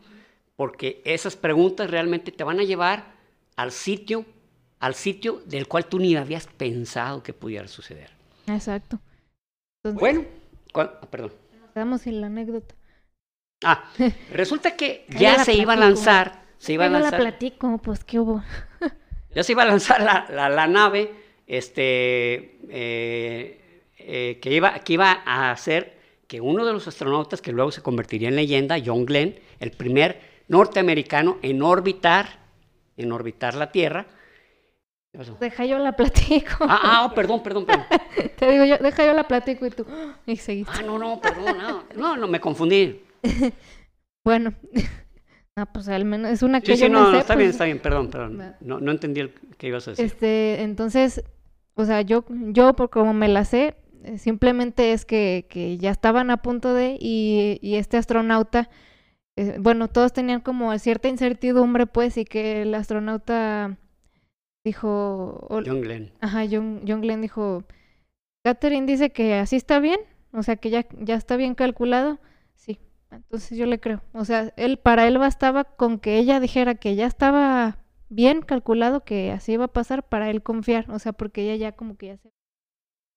Porque 0.57 1.03
esas 1.05 1.36
preguntas 1.36 1.90
realmente 1.90 2.32
te 2.32 2.44
van 2.44 2.61
a 2.61 2.64
llevar 2.64 3.12
al 3.57 3.72
sitio, 3.72 4.24
al 4.80 4.94
sitio 4.94 5.42
del 5.44 5.68
cual 5.68 5.84
tú 5.86 5.99
ni 5.99 6.16
habías 6.16 6.47
pensado 6.47 7.22
que 7.22 7.34
pudiera 7.34 7.68
suceder. 7.68 8.11
Exacto. 8.47 8.99
Entonces, 9.84 10.01
Bueno, 10.01 10.24
¿cuál- 10.72 10.92
ah, 11.03 11.07
perdón. 11.11 11.32
nos 11.61 11.70
quedamos 11.72 12.01
sin 12.01 12.20
la 12.22 12.28
anécdota. 12.28 12.74
Ah, 13.65 13.85
resulta 14.33 14.77
que 14.77 15.07
ya 15.09 15.43
se 15.45 15.55
iba 15.55 15.73
a 15.73 15.77
lanzar, 15.77 16.43
se 16.59 16.75
iba 16.75 16.85
a 16.85 16.89
Yo 16.89 16.93
la 16.95 17.01
lanzar, 17.01 17.21
platico, 17.21 17.79
pues, 17.79 18.05
¿qué 18.05 18.19
hubo? 18.21 18.43
ya 19.35 19.43
se 19.43 19.53
iba 19.53 19.63
a 19.63 19.67
lanzar 19.67 20.03
la, 20.03 20.27
la- 20.31 20.49
la 20.49 20.67
nave, 20.67 21.13
este, 21.47 22.59
eh, 22.69 23.61
eh, 23.99 24.39
que 24.43 24.51
iba, 24.53 24.79
que 24.81 24.93
iba 24.95 25.23
a 25.25 25.51
hacer 25.51 25.97
que 26.27 26.41
uno 26.41 26.65
de 26.65 26.73
los 26.73 26.87
astronautas 26.89 27.41
que 27.41 27.53
luego 27.53 27.71
se 27.71 27.83
convertiría 27.83 28.29
en 28.29 28.37
leyenda, 28.37 28.77
John 28.85 29.07
Glenn, 29.07 29.39
el 29.61 29.71
primer 29.71 30.21
norteamericano 30.49 31.39
en 31.43 31.63
orbitar, 31.63 32.41
en 32.97 33.13
orbitar 33.13 33.55
la 33.55 33.71
Tierra. 33.71 34.07
¿Qué 35.13 35.19
pasó? 35.19 35.37
Deja 35.41 35.65
yo 35.67 35.79
la 35.79 35.93
platico. 35.93 36.65
Ah, 36.69 36.81
ah, 36.83 37.05
oh, 37.09 37.15
perdón, 37.15 37.43
perdón, 37.43 37.65
perdón. 37.65 37.87
Te 38.39 38.51
digo 38.51 38.65
yo, 38.65 38.77
deja 38.79 39.07
yo 39.07 39.13
la 39.13 39.27
platico 39.29 39.67
y 39.67 39.71
tú. 39.71 39.87
Y 40.27 40.37
seguiste. 40.37 40.73
Ah, 40.77 40.83
no, 40.83 40.99
no, 40.99 41.21
perdón, 41.21 41.57
no, 41.59 41.85
no, 41.95 42.17
no, 42.17 42.27
me 42.27 42.41
confundí. 42.41 43.03
Bueno. 44.24 44.55
No, 45.59 45.64
pues 45.72 45.89
al 45.89 46.05
menos 46.05 46.31
es 46.31 46.43
una 46.43 46.61
que 46.61 46.66
Sí, 46.77 46.83
yo 46.83 46.87
sí, 46.89 46.93
me 46.93 46.99
no, 46.99 47.05
no, 47.07 47.12
sé, 47.12 47.18
está 47.20 47.35
bien, 47.35 47.47
pues, 47.47 47.55
está 47.55 47.64
bien, 47.64 47.79
perdón, 47.79 48.11
perdón. 48.11 48.57
No, 48.61 48.79
no 48.79 48.91
entendí 48.91 49.22
el 49.22 49.33
que 49.57 49.68
ibas 49.68 49.89
a 49.89 49.93
decir. 49.93 50.05
Este, 50.05 50.61
entonces, 50.61 51.24
o 51.77 51.87
sea, 51.87 52.03
yo, 52.03 52.27
yo 52.29 52.77
por 52.77 52.91
como 52.91 53.14
me 53.14 53.27
la 53.27 53.47
sé, 53.47 53.74
eh, 54.05 54.18
simplemente 54.18 54.93
es 54.93 55.07
que, 55.07 55.47
que 55.49 55.79
ya 55.79 55.93
estaban 55.93 56.31
a 56.31 56.43
punto 56.43 56.74
de, 56.74 56.99
y, 57.01 57.59
y 57.62 57.77
este 57.77 57.97
astronauta, 57.97 58.68
eh, 59.37 59.57
bueno, 59.59 59.89
todos 59.89 60.12
tenían 60.12 60.43
como 60.43 60.79
cierta 60.79 61.09
incertidumbre, 61.09 61.87
pues, 61.87 62.18
y 62.18 62.27
que 62.27 62.61
el 62.61 62.74
astronauta 62.74 63.79
dijo, 64.62 65.47
John 65.49 65.81
Glenn. 65.81 66.12
ajá, 66.20 66.45
John, 66.51 66.83
John 66.87 67.01
Glenn 67.01 67.22
dijo, 67.22 67.64
Catherine 68.45 68.87
dice 68.87 69.11
que 69.11 69.37
así 69.37 69.57
está 69.57 69.81
bien, 69.81 70.01
o 70.33 70.43
sea, 70.43 70.57
que 70.57 70.68
ya, 70.68 70.87
ya 71.01 71.14
está 71.14 71.39
bien 71.39 71.55
calculado, 71.55 72.18
entonces 73.11 73.57
yo 73.59 73.67
le 73.67 73.81
creo, 73.81 74.03
o 74.13 74.25
sea, 74.25 74.53
él, 74.57 74.79
para 74.79 75.07
él 75.07 75.19
bastaba 75.19 75.65
con 75.65 75.99
que 75.99 76.19
ella 76.19 76.41
dijera 76.41 76.75
que 76.77 76.97
ya 76.97 77.07
estaba 77.07 77.79
bien 78.09 78.43
calculado, 78.43 79.05
que 79.05 79.33
así 79.33 79.53
iba 79.53 79.65
a 79.67 79.69
pasar, 79.69 80.09
para 80.09 80.31
él 80.31 80.43
confiar, 80.43 80.91
o 80.91 80.99
sea, 80.99 81.13
porque 81.13 81.43
ella 81.43 81.57
ya 81.57 81.73
como 81.73 81.97
que 81.97 82.07
ya 82.09 82.17
se 82.19 82.31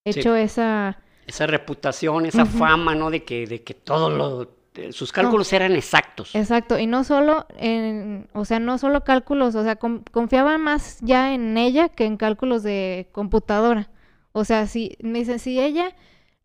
Sí. 0.04 0.20
hecho 0.20 0.34
esa, 0.34 0.98
esa 1.26 1.46
reputación, 1.46 2.26
esa 2.26 2.44
fama, 2.46 2.94
¿no? 2.94 3.10
De 3.10 3.24
que, 3.24 3.46
de 3.46 3.62
que 3.62 3.74
todos 3.74 4.12
los, 4.12 4.48
sus 4.94 5.12
cálculos 5.12 5.52
eran 5.52 5.72
exactos. 5.72 6.34
exacto, 6.34 6.78
y 6.78 6.86
no 6.86 7.04
solo 7.04 7.46
en, 7.58 8.28
o 8.32 8.44
sea, 8.44 8.58
no 8.60 8.78
solo 8.78 9.04
cálculos, 9.04 9.54
o 9.54 9.62
sea, 9.62 9.76
con- 9.76 10.04
confiaba 10.10 10.58
más 10.58 10.98
ya 11.02 11.34
en 11.34 11.56
ella 11.58 11.88
que 11.88 12.04
en 12.06 12.16
cálculos 12.16 12.62
de 12.62 13.08
computadora, 13.12 13.90
o 14.32 14.44
sea, 14.44 14.66
si, 14.66 14.96
me 15.00 15.20
dice, 15.20 15.38
si 15.38 15.60
ella 15.60 15.94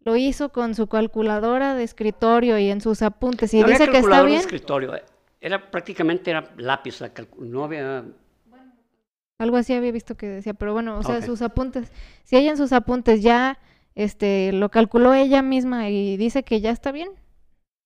lo 0.05 0.15
hizo 0.15 0.49
con 0.49 0.75
su 0.75 0.87
calculadora 0.87 1.73
de 1.73 1.83
escritorio 1.83 2.59
y 2.59 2.69
en 2.69 2.79
sus 2.79 3.01
apuntes 3.01 3.53
y 3.53 3.59
no 3.61 3.67
dice 3.67 3.85
que 3.89 3.97
está 3.97 4.09
calculador 4.11 4.25
de 4.25 4.29
bien, 4.29 4.39
escritorio, 4.41 4.95
eh, 4.95 5.03
era 5.41 5.71
prácticamente 5.71 6.29
era 6.29 6.53
lápiz, 6.57 6.99
no 7.39 7.63
había... 7.63 8.05
algo 9.39 9.57
así 9.57 9.73
había 9.73 9.91
visto 9.91 10.15
que 10.15 10.27
decía, 10.27 10.53
pero 10.53 10.73
bueno, 10.73 10.99
o 10.99 11.03
sea, 11.03 11.21
sus 11.23 11.41
apuntes, 11.41 11.91
si 12.23 12.37
ella 12.37 12.51
en 12.51 12.57
sus 12.57 12.71
apuntes 12.71 13.23
ya 13.23 13.57
este 13.95 14.51
lo 14.51 14.69
calculó 14.69 15.13
ella 15.15 15.41
misma 15.41 15.89
y 15.89 16.17
dice 16.17 16.43
que 16.43 16.61
ya 16.61 16.69
está 16.69 16.91
bien, 16.91 17.09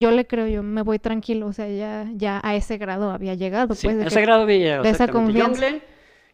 yo 0.02 0.12
le 0.12 0.28
creo, 0.28 0.48
yo 0.48 0.62
me 0.62 0.82
voy 0.82 1.00
tranquilo, 1.00 1.48
o 1.48 1.54
sea, 1.54 1.70
ya 1.70 2.10
ya 2.16 2.42
a 2.44 2.54
ese 2.56 2.78
grado 2.78 3.12
había 3.12 3.34
llegado, 3.36 3.76
Sí, 3.76 3.88
pues 3.88 3.96
de 3.96 4.02
a 4.04 4.06
que- 4.06 4.10
ese 4.10 4.22
grado 4.22 4.42
había 4.44 4.58
llegado, 4.58 4.84
de 4.84 4.90
esa 4.90 5.08
confianza. 5.08 5.68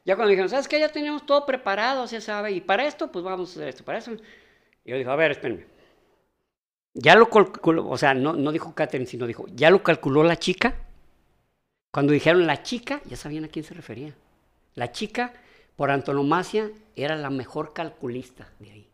Ya 0.03 0.15
cuando 0.15 0.29
dijeron, 0.29 0.49
¿sabes 0.49 0.67
qué? 0.67 0.79
Ya 0.79 0.89
teníamos 0.89 1.25
todo 1.25 1.45
preparado, 1.47 2.05
se 2.07 2.21
sabe, 2.21 2.51
y 2.51 2.61
para 2.61 2.85
esto, 2.85 3.11
pues 3.11 3.23
vamos 3.25 3.49
a 3.49 3.53
hacer 3.53 3.67
esto, 3.69 3.83
para 3.83 3.97
eso. 3.97 4.11
Y 4.83 4.91
yo 4.91 4.97
dijo, 4.97 5.09
a 5.09 5.15
ver, 5.15 5.31
espérenme. 5.31 5.65
Ya 6.97 7.15
lo 7.15 7.29
calculó, 7.29 7.89
o 7.89 7.97
sea, 7.97 8.13
no, 8.13 8.33
no 8.33 8.53
dijo 8.53 8.73
Catherine, 8.73 9.05
sino 9.05 9.27
dijo, 9.27 9.45
¿ya 9.53 9.69
lo 9.69 9.83
calculó 9.83 10.23
la 10.23 10.37
chica? 10.37 10.75
Cuando 11.91 12.13
dijeron 12.13 12.47
la 12.47 12.63
chica, 12.63 13.01
ya 13.05 13.17
sabían 13.17 13.43
a 13.43 13.49
quién 13.49 13.65
se 13.65 13.73
refería. 13.73 14.13
La 14.75 14.93
chica, 14.93 15.33
por 15.75 15.91
antonomasia, 15.91 16.71
era 16.95 17.17
la 17.17 17.29
mejor 17.29 17.73
calculista 17.73 18.47
de 18.59 18.71
ahí. 18.71 18.87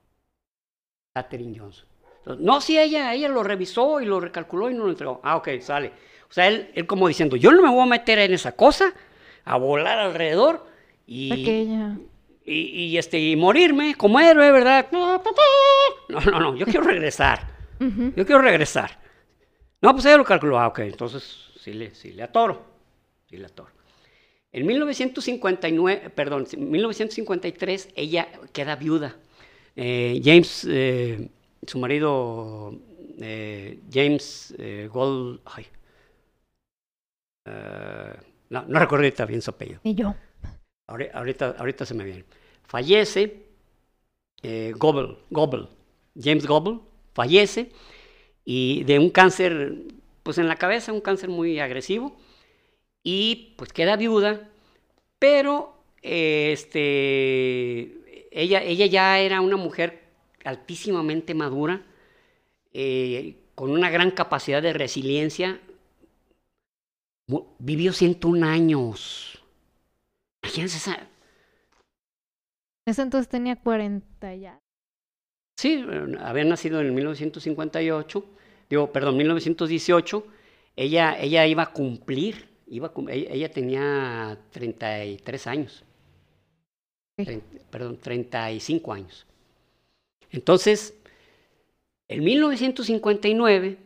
Catherine 1.13 1.57
Johnson. 1.57 1.85
Entonces, 2.17 2.43
no, 2.43 2.59
sí, 2.59 2.79
ella, 2.79 3.13
ella 3.13 3.29
lo 3.29 3.43
revisó 3.43 4.01
y 4.01 4.05
lo 4.05 4.19
recalculó 4.19 4.69
y 4.71 4.73
no 4.73 4.85
lo 4.85 4.89
entregó. 4.89 5.19
Ah, 5.23 5.35
ok, 5.37 5.49
sale. 5.61 5.91
O 6.29 6.33
sea, 6.33 6.47
él, 6.47 6.71
él 6.73 6.87
como 6.87 7.07
diciendo, 7.07 7.35
yo 7.35 7.51
no 7.51 7.61
me 7.61 7.69
voy 7.69 7.81
a 7.81 7.85
meter 7.85 8.17
en 8.17 8.33
esa 8.33 8.53
cosa, 8.53 8.93
a 9.45 9.57
volar 9.57 9.99
alrededor 9.99 10.65
y, 11.05 11.83
y, 12.45 12.97
este, 12.97 13.19
y 13.19 13.35
morirme 13.35 13.95
como 13.95 14.19
héroe, 14.19 14.51
¿verdad? 14.51 14.87
No, 16.09 16.19
no, 16.19 16.39
no, 16.39 16.55
yo 16.55 16.65
quiero 16.65 16.83
regresar. 16.83 17.50
Yo 18.15 18.25
quiero 18.25 18.41
regresar. 18.41 18.99
No, 19.81 19.93
pues 19.93 20.05
ella 20.05 20.17
lo 20.17 20.23
calculó. 20.25 20.59
Ah, 20.59 20.67
ok, 20.67 20.79
entonces 20.79 21.51
sí 21.59 21.73
le, 21.73 21.93
sí 21.95 22.11
le 22.13 22.23
atoro. 22.23 22.61
Sí 23.29 23.37
le 23.37 23.45
atoro. 23.45 23.71
En 24.51 24.65
1959, 24.67 26.09
perdón, 26.09 26.45
en 26.51 26.69
1953, 26.71 27.89
ella 27.95 28.27
queda 28.53 28.75
viuda. 28.75 29.15
Eh, 29.75 30.21
James, 30.23 30.67
eh, 30.69 31.29
su 31.65 31.79
marido, 31.79 32.73
eh, 33.19 33.79
James 33.91 34.53
Gold, 34.91 35.39
ay, 35.45 35.65
no, 38.49 38.63
no 38.67 38.79
recuerdo 38.79 39.05
ahorita 39.05 39.25
bien 39.25 39.41
su 39.41 39.51
apellido. 39.51 39.79
y 39.83 39.95
yo. 39.95 40.13
Ahori- 40.87 41.09
Ahorita, 41.13 41.55
ahorita 41.57 41.85
se 41.85 41.93
me 41.93 42.03
viene. 42.03 42.25
Fallece 42.63 43.45
Goebel, 44.43 45.17
Goebel, 45.29 45.67
James 46.19 46.45
Goebel, 46.45 46.79
fallece 47.13 47.71
y 48.45 48.83
de 48.83 48.99
un 48.99 49.09
cáncer, 49.09 49.75
pues 50.23 50.37
en 50.37 50.47
la 50.47 50.55
cabeza, 50.55 50.93
un 50.93 51.01
cáncer 51.01 51.29
muy 51.29 51.59
agresivo 51.59 52.17
y 53.03 53.53
pues 53.57 53.73
queda 53.73 53.95
viuda, 53.95 54.49
pero 55.19 55.75
este, 56.01 56.79
ella, 58.31 58.61
ella 58.63 58.85
ya 58.85 59.19
era 59.19 59.41
una 59.41 59.57
mujer 59.57 60.01
altísimamente 60.43 61.33
madura, 61.33 61.85
eh, 62.73 63.35
con 63.55 63.71
una 63.71 63.89
gran 63.89 64.11
capacidad 64.11 64.61
de 64.61 64.73
resiliencia, 64.73 65.59
vivió 67.59 67.93
101 67.93 68.45
años. 68.45 69.43
Imagínense 70.43 70.77
esa. 70.77 71.07
Ese 72.85 73.01
entonces 73.03 73.29
tenía 73.29 73.55
40 73.55 74.35
ya. 74.35 74.59
Sí, 75.61 75.85
eh, 75.87 76.17
había 76.21 76.43
nacido 76.43 76.81
en 76.81 76.95
1958, 76.95 78.25
digo, 78.67 78.91
perdón, 78.91 79.17
1918. 79.17 80.25
Ella, 80.75 81.15
ella 81.19 81.45
iba 81.45 81.61
a 81.63 81.71
cumplir, 81.71 82.47
iba 82.67 82.87
a 82.87 82.91
cum- 82.91 83.09
ella, 83.09 83.51
tenía 83.51 84.39
33 84.51 85.45
años. 85.45 85.83
Perdón, 87.69 87.97
35 87.97 88.93
años. 88.93 89.27
Entonces, 90.31 90.95
en 92.07 92.23
1959 92.23 93.77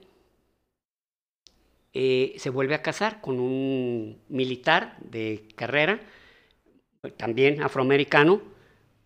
eh, 1.94 2.36
se 2.38 2.50
vuelve 2.50 2.76
a 2.76 2.82
casar 2.82 3.20
con 3.22 3.40
un 3.40 4.18
militar 4.30 4.98
de 5.02 5.48
carrera, 5.56 6.00
también 7.18 7.62
afroamericano, 7.62 8.42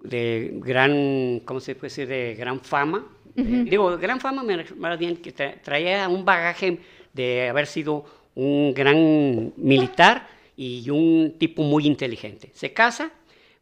de 0.02 0.52
gran, 0.56 1.42
¿cómo 1.46 1.60
se 1.60 1.76
puede 1.76 1.90
decir? 1.90 2.08
De 2.08 2.36
gran 2.36 2.62
fama. 2.62 3.06
Eh, 3.36 3.66
digo, 3.70 3.98
gran 3.98 4.20
fama 4.20 4.44
más 4.78 5.00
bien 5.00 5.18
que 5.18 5.34
tra- 5.34 5.62
traía 5.62 6.08
un 6.10 6.26
bagaje 6.26 6.80
de 7.14 7.50
haber 7.50 7.68
sido 7.68 8.06
un 8.36 8.74
gran 8.74 9.54
militar 9.58 10.28
y 10.58 10.90
un 10.90 11.36
tipo 11.38 11.64
muy 11.64 11.86
inteligente. 11.86 12.52
Se 12.54 12.74
casa, 12.74 13.12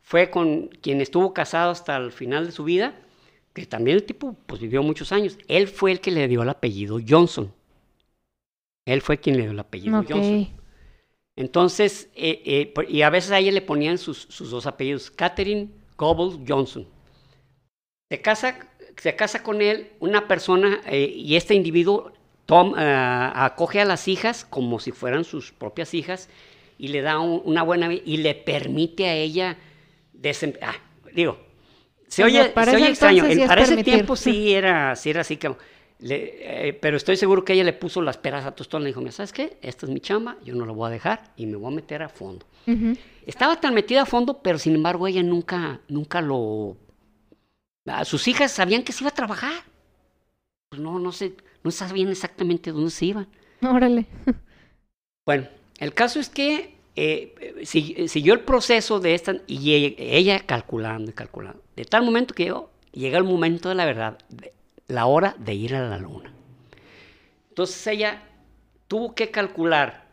fue 0.02 0.30
con 0.30 0.68
quien 0.68 1.02
estuvo 1.02 1.34
casado 1.34 1.72
hasta 1.72 1.98
el 1.98 2.12
final 2.12 2.46
de 2.48 2.52
su 2.52 2.64
vida, 2.64 2.96
que 3.54 3.66
también 3.66 3.98
el 3.98 4.04
tipo 4.04 4.36
pues, 4.46 4.62
vivió 4.62 4.82
muchos 4.84 5.12
años. 5.12 5.38
Él 5.48 5.68
fue 5.68 5.92
el 5.92 6.00
que 6.00 6.12
le 6.12 6.28
dio 6.28 6.44
el 6.44 6.50
apellido 6.50 7.00
Johnson. 7.08 7.52
Él 8.86 9.02
fue 9.02 9.18
quien 9.20 9.36
le 9.38 9.44
dio 9.44 9.52
el 9.52 9.60
apellido. 9.60 10.04
Johnson. 10.08 10.48
Entonces, 11.36 12.10
eh, 12.16 12.42
eh, 12.46 12.74
y 12.88 13.02
a 13.04 13.10
veces 13.10 13.32
a 13.32 13.40
ella 13.40 13.52
le 13.52 13.62
ponían 13.62 13.98
sus, 13.98 14.18
sus 14.30 14.50
dos 14.50 14.66
apellidos, 14.66 15.12
Catherine 15.12 15.70
Goble 15.98 16.40
Johnson. 16.48 16.88
Se 18.10 18.22
casa, 18.22 18.58
se 18.98 19.16
casa 19.16 19.44
con 19.44 19.62
él 19.62 19.90
una 20.00 20.28
persona 20.28 20.80
eh, 20.86 21.12
y 21.14 21.36
este 21.36 21.56
individuo 21.56 22.14
tom- 22.46 22.74
ah, 22.78 23.46
acoge 23.46 23.82
a 23.82 23.86
las 23.86 24.08
hijas 24.08 24.46
como 24.46 24.80
si 24.80 24.92
fueran 24.92 25.24
sus 25.24 25.52
propias 25.52 25.94
hijas 25.94 26.30
y 26.78 26.90
le 26.90 27.02
da 27.02 27.20
un- 27.20 27.42
una 27.46 27.64
buena 27.64 27.88
vi- 27.88 28.04
y 28.06 28.18
le 28.18 28.36
permite 28.36 29.08
a 29.08 29.14
ella 29.16 29.58
desem- 30.14 30.58
ah, 30.62 30.76
digo, 31.14 31.38
se 32.08 32.24
oye, 32.24 32.54
se 32.54 32.76
oye 32.76 32.88
extraño. 32.90 33.26
sí 33.26 33.42
es 33.42 33.48
para 33.48 33.62
ese 33.62 33.72
permitir. 33.72 33.94
tiempo 33.96 34.16
sí 34.16 34.54
era, 34.54 34.96
sí 34.96 35.10
era 35.10 35.22
así 35.22 35.38
como. 35.38 35.58
le- 36.00 36.68
eh, 36.70 36.74
pero 36.74 36.96
estoy 36.96 37.18
seguro 37.18 37.44
que 37.44 37.54
ella 37.54 37.64
le 37.64 37.74
puso 37.74 38.04
las 38.04 38.18
peras 38.18 38.46
a 38.46 38.52
tostón. 38.56 38.84
Le 38.84 38.90
dijo, 38.90 39.00
"Mira, 39.02 39.12
¿sabes 39.12 39.34
qué? 39.34 39.58
Esta 39.64 39.88
es 39.88 39.92
mi 39.92 40.00
chamba, 40.00 40.38
yo 40.46 40.54
no 40.54 40.64
la 40.66 40.72
voy 40.72 40.88
a 40.88 40.92
dejar 40.92 41.24
y 41.38 41.48
me 41.48 41.56
voy 41.58 41.74
a 41.74 41.76
meter 41.76 42.04
a 42.04 42.08
fondo. 42.10 42.46
Estaba 43.26 43.60
tan 43.60 43.74
metida 43.74 44.04
a 44.04 44.06
fondo, 44.06 44.42
pero 44.42 44.58
sin 44.58 44.76
embargo 44.76 45.08
ella 45.08 45.24
nunca, 45.24 45.82
nunca 45.90 46.22
lo... 46.22 46.78
a 47.88 48.06
sus 48.06 48.28
hijas 48.28 48.52
sabían 48.52 48.84
que 48.84 48.92
se 48.94 49.04
iba 49.04 49.10
a 49.10 49.14
trabajar. 49.16 49.64
Pues 50.70 50.82
no, 50.82 51.00
no 51.00 51.12
sé, 51.12 51.36
no 51.64 51.72
sabían 51.72 52.10
exactamente 52.10 52.72
dónde 52.72 52.92
se 52.92 53.06
iban. 53.06 53.28
Órale. 53.62 54.06
Bueno, 55.26 55.48
el 55.80 55.94
caso 55.94 56.20
es 56.20 56.30
que 56.30 56.76
eh, 56.96 57.62
si- 57.66 58.08
siguió 58.08 58.34
el 58.34 58.40
proceso 58.42 59.00
de 59.00 59.14
esta 59.14 59.36
y 59.46 59.74
ella, 59.74 59.96
ella 59.98 60.40
calculando 60.46 61.12
y 61.12 61.14
calculando. 61.14 61.62
De 61.76 61.86
tal 61.86 62.04
momento 62.04 62.34
que 62.34 62.46
llegó, 62.46 62.72
llega 62.94 63.18
el 63.18 63.24
momento 63.26 63.70
de 63.70 63.76
la 63.76 63.86
verdad, 63.86 64.18
de- 64.30 64.54
la 64.88 65.06
hora 65.06 65.36
de 65.38 65.54
ir 65.54 65.76
a 65.76 65.88
la 65.90 65.98
luna. 65.98 66.32
Entonces 67.50 67.86
ella 67.88 68.22
tuvo 68.88 69.16
que 69.16 69.32
calcular 69.32 70.08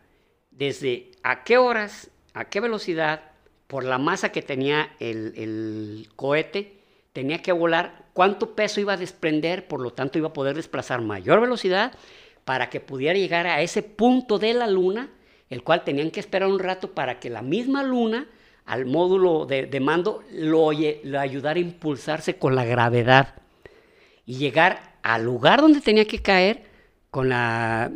desde 0.51 1.11
a 1.23 1.43
qué 1.43 1.57
horas, 1.57 2.09
a 2.35 2.45
qué 2.45 2.59
velocidad, 2.59 3.21
por 3.65 3.85
la 3.85 3.97
masa 3.97 4.31
que 4.31 4.41
tenía 4.43 4.91
el, 4.99 6.07
cohete, 6.15 6.81
tenía 7.13 7.41
que 7.41 7.53
volar, 7.53 8.03
cuánto 8.13 8.55
peso 8.55 8.81
iba 8.81 8.93
a 8.93 8.97
desprender, 8.97 9.67
por 9.67 9.79
lo 9.79 9.93
tanto 9.93 10.19
iba 10.19 10.27
a 10.27 10.33
poder 10.33 10.55
desplazar 10.55 11.01
mayor 11.01 11.39
velocidad 11.39 11.93
para 12.43 12.69
que 12.69 12.81
pudiera 12.81 13.17
llegar 13.17 13.47
a 13.47 13.61
ese 13.61 13.81
punto 13.81 14.37
de 14.37 14.53
la 14.53 14.67
luna, 14.67 15.09
el 15.49 15.63
cual 15.63 15.85
tenían 15.85 16.11
que 16.11 16.19
esperar 16.19 16.49
un 16.49 16.59
rato 16.59 16.91
para 16.91 17.19
que 17.19 17.29
la 17.29 17.41
misma 17.41 17.83
luna, 17.83 18.27
al 18.65 18.85
módulo 18.85 19.45
de, 19.45 19.79
mando, 19.79 20.21
lo, 20.31 20.71
ayudara 20.71 21.57
a 21.57 21.61
impulsarse 21.61 22.37
con 22.37 22.53
la 22.53 22.65
gravedad 22.65 23.35
y 24.25 24.35
llegar 24.35 24.97
al 25.03 25.23
lugar 25.23 25.61
donde 25.61 25.79
tenía 25.79 26.05
que 26.05 26.21
caer 26.21 26.65
con 27.11 27.29
la 27.29 27.91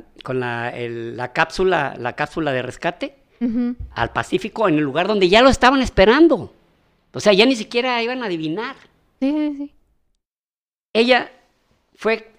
cápsula 1.34 1.94
de 2.54 2.62
rescate 2.62 3.19
Al 3.92 4.12
Pacífico 4.12 4.68
en 4.68 4.76
el 4.76 4.84
lugar 4.84 5.08
donde 5.08 5.30
ya 5.30 5.42
lo 5.42 5.50
estaban 5.50 5.82
esperando. 5.82 6.54
O 7.14 7.20
sea, 7.20 7.34
ya 7.34 7.46
ni 7.46 7.56
siquiera 7.56 8.02
iban 8.04 8.22
a 8.24 8.26
adivinar. 8.28 8.76
Sí, 9.20 9.32
sí, 9.32 9.56
sí. 9.58 9.74
Ella 10.94 11.32
fue 11.96 12.32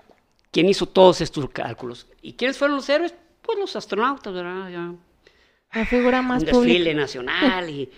quien 0.51 0.68
hizo 0.68 0.86
todos 0.86 1.20
estos 1.20 1.48
cálculos. 1.51 2.07
¿Y 2.22 2.34
quiénes 2.34 2.59
fueron 2.59 2.76
los 2.76 2.88
héroes? 2.88 3.14
Pues 3.42 3.59
los 3.59 3.74
astronautas, 3.76 4.32
¿verdad? 4.32 4.68
Ya, 4.70 4.94
La 5.72 5.86
figura 5.86 6.22
más 6.22 6.42
un 6.42 6.46
desfile 6.46 6.78
pública. 6.78 7.01
nacional 7.01 7.70
y 7.70 7.90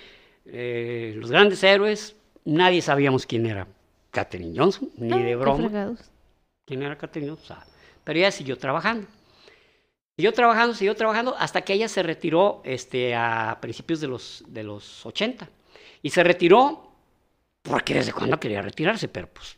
eh, 0.47 1.15
los 1.17 1.31
grandes 1.31 1.63
héroes. 1.63 2.17
Nadie 2.45 2.83
sabíamos 2.83 3.27
quién 3.27 3.47
era 3.47 3.67
Katherine 4.11 4.55
Johnson, 4.59 4.91
ni 4.97 5.23
de 5.23 5.37
broma. 5.37 5.95
quién 6.67 6.83
era 6.83 6.97
Katherine 6.99 7.31
Johnson. 7.33 7.59
Pero 8.05 8.19
ella 8.19 8.31
siguió 8.33 8.59
trabajando. 8.59 9.07
Siguió 10.17 10.33
trabajando, 10.33 10.75
siguió 10.75 10.95
trabajando, 10.95 11.35
hasta 11.39 11.63
que 11.63 11.73
ella 11.73 11.89
se 11.89 12.03
retiró 12.03 12.61
este, 12.65 13.15
a 13.15 13.59
principios 13.61 14.01
de 14.01 14.09
los, 14.09 14.45
de 14.47 14.63
los 14.63 15.07
80. 15.07 15.49
Y 16.03 16.11
se 16.11 16.23
retiró 16.23 16.93
porque 17.63 17.95
desde 17.95 18.13
cuando 18.13 18.39
quería 18.39 18.61
retirarse, 18.61 19.09
pero 19.09 19.29
pues, 19.29 19.57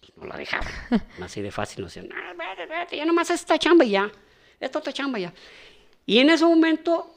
pues, 0.00 0.12
no 0.16 0.26
la 0.26 0.36
dejaba. 0.36 0.66
Así 1.22 1.40
de 1.40 1.50
fácil, 1.50 1.80
no 1.80 1.86
decían, 1.86 2.08
"Ah, 2.12 2.32
vete, 2.36 2.66
vete, 2.66 2.96
ya 2.96 3.04
nomás 3.06 3.30
esta 3.30 3.58
chamba 3.58 3.84
y 3.84 3.90
ya, 3.90 4.10
esta 4.60 4.78
otra 4.78 4.92
chamba 4.92 5.18
y 5.18 5.22
ya. 5.22 5.32
Y 6.04 6.18
en 6.18 6.28
ese 6.30 6.44
momento 6.44 7.14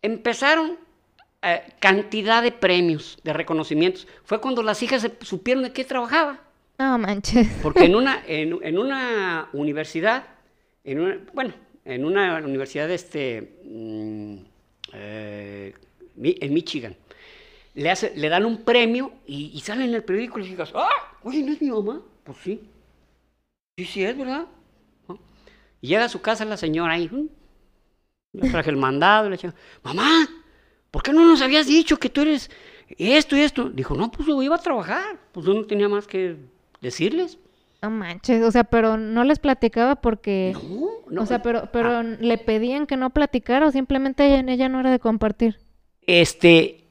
empezaron 0.00 0.78
eh, 1.42 1.72
cantidad 1.80 2.40
de 2.40 2.52
premios, 2.52 3.18
de 3.24 3.32
reconocimientos. 3.32 4.06
Fue 4.24 4.40
cuando 4.40 4.62
las 4.62 4.80
hijas 4.82 5.08
supieron 5.22 5.64
de 5.64 5.72
qué 5.72 5.84
trabajaba. 5.84 6.38
No 6.78 6.98
manches. 6.98 7.48
Porque 7.62 7.84
en 7.86 7.96
una, 7.96 8.22
en, 8.28 8.60
en 8.62 8.78
una 8.78 9.48
universidad, 9.52 10.24
en 10.84 11.00
una, 11.00 11.18
bueno, 11.32 11.52
en 11.84 12.04
una 12.04 12.36
universidad 12.38 12.90
este, 12.90 13.58
mm, 13.64 14.36
eh, 14.94 15.74
en 16.24 16.54
Michigan, 16.54 16.96
le, 17.74 17.90
hace, 17.90 18.12
le 18.16 18.28
dan 18.28 18.44
un 18.44 18.62
premio 18.64 19.12
y, 19.26 19.50
y 19.54 19.60
sale 19.60 19.84
en 19.84 19.94
el 19.94 20.04
periódico 20.04 20.38
y 20.38 20.42
le 20.44 20.48
digas, 20.50 20.72
¡ah! 20.74 20.88
Oye, 21.24 21.42
¿no 21.42 21.52
es 21.52 21.62
mi 21.62 21.70
mamá? 21.70 22.02
Pues 22.24 22.38
sí. 22.38 22.60
Sí, 23.78 23.84
sí 23.86 24.04
es, 24.04 24.16
¿verdad? 24.16 24.46
Y 25.80 25.88
llega 25.88 26.04
a 26.04 26.08
su 26.08 26.20
casa 26.20 26.44
la 26.44 26.56
señora 26.56 26.92
ahí, 26.94 27.08
"Mm". 27.10 27.26
le 28.34 28.50
traje 28.50 28.70
el 28.70 28.76
mandado, 28.76 29.28
le 29.28 29.36
dije, 29.36 29.52
mamá, 29.82 30.28
¿por 30.90 31.02
qué 31.02 31.12
no 31.12 31.24
nos 31.24 31.42
habías 31.42 31.66
dicho 31.66 31.98
que 31.98 32.08
tú 32.08 32.22
eres 32.22 32.50
esto 32.98 33.36
y 33.36 33.40
esto? 33.40 33.68
Dijo, 33.70 33.94
no, 33.94 34.10
pues 34.10 34.26
yo 34.28 34.40
iba 34.42 34.56
a 34.56 34.60
trabajar, 34.62 35.18
pues 35.32 35.44
yo 35.46 35.54
no 35.54 35.64
tenía 35.66 35.88
más 35.88 36.06
que 36.06 36.36
decirles. 36.80 37.38
No 37.82 37.90
manches. 37.90 38.42
O 38.44 38.50
sea, 38.52 38.64
pero 38.64 38.96
no 38.96 39.24
les 39.24 39.38
platicaba 39.40 39.96
porque. 39.96 40.52
No, 40.54 40.88
no. 41.10 41.22
o 41.22 41.26
sea, 41.26 41.42
pero, 41.42 41.68
pero 41.72 42.02
le 42.02 42.38
pedían 42.38 42.86
que 42.86 42.96
no 42.96 43.10
platicara 43.10 43.66
o 43.66 43.72
simplemente 43.72 44.24
ella, 44.24 44.52
ella 44.52 44.68
no 44.68 44.80
era 44.80 44.90
de 44.92 45.00
compartir. 45.00 45.58
Este, 46.06 46.84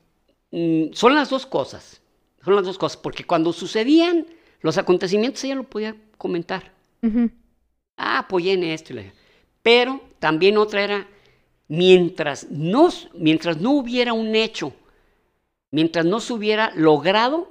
mm, 0.52 0.92
son 0.94 1.16
las 1.16 1.30
dos 1.30 1.46
cosas, 1.46 2.02
son 2.44 2.56
las 2.56 2.66
dos 2.66 2.78
cosas, 2.78 2.98
porque 2.98 3.24
cuando 3.24 3.54
sucedían 3.54 4.26
los 4.62 4.78
acontecimientos 4.78 5.44
ella 5.44 5.56
lo 5.56 5.64
podía 5.64 5.96
comentar. 6.18 6.72
Ujú. 7.02 7.30
Ah, 7.98 8.20
apoyé 8.20 8.54
en 8.54 8.64
esto. 8.64 8.94
y 8.94 8.98
la- 8.98 9.14
Pero 9.64 10.02
también 10.20 10.58
otra 10.58 10.84
era, 10.84 11.08
mientras 11.68 12.48
no, 12.52 12.90
mientras 13.14 13.58
no 13.62 13.72
hubiera 13.72 14.14
un 14.14 14.36
hecho, 14.36 14.74
mientras 15.72 16.06
no 16.06 16.20
se 16.20 16.34
hubiera 16.34 16.72
logrado, 16.76 17.51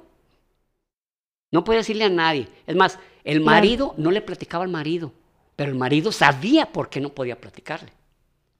no 1.51 1.63
podía 1.63 1.79
decirle 1.79 2.05
a 2.05 2.09
nadie. 2.09 2.47
Es 2.65 2.75
más, 2.75 2.97
el 3.23 3.41
Claro. 3.41 3.55
marido 3.55 3.93
no 3.97 4.11
le 4.11 4.21
platicaba 4.21 4.63
al 4.63 4.69
marido, 4.71 5.13
pero 5.55 5.69
el 5.71 5.77
marido 5.77 6.11
sabía 6.11 6.65
por 6.65 6.89
qué 6.89 6.99
no 7.01 7.09
podía 7.09 7.39
platicarle. 7.39 7.91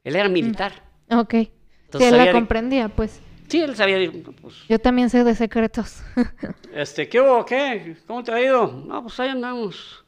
Él 0.04 0.16
era 0.16 0.30
militar. 0.30 0.74
Ok. 1.10 1.32
Sí, 1.34 1.52
Entonces 1.86 2.12
él 2.12 2.18
la 2.18 2.26
de- 2.26 2.32
comprendía, 2.32 2.90
pues. 2.90 3.20
Sí, 3.48 3.60
él 3.62 3.76
sabía, 3.76 3.98
de- 3.98 4.10
pues, 4.10 4.56
Yo 4.70 4.80
también 4.80 5.10
sé 5.10 5.24
de 5.24 5.36
secretos. 5.36 6.02
Este, 6.74 7.10
¿qué 7.10 7.20
hubo? 7.20 7.46
¿Qué? 7.46 7.98
¿Cómo 8.08 8.24
te 8.24 8.32
ha 8.32 8.42
ido? 8.42 8.66
No, 8.88 9.02
pues 9.04 9.20
ahí 9.20 9.28
andamos. 9.30 10.06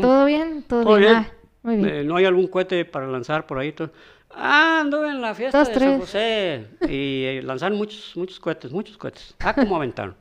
¿Todo 0.00 0.24
bien? 0.26 0.62
Todo, 0.62 0.84
Todo 0.84 0.96
bien. 0.96 1.12
bien. 1.12 1.26
Ah, 1.26 1.32
muy 1.64 1.76
bien. 1.76 1.88
Eh, 1.88 2.04
¿No 2.04 2.14
hay 2.16 2.24
algún 2.24 2.46
cohete 2.46 2.84
para 2.84 3.08
lanzar 3.08 3.46
por 3.48 3.58
ahí? 3.58 3.72
Todo? 3.72 3.90
Ah, 4.30 4.80
anduve 4.82 5.08
en 5.10 5.20
la 5.20 5.34
fiesta 5.34 5.58
Dos, 5.58 5.68
de 5.68 5.74
tres. 5.74 5.88
San 5.90 5.98
José 6.00 6.66
y 6.88 7.24
eh, 7.24 7.40
lanzaron 7.42 7.76
muchos, 7.78 8.12
muchos 8.16 8.38
cohetes, 8.38 8.70
muchos 8.70 8.96
cohetes. 8.96 9.34
Ah, 9.40 9.54
¿cómo 9.54 9.74
aventaron? 9.76 10.14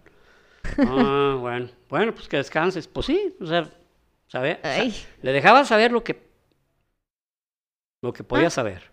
Ah, 0.77 1.37
bueno. 1.39 1.69
Bueno, 1.89 2.13
pues 2.13 2.27
que 2.27 2.37
descanses. 2.37 2.87
Pues 2.87 3.05
sí, 3.07 3.35
o 3.39 3.45
sea, 3.45 3.69
sabe- 4.27 4.59
Ay. 4.63 4.93
le 5.21 5.31
dejaba 5.31 5.63
saber 5.65 5.91
lo 5.91 6.03
que, 6.03 6.21
lo 8.01 8.13
que 8.13 8.23
podía 8.23 8.47
Ah. 8.47 8.51
saber. 8.51 8.91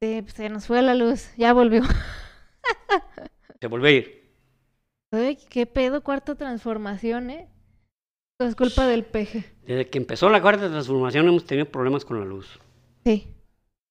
Sí, 0.00 0.22
pues, 0.22 0.34
se 0.34 0.48
nos 0.48 0.66
fue 0.66 0.80
la 0.82 0.94
luz. 0.94 1.30
Ya 1.36 1.52
volvió. 1.52 1.82
Se 3.60 3.66
volvió 3.66 3.88
a 3.88 3.90
ir. 3.90 4.30
Ay, 5.12 5.36
qué 5.36 5.66
pedo, 5.66 6.02
cuarta 6.02 6.34
transformación, 6.34 7.30
¿eh? 7.30 7.48
Todo 8.38 8.48
es 8.48 8.54
culpa 8.56 8.86
del 8.86 9.04
peje. 9.04 9.44
Desde 9.66 9.90
que 9.90 9.98
empezó 9.98 10.30
la 10.30 10.40
cuarta 10.40 10.68
transformación 10.70 11.28
hemos 11.28 11.44
tenido 11.44 11.66
problemas 11.66 12.04
con 12.06 12.18
la 12.20 12.24
luz. 12.24 12.58
Sí. 13.04 13.28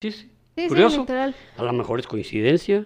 Sí, 0.02 0.12
sí. 0.12 0.32
Sí, 0.58 0.68
Curioso. 0.68 1.06
sí. 1.08 1.14
A 1.58 1.64
lo 1.64 1.74
mejor 1.74 2.00
es 2.00 2.08
coincidencia, 2.08 2.86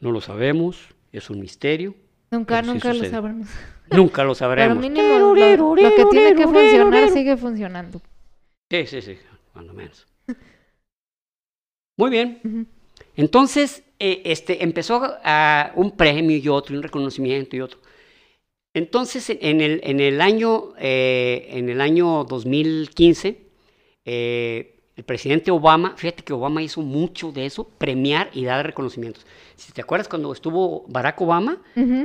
no 0.00 0.10
lo 0.10 0.20
sabemos, 0.20 0.88
es 1.12 1.30
un 1.30 1.40
misterio. 1.40 1.94
Nunca, 2.34 2.56
Pero 2.56 2.66
sí 2.66 2.72
nunca 2.72 2.94
lo 2.94 3.04
sabremos. 3.10 3.48
Nunca 3.90 4.24
lo 4.24 4.30
Pero 4.30 4.34
sabremos. 4.34 4.78
mínimo 4.78 5.18
lo, 5.18 5.34
lo 5.34 5.94
que 5.94 6.04
tiene 6.10 6.34
que 6.34 6.44
funcionar 6.44 7.10
sigue 7.10 7.36
funcionando. 7.36 8.00
Sí, 8.70 8.86
sí, 8.86 9.02
sí, 9.02 9.18
cuando 9.52 9.72
menos. 9.72 10.06
Muy 11.96 12.10
bien. 12.10 12.68
Entonces, 13.16 13.84
eh, 14.00 14.22
este, 14.24 14.64
empezó 14.64 15.00
a 15.22 15.72
un 15.76 15.96
premio 15.96 16.36
y 16.36 16.48
otro, 16.48 16.74
y 16.74 16.78
un 16.78 16.82
reconocimiento 16.82 17.56
y 17.56 17.60
otro. 17.60 17.78
Entonces, 18.74 19.30
en 19.30 19.60
el, 19.60 19.80
en 19.84 20.00
el, 20.00 20.20
año, 20.20 20.74
eh, 20.78 21.46
en 21.50 21.68
el 21.68 21.80
año 21.80 22.24
2015, 22.24 23.40
eh, 24.04 24.74
el 24.96 25.04
presidente 25.04 25.52
Obama, 25.52 25.94
fíjate 25.96 26.24
que 26.24 26.32
Obama 26.32 26.62
hizo 26.62 26.82
mucho 26.82 27.30
de 27.30 27.46
eso, 27.46 27.68
premiar 27.78 28.30
y 28.32 28.44
dar 28.44 28.66
reconocimientos. 28.66 29.24
Si 29.56 29.72
te 29.72 29.80
acuerdas 29.82 30.08
cuando 30.08 30.32
estuvo 30.32 30.84
Barack 30.88 31.20
Obama, 31.20 31.58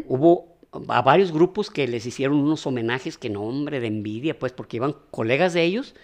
hubo 0.07 0.57
a 0.87 1.01
varios 1.01 1.31
grupos 1.31 1.69
que 1.71 1.87
les 1.87 2.05
hicieron 2.05 2.37
unos 2.37 2.65
homenajes 2.67 3.17
que 3.17 3.29
no, 3.29 3.41
hombre, 3.43 3.79
de 3.79 3.87
envidia, 3.87 4.37
pues, 4.37 4.51
porque 4.53 4.77
iban 4.77 4.95
colegas 5.11 5.53
de 5.53 5.63
ellos 5.63 5.95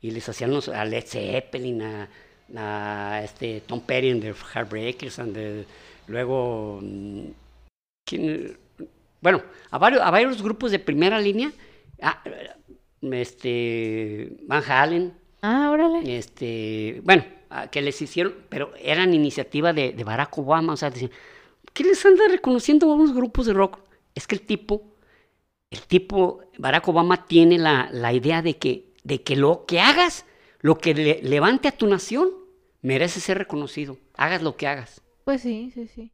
y 0.00 0.10
les 0.12 0.28
hacían 0.28 0.50
unos, 0.50 0.68
a 0.68 0.84
Led 0.84 1.04
Zeppelin, 1.06 1.82
a, 1.82 2.08
a, 2.56 3.22
este, 3.24 3.60
Tom 3.62 3.80
Petty 3.80 4.10
and 4.10 4.22
the 4.22 4.32
Heartbreakers, 4.54 5.18
and 5.18 5.34
the- 5.34 5.64
luego, 6.06 6.78
mm, 6.82 7.20
¿quién? 8.06 8.56
bueno, 9.20 9.42
a 9.70 9.78
varios, 9.78 10.02
a 10.02 10.10
varios 10.10 10.42
grupos 10.42 10.70
de 10.72 10.78
primera 10.78 11.18
línea, 11.20 11.52
ah, 12.00 12.22
este, 13.12 14.36
Van 14.46 14.62
Halen, 14.66 15.12
Ah, 15.42 15.70
órale. 15.72 16.16
este, 16.16 17.00
bueno, 17.04 17.24
que 17.70 17.82
les 17.82 18.00
hicieron, 18.02 18.34
pero 18.48 18.72
eran 18.78 19.14
iniciativa 19.14 19.72
de, 19.72 19.92
de 19.92 20.04
Barack 20.04 20.36
Obama, 20.38 20.72
o 20.74 20.76
sea, 20.76 20.90
decían, 20.90 21.10
¿qué 21.72 21.84
les 21.84 22.04
anda 22.06 22.24
reconociendo 22.28 22.90
a 22.90 22.94
unos 22.94 23.14
grupos 23.14 23.46
de 23.46 23.52
rock? 23.52 23.78
Es 24.14 24.26
que 24.26 24.34
el 24.36 24.42
tipo, 24.42 24.82
el 25.70 25.82
tipo, 25.82 26.42
Barack 26.58 26.88
Obama 26.88 27.26
tiene 27.26 27.58
la, 27.58 27.88
la 27.92 28.12
idea 28.12 28.42
de 28.42 28.58
que, 28.58 28.92
de 29.04 29.22
que 29.22 29.36
lo 29.36 29.64
que 29.66 29.80
hagas, 29.80 30.26
lo 30.60 30.78
que 30.78 30.94
le- 30.94 31.22
levante 31.22 31.68
a 31.68 31.72
tu 31.72 31.86
nación, 31.86 32.30
merece 32.82 33.20
ser 33.20 33.38
reconocido, 33.38 33.98
hagas 34.16 34.42
lo 34.42 34.56
que 34.56 34.66
hagas. 34.66 35.02
Pues 35.24 35.42
sí, 35.42 35.70
sí, 35.74 35.86
sí. 35.86 36.12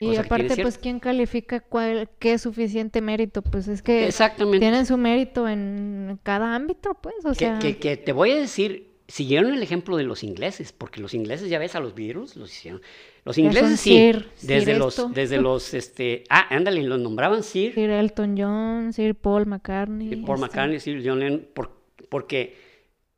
Y 0.00 0.16
aparte, 0.16 0.56
pues, 0.62 0.78
¿quién 0.78 0.98
califica 0.98 1.60
cuál, 1.60 2.10
qué 2.18 2.32
es 2.32 2.42
suficiente 2.42 3.00
mérito? 3.00 3.40
Pues 3.42 3.68
es 3.68 3.82
que 3.82 4.08
Exactamente. 4.08 4.58
tienen 4.58 4.84
su 4.84 4.96
mérito 4.96 5.48
en 5.48 6.18
cada 6.24 6.56
ámbito, 6.56 6.94
pues, 6.94 7.14
o 7.24 7.30
Que, 7.30 7.36
sea, 7.36 7.58
que- 7.60 7.78
que 7.78 7.96
te 7.96 8.12
voy 8.12 8.32
a 8.32 8.36
decir, 8.36 8.91
siguieron 9.08 9.52
el 9.54 9.62
ejemplo 9.62 9.96
de 9.96 10.04
los 10.04 10.22
ingleses, 10.22 10.72
porque 10.72 11.00
los 11.00 11.14
ingleses, 11.14 11.48
ya 11.50 11.58
ves, 11.58 11.74
a 11.74 11.80
los 11.80 11.94
virus 11.94 12.36
los 12.36 12.50
hicieron. 12.52 12.80
Los 13.24 13.38
ingleses 13.38 13.78
sí, 13.80 13.90
Sir- 13.90 14.28
desde 14.42 14.72
Sir 14.72 14.78
los, 14.78 14.98
esto. 14.98 15.08
desde 15.14 15.38
los, 15.40 15.74
este, 15.74 16.24
ah, 16.30 16.46
ándale, 16.54 16.82
los 16.82 16.98
nombraban 16.98 17.42
Sir, 17.42 17.74
Sir 17.74 17.90
Elton 17.90 18.34
John, 18.38 18.92
Sir 18.92 19.14
Paul 19.14 19.46
McCartney. 19.46 20.08
Sir 20.08 20.24
Paul 20.24 20.36
este, 20.38 20.46
McCartney, 20.48 20.80
Sir 20.80 21.02
John 21.04 21.20
Lennon, 21.20 21.46
por- 21.54 21.70
porque, 22.08 22.56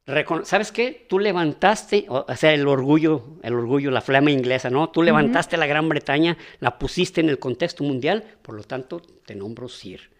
recono- 0.07 0.45
¿sabes 0.45 0.73
qué? 0.73 1.07
Tú 1.09 1.19
levantaste, 1.19 2.07
o, 2.09 2.27
o 2.29 2.37
sea, 2.37 2.53
el 2.53 2.67
orgullo, 2.67 3.39
el 3.43 3.55
orgullo, 3.55 3.91
la 3.91 4.01
flama 4.01 4.31
inglesa, 4.31 4.69
¿no? 4.71 4.91
Tú 4.91 5.03
levantaste 5.03 5.57
la 5.57 5.67
Gran 5.67 5.89
Bretaña, 5.89 6.37
la 6.61 6.79
pusiste 6.79 7.21
en 7.21 7.29
el 7.29 7.39
contexto 7.39 7.83
mundial, 7.85 8.25
por 8.43 8.55
lo 8.57 8.65
tanto, 8.65 9.01
te 9.25 9.35
nombro 9.35 9.69
Sir, 9.69 10.11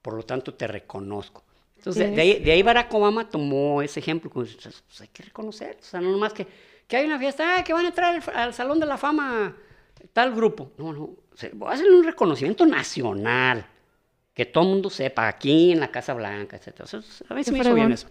por 0.00 0.14
lo 0.14 0.22
tanto, 0.22 0.54
te 0.54 0.66
reconozco. 0.66 1.44
Entonces, 1.84 2.16
de, 2.16 2.22
ahí, 2.22 2.38
de 2.38 2.50
ahí 2.50 2.62
Barack 2.62 2.94
Obama 2.94 3.28
tomó 3.28 3.82
ese 3.82 4.00
ejemplo, 4.00 4.30
pues, 4.30 4.56
pues, 4.56 5.00
hay 5.02 5.08
que 5.08 5.22
reconocer, 5.22 5.76
o 5.78 5.84
sea, 5.84 6.00
no 6.00 6.10
nomás 6.12 6.32
que, 6.32 6.46
que 6.88 6.96
hay 6.96 7.04
una 7.04 7.18
fiesta, 7.18 7.58
ah, 7.58 7.64
que 7.64 7.74
van 7.74 7.84
a 7.84 7.88
entrar 7.88 8.14
al, 8.14 8.36
al 8.36 8.54
Salón 8.54 8.80
de 8.80 8.86
la 8.86 8.96
Fama 8.96 9.54
tal 10.14 10.34
grupo. 10.34 10.72
No, 10.78 10.94
no, 10.94 11.02
o 11.02 11.18
sea, 11.34 11.50
voy 11.52 11.68
a 11.68 11.72
hacerle 11.72 11.94
un 11.94 12.04
reconocimiento 12.04 12.64
nacional, 12.64 13.66
que 14.32 14.46
todo 14.46 14.64
el 14.64 14.70
mundo 14.70 14.88
sepa, 14.88 15.28
aquí 15.28 15.72
en 15.72 15.80
la 15.80 15.90
Casa 15.90 16.14
Blanca, 16.14 16.56
etc. 16.56 16.80
O 16.80 16.86
sea, 16.86 17.00
a 17.28 17.42
Qué 17.42 17.52
me 17.52 17.58
hizo 17.58 17.74
bien 17.74 17.92
eso. 17.92 18.08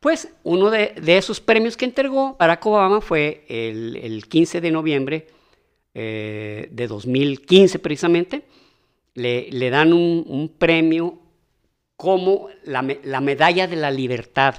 Pues 0.00 0.28
uno 0.44 0.68
de, 0.68 0.92
de 1.00 1.16
esos 1.16 1.40
premios 1.40 1.78
que 1.78 1.86
entregó 1.86 2.36
Barack 2.38 2.66
Obama 2.66 3.00
fue 3.00 3.46
el, 3.48 3.96
el 3.96 4.28
15 4.28 4.60
de 4.60 4.70
noviembre 4.70 5.26
eh, 5.94 6.68
de 6.70 6.86
2015 6.86 7.78
precisamente. 7.78 8.42
Le, 9.14 9.50
le 9.50 9.70
dan 9.70 9.94
un, 9.94 10.26
un 10.28 10.50
premio 10.50 11.18
como 11.98 12.48
la, 12.62 12.80
me- 12.80 13.00
la 13.02 13.20
medalla 13.20 13.66
de 13.66 13.74
la 13.76 13.90
libertad. 13.90 14.54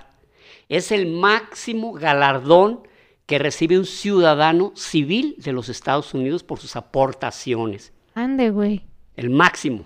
Es 0.67 0.91
el 0.91 1.07
máximo 1.07 1.93
galardón 1.93 2.87
que 3.25 3.39
recibe 3.39 3.77
un 3.79 3.85
ciudadano 3.85 4.73
civil 4.75 5.35
de 5.37 5.53
los 5.53 5.69
Estados 5.69 6.13
Unidos 6.13 6.43
por 6.43 6.59
sus 6.59 6.75
aportaciones. 6.75 7.93
Ande, 8.13 8.49
güey. 8.49 8.81
El 9.15 9.29
máximo. 9.29 9.85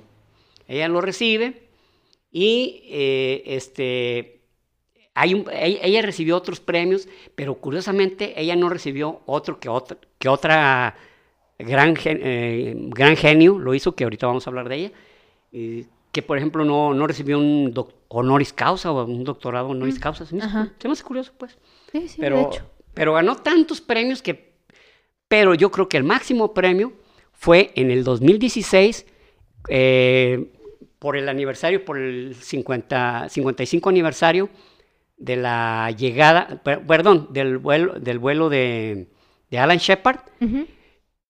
Ella 0.68 0.88
lo 0.88 1.00
recibe 1.00 1.68
y 2.32 2.82
eh, 2.88 3.44
este, 3.46 4.42
hay 5.14 5.36
un- 5.36 5.46
ella, 5.54 6.02
recibió 6.02 6.36
otros 6.36 6.60
premios, 6.60 7.08
pero 7.36 7.56
curiosamente 7.56 8.34
ella 8.42 8.56
no 8.56 8.68
recibió 8.68 9.22
otro 9.28 9.60
que 9.60 9.70
otra, 9.70 9.98
que 10.18 10.28
otra 10.28 10.96
gran, 11.60 11.96
eh, 12.06 12.74
gran 12.90 13.16
genio 13.16 13.60
lo 13.60 13.76
hizo, 13.76 13.94
que 13.96 14.06
ahorita 14.06 14.26
vamos 14.26 14.48
a 14.48 14.50
hablar 14.50 14.70
de 14.70 14.76
ella, 14.76 14.92
que 16.14 16.22
por 16.22 16.38
ejemplo 16.38 16.64
no, 16.64 16.94
no 16.94 17.06
recibió 17.08 17.38
un 17.40 17.74
honoris 18.08 18.54
causa 18.54 18.92
o 18.92 19.04
un 19.04 19.26
doctorado 19.26 19.68
honoris 19.68 20.00
causa. 20.00 20.26
Se 20.26 20.36
me, 20.36 20.42
hace 20.44 20.50
ajá. 20.50 20.66
cu- 20.68 20.74
se 20.80 20.88
me 20.88 20.92
hace 20.94 21.04
curioso, 21.04 21.34
pues. 21.38 21.58
Sí, 21.92 22.08
sí, 22.08 22.22
de 22.22 22.24
pero, 22.28 22.48
hecho. 22.50 22.70
pero 22.94 23.14
ganó 23.14 23.36
tantos 23.36 23.82
premios 23.82 24.22
que... 24.22 24.54
Pero 25.28 25.56
yo 25.56 25.72
creo 25.72 25.90
que 25.90 25.98
el 25.98 26.04
máximo 26.04 26.54
premio 26.54 26.94
fue 27.34 27.72
en 27.76 27.90
el 27.92 28.04
2016 28.04 29.06
eh, 29.70 30.54
por 31.00 31.18
el 31.18 31.28
aniversario, 31.28 31.84
por 31.84 31.98
el 31.98 32.36
50, 32.36 33.28
55 33.30 33.90
aniversario 33.90 34.50
de 35.18 35.36
la 35.38 35.90
llegada, 35.98 36.62
per- 36.64 36.86
perdón, 36.86 37.30
del 37.32 37.58
vuelo, 37.58 38.00
del 38.00 38.20
vuelo 38.20 38.50
de, 38.50 39.08
de 39.50 39.58
Alan 39.60 39.78
Shepard 39.80 40.20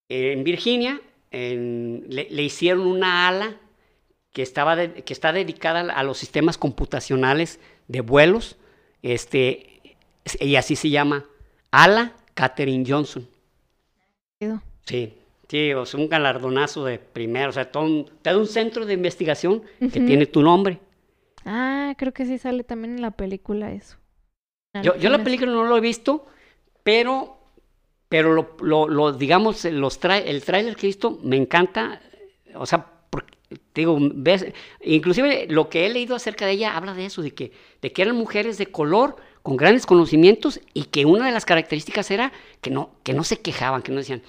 en 0.09 0.43
Virginia. 0.43 0.99
en- 1.31 2.05
le, 2.09 2.27
le 2.29 2.43
hicieron 2.43 2.85
una 2.85 3.27
ala 3.29 3.57
que, 4.33 4.41
estaba 4.41 4.75
de- 4.75 5.03
que 5.03 5.13
está 5.13 5.31
dedicada 5.31 5.81
a 5.93 6.03
los 6.03 6.17
sistemas 6.17 6.57
computacionales 6.57 7.59
de 7.87 8.01
vuelos, 8.01 8.57
este, 9.01 9.81
y 10.39 10.55
así 10.55 10.75
se 10.75 10.89
llama, 10.89 11.25
ala 11.71 12.13
Katherine 12.33 12.85
Johnson. 12.87 13.27
Sí, 14.85 15.13
sí, 15.47 15.73
o 15.73 15.85
sea, 15.85 15.99
un 15.99 16.09
galardonazo 16.09 16.83
de 16.85 16.99
primero, 16.99 17.49
o 17.49 17.53
sea, 17.53 17.71
todo 17.71 17.83
un, 17.83 18.09
todo 18.21 18.39
un 18.39 18.47
centro 18.47 18.85
de 18.85 18.93
investigación 18.93 19.63
que 19.79 19.99
tiene 20.01 20.25
tu 20.25 20.41
nombre. 20.41 20.79
Ah, 21.45 21.93
creo 21.97 22.13
que 22.13 22.25
sí 22.25 22.37
sale 22.37 22.63
también 22.63 22.95
en 22.95 23.01
la 23.01 23.11
película 23.11 23.71
eso. 23.71 23.97
Yo, 24.81 24.95
yo 24.95 25.09
la 25.09 25.17
película 25.23 25.51
no 25.51 25.65
lo 25.65 25.77
he 25.77 25.81
visto, 25.81 26.25
pero, 26.83 27.37
pero 28.09 28.33
lo, 28.33 28.57
lo- 28.61 28.87
lo, 28.87 29.11
digamos, 29.13 29.63
los 29.65 30.01
tra- 30.01 30.23
el 30.25 30.43
tráiler 30.43 30.75
que 30.75 30.87
he 30.87 30.89
visto 30.89 31.19
me 31.23 31.35
encanta, 31.37 32.01
o 32.55 32.65
sea, 32.65 32.87
te 33.73 33.81
digo, 33.81 33.97
ves, 33.99 34.45
inclusive 34.81 35.47
lo 35.49 35.67
que 35.69 35.85
he 35.85 35.89
leído 35.89 36.15
acerca 36.15 36.45
de 36.45 36.53
ella 36.53 36.77
habla 36.77 36.93
de 36.93 37.07
eso, 37.07 37.23
de 37.23 37.31
que, 37.31 37.51
de 37.81 37.91
que 37.91 38.03
eran 38.03 38.15
mujeres 38.15 38.59
de 38.59 38.67
color 38.67 39.17
con 39.41 39.57
grandes 39.57 39.87
conocimientos 39.87 40.61
y 40.73 40.85
que 40.85 41.05
una 41.05 41.25
de 41.25 41.31
las 41.31 41.43
características 41.43 42.11
era 42.11 42.31
que 42.61 42.69
no, 42.69 42.91
que 43.01 43.13
no 43.13 43.23
se 43.23 43.41
quejaban, 43.41 43.81
que 43.81 43.91
no 43.91 43.97
decían, 43.97 44.21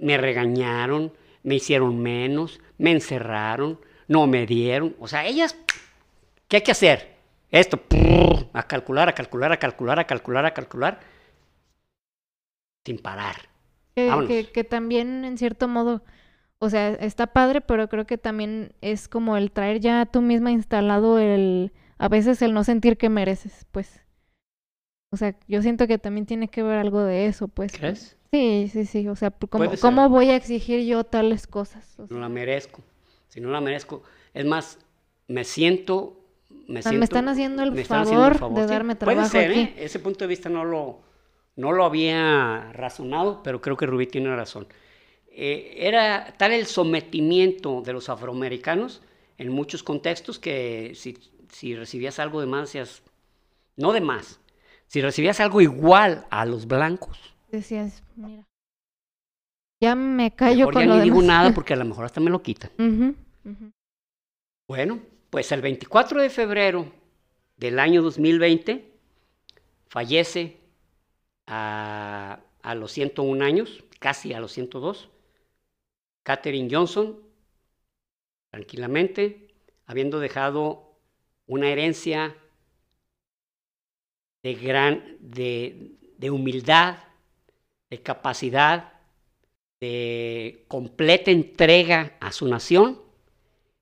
me 0.00 0.18
regañaron, 0.18 1.12
me 1.42 1.56
hicieron 1.56 1.98
menos, 1.98 2.60
me 2.76 2.92
encerraron, 2.92 3.80
no 4.06 4.26
me 4.26 4.44
dieron, 4.46 4.94
o 5.00 5.08
sea, 5.08 5.26
ellas, 5.26 5.56
¿qué 6.46 6.58
hay 6.58 6.62
que 6.62 6.72
hacer? 6.72 7.16
Esto, 7.50 7.80
a 8.52 8.62
calcular, 8.64 9.08
a 9.08 9.14
calcular, 9.14 9.50
a 9.50 9.56
calcular, 9.58 9.98
a 9.98 10.06
calcular, 10.06 10.44
a 10.44 10.52
calcular, 10.52 11.00
sin 12.84 12.98
parar. 12.98 13.48
Que, 13.94 14.08
Vámonos. 14.08 14.28
que, 14.28 14.52
que 14.52 14.64
también, 14.64 15.24
en 15.24 15.38
cierto 15.38 15.68
modo, 15.68 16.02
o 16.60 16.70
sea, 16.70 16.90
está 16.90 17.28
padre, 17.28 17.60
pero 17.60 17.88
creo 17.88 18.06
que 18.06 18.18
también 18.18 18.72
es 18.80 19.08
como 19.08 19.36
el 19.36 19.52
traer 19.52 19.80
ya 19.80 20.06
tú 20.06 20.22
misma 20.22 20.50
instalado 20.50 21.18
el, 21.18 21.72
a 21.98 22.08
veces 22.08 22.42
el 22.42 22.52
no 22.52 22.64
sentir 22.64 22.96
que 22.96 23.08
mereces, 23.08 23.66
pues. 23.70 24.02
O 25.10 25.16
sea, 25.16 25.34
yo 25.46 25.62
siento 25.62 25.86
que 25.86 25.98
también 25.98 26.26
tiene 26.26 26.48
que 26.48 26.62
ver 26.62 26.78
algo 26.78 27.02
de 27.02 27.26
eso, 27.26 27.48
pues. 27.48 27.72
¿Crees? 27.72 28.16
Sí, 28.30 28.68
sí, 28.72 28.84
sí. 28.84 29.08
O 29.08 29.16
sea, 29.16 29.30
¿cómo, 29.30 29.64
Puede. 29.64 29.78
¿cómo 29.78 30.08
voy 30.08 30.30
a 30.30 30.36
exigir 30.36 30.84
yo 30.84 31.04
tales 31.04 31.46
cosas? 31.46 31.98
O 31.98 32.06
No 32.10 32.18
la 32.18 32.28
merezco. 32.28 32.82
Si 33.28 33.40
no 33.40 33.50
la 33.50 33.60
merezco, 33.60 34.02
es 34.34 34.44
más, 34.44 34.78
me 35.28 35.44
siento, 35.44 36.20
me 36.66 36.80
o 36.80 36.82
sea, 36.82 36.90
siento. 36.90 36.98
me 36.98 37.04
están 37.04 37.28
haciendo 37.28 37.62
el 37.62 37.72
me 37.72 37.82
están 37.82 38.02
haciendo 38.02 38.26
el 38.26 38.34
favor 38.34 38.56
de 38.58 38.66
sí. 38.66 38.72
darme 38.72 38.96
Puede 38.96 39.14
trabajo 39.14 39.30
ser, 39.30 39.50
aquí. 39.50 39.60
¿eh? 39.60 39.74
Ese 39.78 39.98
punto 39.98 40.20
de 40.20 40.26
vista 40.26 40.48
no 40.48 40.64
lo, 40.64 41.00
no 41.56 41.72
lo 41.72 41.84
había 41.84 42.72
razonado, 42.72 43.42
pero 43.42 43.60
creo 43.60 43.76
que 43.76 43.86
Rubí 43.86 44.06
tiene 44.06 44.34
razón. 44.34 44.66
Eh, 45.40 45.86
era 45.86 46.34
tal 46.36 46.50
el 46.50 46.66
sometimiento 46.66 47.80
de 47.80 47.92
los 47.92 48.08
afroamericanos 48.08 49.02
en 49.36 49.52
muchos 49.52 49.84
contextos 49.84 50.40
que 50.40 50.94
si, 50.96 51.16
si 51.48 51.76
recibías 51.76 52.18
algo 52.18 52.40
de 52.40 52.48
más, 52.48 52.76
no 53.76 53.92
de 53.92 54.00
más, 54.00 54.40
si 54.88 55.00
recibías 55.00 55.38
algo 55.38 55.60
igual 55.60 56.26
a 56.30 56.44
los 56.44 56.66
blancos, 56.66 57.20
Decías, 57.52 58.02
mira. 58.16 58.42
Ya 59.80 59.94
me 59.94 60.34
callo 60.34 60.66
mejor 60.66 60.74
con 60.74 60.82
ya 60.82 60.88
lo 60.88 60.96
ni 60.96 61.02
digo 61.02 61.20
demás. 61.22 61.28
nada 61.28 61.50
porque 61.54 61.72
a 61.74 61.76
lo 61.76 61.84
mejor 61.84 62.04
hasta 62.04 62.20
me 62.20 62.30
lo 62.30 62.42
quitan. 62.42 62.72
Bueno, 64.68 64.98
pues 65.30 65.52
el 65.52 65.60
24 65.62 66.20
de 66.20 66.30
febrero 66.30 66.90
del 67.56 67.78
año 67.78 68.02
2020 68.02 68.92
fallece 69.86 70.56
a, 71.46 72.40
a 72.60 72.74
los 72.74 72.90
101 72.90 73.44
años, 73.44 73.84
casi 74.00 74.32
a 74.34 74.40
los 74.40 74.50
102, 74.50 75.10
Katherine 76.28 76.68
Johnson, 76.70 77.16
tranquilamente, 78.50 79.48
habiendo 79.86 80.20
dejado 80.20 81.00
una 81.46 81.70
herencia 81.70 82.36
de 84.42 84.54
gran, 84.54 85.16
de, 85.20 85.96
de 86.18 86.30
humildad, 86.30 86.98
de 87.88 88.02
capacidad, 88.02 88.92
de 89.80 90.66
completa 90.68 91.30
entrega 91.30 92.18
a 92.20 92.30
su 92.30 92.46
nación 92.46 93.00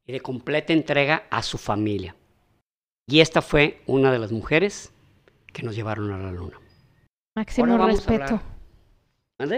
y 0.07 0.13
de 0.13 0.21
completa 0.21 0.73
entrega 0.73 1.27
a 1.31 1.43
su 1.43 1.59
familia. 1.59 2.15
Y 3.09 3.19
esta 3.19 3.43
fue 3.43 3.83
una 3.87 4.13
de 4.13 4.21
las 4.21 4.31
mujeres 4.31 4.93
que 5.53 5.65
nos 5.65 5.75
llevaron 5.75 6.13
a 6.13 6.19
la 6.19 6.31
luna. 6.31 6.61
Máximo 7.35 7.77
respeto. 7.89 8.41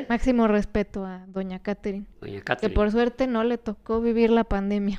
Máximo 0.08 0.48
respeto 0.48 1.04
a 1.04 1.24
doña 1.28 1.62
Catherine. 1.62 2.06
Doña 2.20 2.38
Que 2.38 2.44
Catherine. 2.44 2.74
por 2.74 2.90
suerte 2.90 3.26
no 3.26 3.44
le 3.44 3.58
tocó 3.58 4.00
vivir 4.00 4.30
la 4.30 4.44
pandemia. 4.44 4.98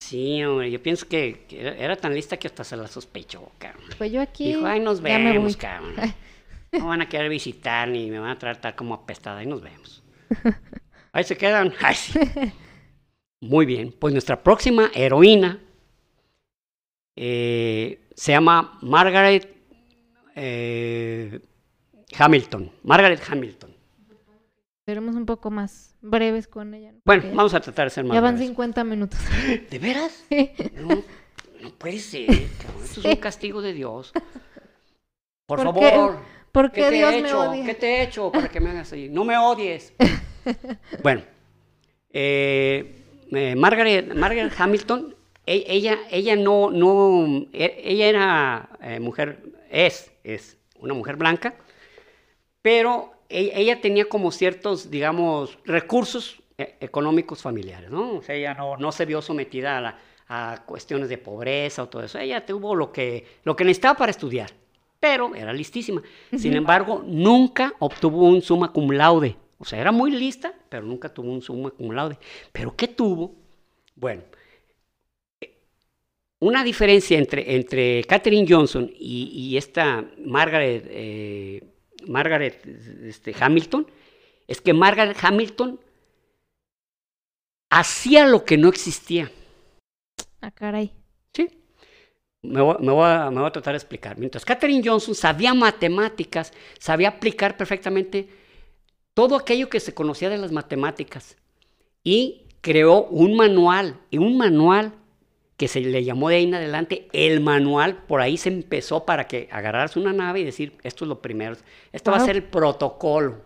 Sí, 0.00 0.44
hombre, 0.44 0.70
yo 0.70 0.82
pienso 0.82 1.08
que, 1.08 1.46
que 1.48 1.82
era, 1.82 1.96
tan 1.96 2.14
lista 2.14 2.36
que 2.36 2.46
hasta 2.46 2.62
se 2.62 2.76
la 2.76 2.86
sospechó, 2.86 3.50
cabrón. 3.58 3.84
Pues 3.96 4.12
yo 4.12 4.20
aquí 4.20 4.52
Dijo, 4.52 4.66
ay, 4.66 4.80
nos 4.80 5.00
vemos, 5.00 5.56
cabrón. 5.56 5.94
No 6.72 6.88
van 6.88 7.00
a 7.00 7.08
querer 7.08 7.30
visitar 7.30 7.88
ni 7.88 8.10
me 8.10 8.18
van 8.18 8.30
a 8.30 8.38
tratar 8.38 8.74
como 8.74 8.92
apestada, 8.92 9.38
ahí 9.38 9.46
nos 9.46 9.62
vemos. 9.62 10.02
Ahí 11.12 11.24
se 11.24 11.36
quedan. 11.36 11.72
Ay, 11.80 11.94
sí. 11.94 12.18
Muy 13.40 13.64
bien, 13.64 13.94
pues 13.98 14.12
nuestra 14.12 14.42
próxima 14.42 14.90
heroína 14.94 15.58
eh, 17.14 18.06
se 18.14 18.32
llama 18.32 18.78
Margaret 18.82 19.48
eh, 20.34 21.40
Hamilton. 22.18 22.70
Margaret 22.82 23.22
Hamilton. 23.26 23.75
Seremos 24.86 25.16
un 25.16 25.26
poco 25.26 25.50
más 25.50 25.96
breves 26.00 26.46
con 26.46 26.72
ella. 26.72 26.92
¿no? 26.92 26.98
Bueno, 27.04 27.24
vamos 27.34 27.52
a 27.54 27.60
tratar 27.60 27.86
de 27.86 27.90
ser 27.90 28.04
más 28.04 28.14
Ya 28.14 28.20
van 28.20 28.34
breves. 28.36 28.48
50 28.50 28.84
minutos. 28.84 29.18
¿De 29.70 29.78
veras? 29.80 30.24
No, 30.76 31.02
no 31.60 31.70
puede 31.76 31.98
ser. 31.98 32.30
Esto 32.30 33.00
es 33.00 33.04
un 33.04 33.16
castigo 33.16 33.60
de 33.62 33.72
Dios. 33.72 34.12
Por, 35.46 35.60
¿Por 35.64 35.74
qué? 35.80 35.90
favor. 35.90 36.18
¿Por 36.52 36.70
¿Qué 36.70 36.82
qué 36.82 36.88
te 36.90 36.94
Dios 36.94 37.12
he 37.14 37.22
me 37.22 37.28
hecho? 37.28 37.50
odia? 37.50 37.64
¿Qué 37.64 37.74
te 37.74 37.86
he 37.96 38.02
hecho 38.04 38.30
para 38.30 38.48
que 38.48 38.60
me 38.60 38.70
hagas 38.70 38.92
así? 38.92 39.08
No 39.08 39.24
me 39.24 39.36
odies. 39.36 39.92
bueno, 41.02 41.22
eh, 42.10 43.02
eh, 43.32 43.54
Margaret, 43.56 44.14
Margaret 44.14 44.52
Hamilton, 44.56 45.16
e- 45.44 45.64
ella, 45.66 45.98
ella 46.12 46.36
no, 46.36 46.70
no, 46.70 47.46
e- 47.52 47.80
ella 47.84 48.06
era 48.06 48.68
eh, 48.80 49.00
mujer, 49.00 49.42
es, 49.68 50.12
es 50.22 50.56
una 50.78 50.94
mujer 50.94 51.16
blanca, 51.16 51.54
pero 52.62 53.12
ella 53.28 53.80
tenía 53.80 54.08
como 54.08 54.30
ciertos, 54.30 54.90
digamos, 54.90 55.58
recursos 55.64 56.42
eh, 56.58 56.76
económicos 56.80 57.42
familiares, 57.42 57.90
¿no? 57.90 58.16
O 58.16 58.22
sea, 58.22 58.34
ella 58.34 58.54
no, 58.54 58.76
no 58.76 58.92
se 58.92 59.04
vio 59.06 59.22
sometida 59.22 59.78
a, 59.78 59.80
la- 59.80 59.98
a 60.28 60.64
cuestiones 60.66 61.08
de 61.08 61.18
pobreza 61.18 61.82
o 61.84 61.88
todo 61.88 62.02
eso. 62.04 62.18
Ella 62.18 62.44
tuvo 62.44 62.74
lo 62.74 62.92
que, 62.92 63.24
lo 63.44 63.54
que 63.56 63.64
necesitaba 63.64 63.96
para 63.96 64.10
estudiar, 64.10 64.50
pero 65.00 65.34
era 65.34 65.52
listísima. 65.52 66.02
Sin 66.34 66.54
embargo, 66.54 67.02
nunca 67.06 67.74
obtuvo 67.78 68.26
un 68.28 68.42
summa 68.42 68.72
cum 68.72 68.90
laude. 68.92 69.36
O 69.58 69.64
sea, 69.64 69.80
era 69.80 69.92
muy 69.92 70.10
lista, 70.10 70.52
pero 70.68 70.84
nunca 70.84 71.08
tuvo 71.12 71.30
un 71.32 71.42
summa 71.42 71.70
cum 71.70 71.92
laude. 71.92 72.18
¿Pero 72.52 72.74
qué 72.76 72.88
tuvo? 72.88 73.34
Bueno, 73.94 74.22
eh, 75.40 75.54
una 76.40 76.64
diferencia 76.64 77.18
entre, 77.18 77.56
entre 77.56 78.04
Katherine 78.04 78.46
Johnson 78.48 78.90
y, 78.94 79.30
y 79.34 79.56
esta 79.56 80.04
Margaret, 80.24 80.86
eh, 80.88 81.64
Margaret 82.06 82.64
este, 83.04 83.34
Hamilton 83.38 83.86
es 84.46 84.60
que 84.60 84.72
Margaret 84.72 85.16
Hamilton 85.20 85.80
hacía 87.70 88.26
lo 88.26 88.44
que 88.44 88.56
no 88.56 88.68
existía. 88.68 89.30
Ah, 90.40 90.50
caray. 90.50 90.92
Sí. 91.32 91.48
Me 92.42 92.60
voy, 92.60 92.76
me 92.80 92.92
voy 92.92 93.04
a, 93.04 93.30
me 93.30 93.40
voy 93.40 93.48
a 93.48 93.52
tratar 93.52 93.72
de 93.72 93.78
explicar. 93.78 94.18
Mientras 94.18 94.44
Katherine 94.44 94.82
Johnson 94.84 95.14
sabía 95.14 95.52
matemáticas, 95.54 96.52
sabía 96.78 97.08
aplicar 97.08 97.56
perfectamente 97.56 98.28
todo 99.14 99.36
aquello 99.36 99.68
que 99.68 99.80
se 99.80 99.94
conocía 99.94 100.28
de 100.28 100.38
las 100.38 100.52
matemáticas 100.52 101.36
y 102.04 102.46
creó 102.60 103.04
un 103.04 103.36
manual, 103.36 103.98
y 104.10 104.18
un 104.18 104.36
manual 104.36 104.92
que 105.56 105.68
se 105.68 105.80
le 105.80 106.04
llamó 106.04 106.28
de 106.28 106.36
ahí 106.36 106.44
en 106.44 106.54
adelante 106.54 107.08
el 107.12 107.40
manual, 107.40 108.04
por 108.06 108.20
ahí 108.20 108.36
se 108.36 108.50
empezó 108.50 109.06
para 109.06 109.26
que 109.26 109.48
agarraras 109.50 109.96
una 109.96 110.12
nave 110.12 110.40
y 110.40 110.44
decir, 110.44 110.74
esto 110.82 111.04
es 111.04 111.08
lo 111.08 111.22
primero, 111.22 111.56
esto 111.92 112.10
va 112.10 112.18
a 112.18 112.24
ser 112.24 112.36
el 112.36 112.42
protocolo. 112.42 113.42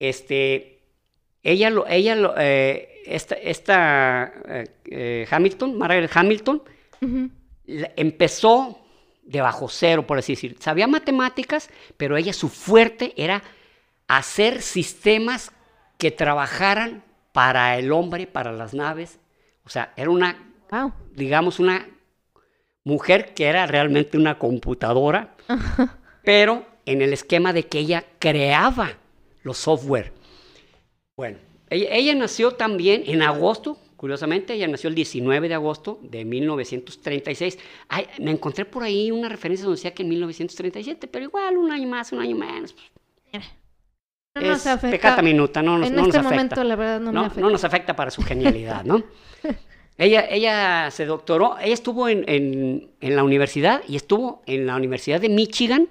Este, 0.00 0.78
ella 1.42 1.70
lo, 1.70 1.86
ella 1.86 2.14
lo, 2.14 2.34
eh, 2.38 3.02
esta, 3.04 3.34
esta 3.34 4.32
eh, 4.48 4.64
eh, 4.86 5.26
Hamilton, 5.30 5.76
Margaret 5.76 6.10
Hamilton, 6.14 6.62
empezó 7.66 8.78
de 9.22 9.40
bajo 9.42 9.68
cero, 9.68 10.06
por 10.06 10.18
así 10.18 10.32
decir. 10.32 10.56
Sabía 10.60 10.86
matemáticas, 10.86 11.68
pero 11.96 12.16
ella 12.16 12.32
su 12.32 12.48
fuerte 12.48 13.12
era 13.16 13.42
hacer 14.06 14.62
sistemas 14.62 15.52
que 15.98 16.10
trabajaran 16.10 17.02
para 17.32 17.76
el 17.76 17.92
hombre, 17.92 18.26
para 18.26 18.52
las 18.52 18.72
naves. 18.72 19.18
O 19.68 19.70
sea, 19.70 19.92
era 19.96 20.08
una, 20.08 20.34
Wow. 20.70 20.94
digamos, 21.14 21.58
una 21.58 21.86
mujer 22.84 23.34
que 23.34 23.44
era 23.44 23.66
realmente 23.66 24.16
una 24.16 24.38
computadora, 24.38 25.36
pero 26.24 26.64
en 26.86 27.02
el 27.02 27.12
esquema 27.12 27.52
de 27.52 27.64
que 27.64 27.80
ella 27.80 28.02
creaba 28.18 28.96
los 29.42 29.58
software. 29.58 30.10
Bueno, 31.18 31.36
ella, 31.68 31.88
ella 31.90 32.14
nació 32.14 32.52
también 32.52 33.02
en 33.04 33.20
agosto, 33.20 33.78
curiosamente, 33.96 34.54
ella 34.54 34.68
nació 34.68 34.88
el 34.88 34.94
19 34.94 35.50
de 35.50 35.54
agosto 35.54 35.98
de 36.02 36.24
1936. 36.24 37.58
Ay, 37.90 38.06
me 38.20 38.30
encontré 38.30 38.64
por 38.64 38.84
ahí 38.84 39.10
una 39.10 39.28
referencia 39.28 39.66
donde 39.66 39.76
decía 39.76 39.92
que 39.92 40.02
en 40.02 40.08
1937, 40.08 41.08
pero 41.08 41.26
igual 41.26 41.58
un 41.58 41.70
año 41.70 41.88
más, 41.88 42.10
un 42.12 42.20
año 42.20 42.36
menos. 42.36 42.74
No 44.40 44.46
es 44.46 44.48
nos 44.64 44.66
afecta. 44.66 44.90
pecata 44.90 45.22
minuta, 45.22 45.62
no 45.62 45.78
nos, 45.78 45.88
en 45.88 45.94
no 45.94 46.00
nos 46.02 46.08
este 46.08 46.18
afecta. 46.18 46.34
momento, 46.36 46.64
la 46.64 46.76
verdad, 46.76 47.00
no, 47.00 47.12
no, 47.12 47.20
me 47.20 47.26
afecta. 47.26 47.40
no 47.42 47.50
nos 47.50 47.64
afecta 47.64 47.96
para 47.96 48.10
su 48.10 48.22
genialidad, 48.22 48.84
¿no? 48.84 49.02
ella, 49.98 50.26
ella 50.30 50.90
se 50.90 51.04
doctoró, 51.06 51.56
ella 51.58 51.74
estuvo 51.74 52.08
en, 52.08 52.24
en- 52.28 52.90
en 53.00 53.16
la 53.16 53.24
universidad 53.24 53.82
y 53.88 53.96
estuvo 53.96 54.42
en 54.46 54.66
la 54.66 54.76
Universidad 54.76 55.20
de 55.20 55.28
Michigan, 55.28 55.88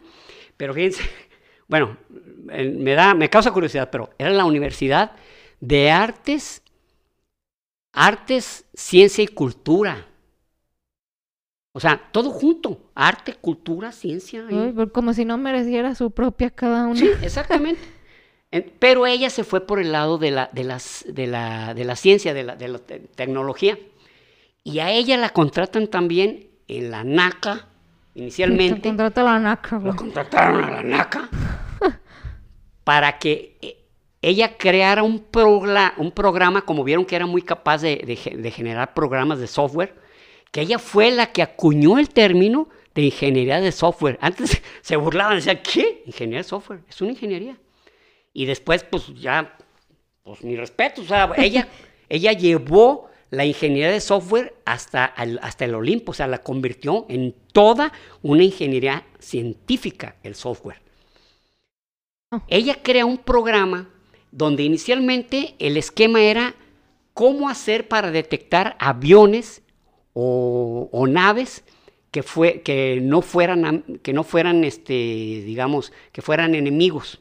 pero 0.58 0.74
fíjense, 0.74 1.04
bueno, 1.68 1.98
en- 2.50 2.84
me, 2.84 2.94
da, 2.94 3.14
me 3.14 3.30
causa 3.30 3.52
curiosidad, 3.52 3.90
pero 3.92 4.10
era 4.18 4.30
la 4.30 4.46
Universidad 4.46 5.12
de 5.60 5.92
Artes, 5.92 6.62
Artes, 7.94 8.66
Ciencia 8.74 9.24
y 9.24 9.28
Cultura. 9.28 10.06
O 11.74 11.80
sea, 11.80 12.10
todo 12.12 12.32
junto, 12.32 12.90
arte, 12.96 13.36
cultura, 13.36 13.92
ciencia. 13.92 14.46
y- 14.50 14.54
Uy, 14.56 14.72
pues 14.72 14.90
como 14.92 15.14
si 15.14 15.26
no 15.26 15.38
mereciera 15.38 15.94
su 15.94 16.10
propia 16.12 16.50
cada 16.50 16.88
una. 16.88 17.00
Sí, 17.00 17.10
exactamente. 17.22 17.82
Pero 18.80 19.06
ella 19.06 19.30
se 19.30 19.44
fue 19.44 19.66
por 19.68 19.80
el 19.80 19.92
lado 19.92 20.18
de 20.18 20.32
la, 20.32 20.50
de 20.54 20.64
las, 20.64 21.06
de 21.08 21.28
la, 21.28 21.74
de 21.74 21.84
la 21.84 21.96
ciencia, 21.96 22.34
de 22.34 22.44
la, 22.44 22.56
de 22.56 22.68
la 22.70 22.80
te- 22.80 23.00
tecnología. 23.00 23.78
Y 24.64 24.80
a 24.80 24.92
ella 24.92 25.18
la 25.18 25.30
contratan 25.30 25.88
también 25.88 26.48
en 26.68 26.92
la 26.92 27.04
NACA, 27.04 27.68
Te 28.14 28.20
inicialmente. 28.22 28.82
contrata 28.90 29.24
la 29.24 29.40
naca. 29.40 29.80
La 29.80 29.94
contrataron 29.96 30.64
a 30.64 30.72
la 30.72 30.84
NACA 30.84 31.30
para 32.84 33.18
que 33.20 33.58
eh, 33.62 33.78
ella 34.22 34.58
creara 34.58 35.04
un, 35.04 35.20
progla- 35.32 35.94
un 35.98 36.12
programa, 36.12 36.62
como 36.64 36.84
vieron 36.84 37.06
que 37.06 37.16
era 37.16 37.26
muy 37.26 37.42
capaz 37.42 37.82
de, 37.82 37.98
de 37.98 38.38
de 38.38 38.52
generar 38.52 38.94
programas 38.94 39.40
de 39.40 39.48
software, 39.48 39.94
que 40.52 40.62
ella 40.62 40.80
fue 40.80 41.12
la 41.12 41.32
que 41.32 41.42
acuñó 41.42 42.00
el 42.00 42.10
término 42.10 42.70
de 42.96 43.04
ingeniería 43.04 43.60
de 43.60 43.72
software. 43.72 44.18
Antes 44.22 44.62
se 44.82 44.96
burlaban, 44.96 45.36
decían, 45.36 45.60
¿qué? 45.64 46.04
Ingeniería 46.06 46.40
de 46.40 46.44
software, 46.46 46.80
es 46.90 47.02
una 47.02 47.12
ingeniería. 47.12 47.58
Y 48.38 48.46
después, 48.46 48.84
pues 48.84 49.08
ya, 49.16 49.58
pues 50.22 50.44
mi 50.44 50.56
respeto, 50.56 51.02
o 51.02 51.06
sea, 51.06 51.32
ella, 51.38 51.68
ella 52.08 52.34
llevó 52.34 53.10
la 53.32 53.46
ingeniería 53.46 53.90
de 53.90 54.00
software 54.00 54.54
hasta, 54.64 55.06
al- 55.06 55.40
hasta 55.42 55.66
el 55.66 55.74
Olimpo, 55.74 56.12
o 56.12 56.14
sea, 56.14 56.28
la 56.28 56.44
convirtió 56.44 57.08
en 57.10 57.34
toda 57.52 57.92
una 58.22 58.44
ingeniería 58.44 59.08
científica, 59.18 60.18
el 60.22 60.36
software. 60.36 60.80
Oh. 62.32 62.44
Ella 62.48 62.78
crea 62.84 63.08
un 63.08 63.18
programa 63.18 63.90
donde 64.32 64.62
inicialmente 64.62 65.56
el 65.58 65.76
esquema 65.76 66.22
era 66.22 66.54
cómo 67.16 67.50
hacer 67.50 67.88
para 67.88 68.12
detectar 68.12 68.76
aviones 68.80 69.64
o, 70.14 70.90
o 70.92 71.08
naves 71.08 71.64
que, 72.12 72.22
fue, 72.22 72.62
que 72.62 73.00
no 73.02 73.24
fueran, 73.24 74.00
que 74.04 74.14
no 74.14 74.24
fueran 74.24 74.64
este, 74.64 74.94
digamos, 74.94 75.92
que 76.12 76.22
fueran 76.22 76.54
enemigos. 76.54 77.20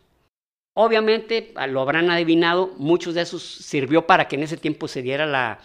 Obviamente, 0.79 1.53
ah, 1.55 1.67
lo 1.67 1.81
habrán 1.81 2.11
adivinado, 2.11 2.75
muchos 2.77 3.15
de 3.15 3.23
esos 3.23 3.43
sirvió 3.43 4.07
para 4.07 4.29
que 4.29 4.37
en 4.37 4.43
ese 4.43 4.59
tiempo 4.59 4.89
se 4.89 5.01
diera 5.01 5.25
la, 5.25 5.59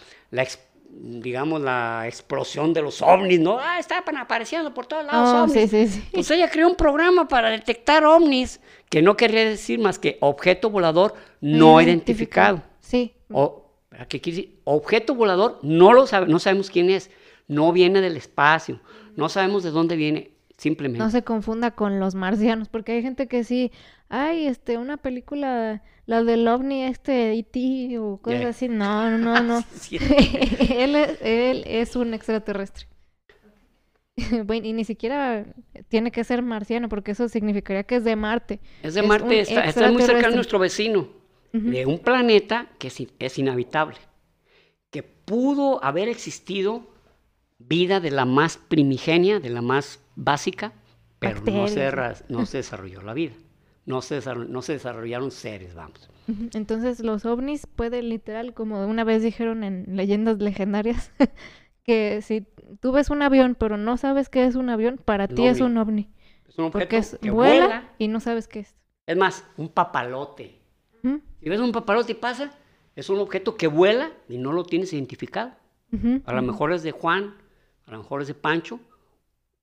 digamos, 0.90 1.60
la 1.60 2.04
explosión 2.06 2.72
de 2.72 2.80
los 2.80 3.02
ovnis, 3.02 3.38
¿no? 3.38 3.58
Ah, 3.58 3.78
estaban 3.78 4.16
apareciendo 4.16 4.72
por 4.72 4.86
todos 4.86 5.04
lados 5.04 5.28
Oh, 5.34 5.42
ovnis. 5.44 5.70
sí, 5.70 5.86
sí, 5.86 5.86
sí. 6.00 6.04
Pues 6.12 6.30
ella 6.30 6.48
creó 6.50 6.66
un 6.66 6.76
programa 6.76 7.28
para 7.28 7.50
detectar 7.50 8.04
ovnis, 8.06 8.58
que 8.88 9.02
no 9.02 9.14
quería 9.14 9.44
decir 9.44 9.78
más 9.78 9.98
que 9.98 10.16
objeto 10.20 10.70
volador 10.70 11.14
no 11.42 11.78
identificado. 11.80 12.62
Sí. 12.80 13.14
O, 13.30 13.66
¿qué 14.08 14.18
quiere 14.20 14.36
decir? 14.38 14.60
Objeto 14.64 15.14
volador 15.14 15.58
no 15.62 15.92
lo 15.92 16.06
sabe, 16.06 16.26
no 16.26 16.38
sabemos 16.38 16.70
quién 16.70 16.88
es, 16.88 17.10
no 17.48 17.70
viene 17.72 18.00
del 18.00 18.16
espacio, 18.16 18.80
no 19.14 19.28
sabemos 19.28 19.62
de 19.62 19.70
dónde 19.72 19.96
viene, 19.96 20.30
simplemente. 20.62 20.98
No 20.98 21.10
se 21.10 21.22
confunda 21.24 21.72
con 21.72 21.98
los 22.00 22.14
marcianos, 22.14 22.68
porque 22.68 22.92
hay 22.92 23.02
gente 23.02 23.26
que 23.28 23.44
sí, 23.44 23.72
ay, 24.08 24.46
este, 24.46 24.78
una 24.78 24.96
película, 24.96 25.82
la 26.06 26.22
del 26.24 26.46
ovni 26.48 26.84
este 26.84 27.32
E.T. 27.34 27.98
o 27.98 28.18
cosas 28.18 28.40
Yeah. 28.40 28.48
así. 28.50 28.68
No, 28.68 29.18
no, 29.18 29.42
no. 29.42 29.62
Sí, 29.74 29.98
él, 30.76 30.94
es, 30.96 31.18
él 31.20 31.64
es 31.66 31.96
un 31.96 32.14
extraterrestre. 32.14 32.86
Bueno, 34.44 34.66
y 34.66 34.72
ni 34.72 34.84
siquiera 34.84 35.46
tiene 35.88 36.10
que 36.12 36.22
ser 36.24 36.42
marciano, 36.42 36.88
porque 36.88 37.12
eso 37.12 37.28
significaría 37.28 37.84
que 37.84 37.96
es 37.96 38.04
de 38.04 38.14
Marte. 38.16 38.60
Es 38.82 38.94
de 38.94 39.02
Es 39.02 39.06
Marte, 39.06 39.40
está, 39.40 39.64
está 39.64 39.90
muy 39.90 40.02
cercano 40.02 40.34
a 40.34 40.34
extraterrestre. 40.34 40.34
nuestro 40.36 40.58
vecino, 40.58 41.08
de 41.52 41.86
un 41.86 41.98
planeta 41.98 42.70
que 42.78 42.88
es, 42.88 43.02
es 43.18 43.38
inhabitable, 43.38 43.96
que 44.90 45.02
pudo 45.02 45.82
haber 45.84 46.08
existido 46.08 46.90
vida 47.58 48.00
de 48.00 48.10
la 48.10 48.24
más 48.26 48.58
primigenia, 48.58 49.40
de 49.40 49.50
la 49.50 49.62
más 49.62 50.01
básica, 50.16 50.72
pero 51.18 51.40
no 51.40 51.68
se, 51.68 51.90
no 52.28 52.44
desarrolló 52.44 53.02
la 53.02 53.14
vida, 53.14 53.32
no 53.86 54.02
se, 54.02 54.20
desarroll- 54.20 54.48
no 54.48 54.62
se 54.62 54.74
desarrollaron 54.74 55.30
seres, 55.30 55.74
vamos. 55.74 56.08
Entonces 56.54 57.00
los 57.00 57.24
ovnis 57.24 57.66
pueden 57.66 58.08
literal, 58.08 58.54
como 58.54 58.86
una 58.86 59.04
vez 59.04 59.22
dijeron 59.22 59.64
en 59.64 59.96
leyendas 59.96 60.38
legendarias, 60.38 61.10
que 61.84 62.22
si 62.22 62.46
tú 62.80 62.92
ves 62.92 63.10
un 63.10 63.22
avión 63.22 63.56
pero 63.58 63.76
no 63.76 63.96
sabes 63.96 64.28
qué 64.28 64.46
es 64.46 64.54
un 64.54 64.70
avión, 64.70 65.00
para 65.04 65.28
ti 65.28 65.46
es 65.46 65.60
un 65.60 65.76
ovni. 65.78 66.10
Es 66.48 66.58
un 66.58 66.66
objeto 66.66 66.72
Porque 66.84 66.96
es, 66.98 67.18
que 67.20 67.30
vuela, 67.30 67.66
vuela, 67.66 67.90
y 67.98 68.08
no 68.08 68.20
sabes 68.20 68.46
qué 68.46 68.60
es. 68.60 68.74
es 69.06 69.16
más, 69.16 69.44
un 69.56 69.68
papalote. 69.68 70.58
Si 71.40 71.48
ves 71.48 71.58
un 71.60 71.72
papalote 71.72 72.12
y 72.12 72.14
pasa, 72.14 72.52
es 72.94 73.08
un 73.10 73.18
objeto 73.18 73.56
que 73.56 73.66
vuela 73.66 74.12
y 74.28 74.38
no 74.38 74.52
lo 74.52 74.64
tienes 74.64 74.92
identificado. 74.92 75.52
A 76.24 76.32
lo 76.32 76.42
mejor 76.42 76.72
es 76.72 76.82
de 76.82 76.92
Juan, 76.92 77.34
a 77.86 77.90
lo 77.90 77.98
mejor 77.98 78.22
es 78.22 78.28
de 78.28 78.34
Pancho, 78.34 78.80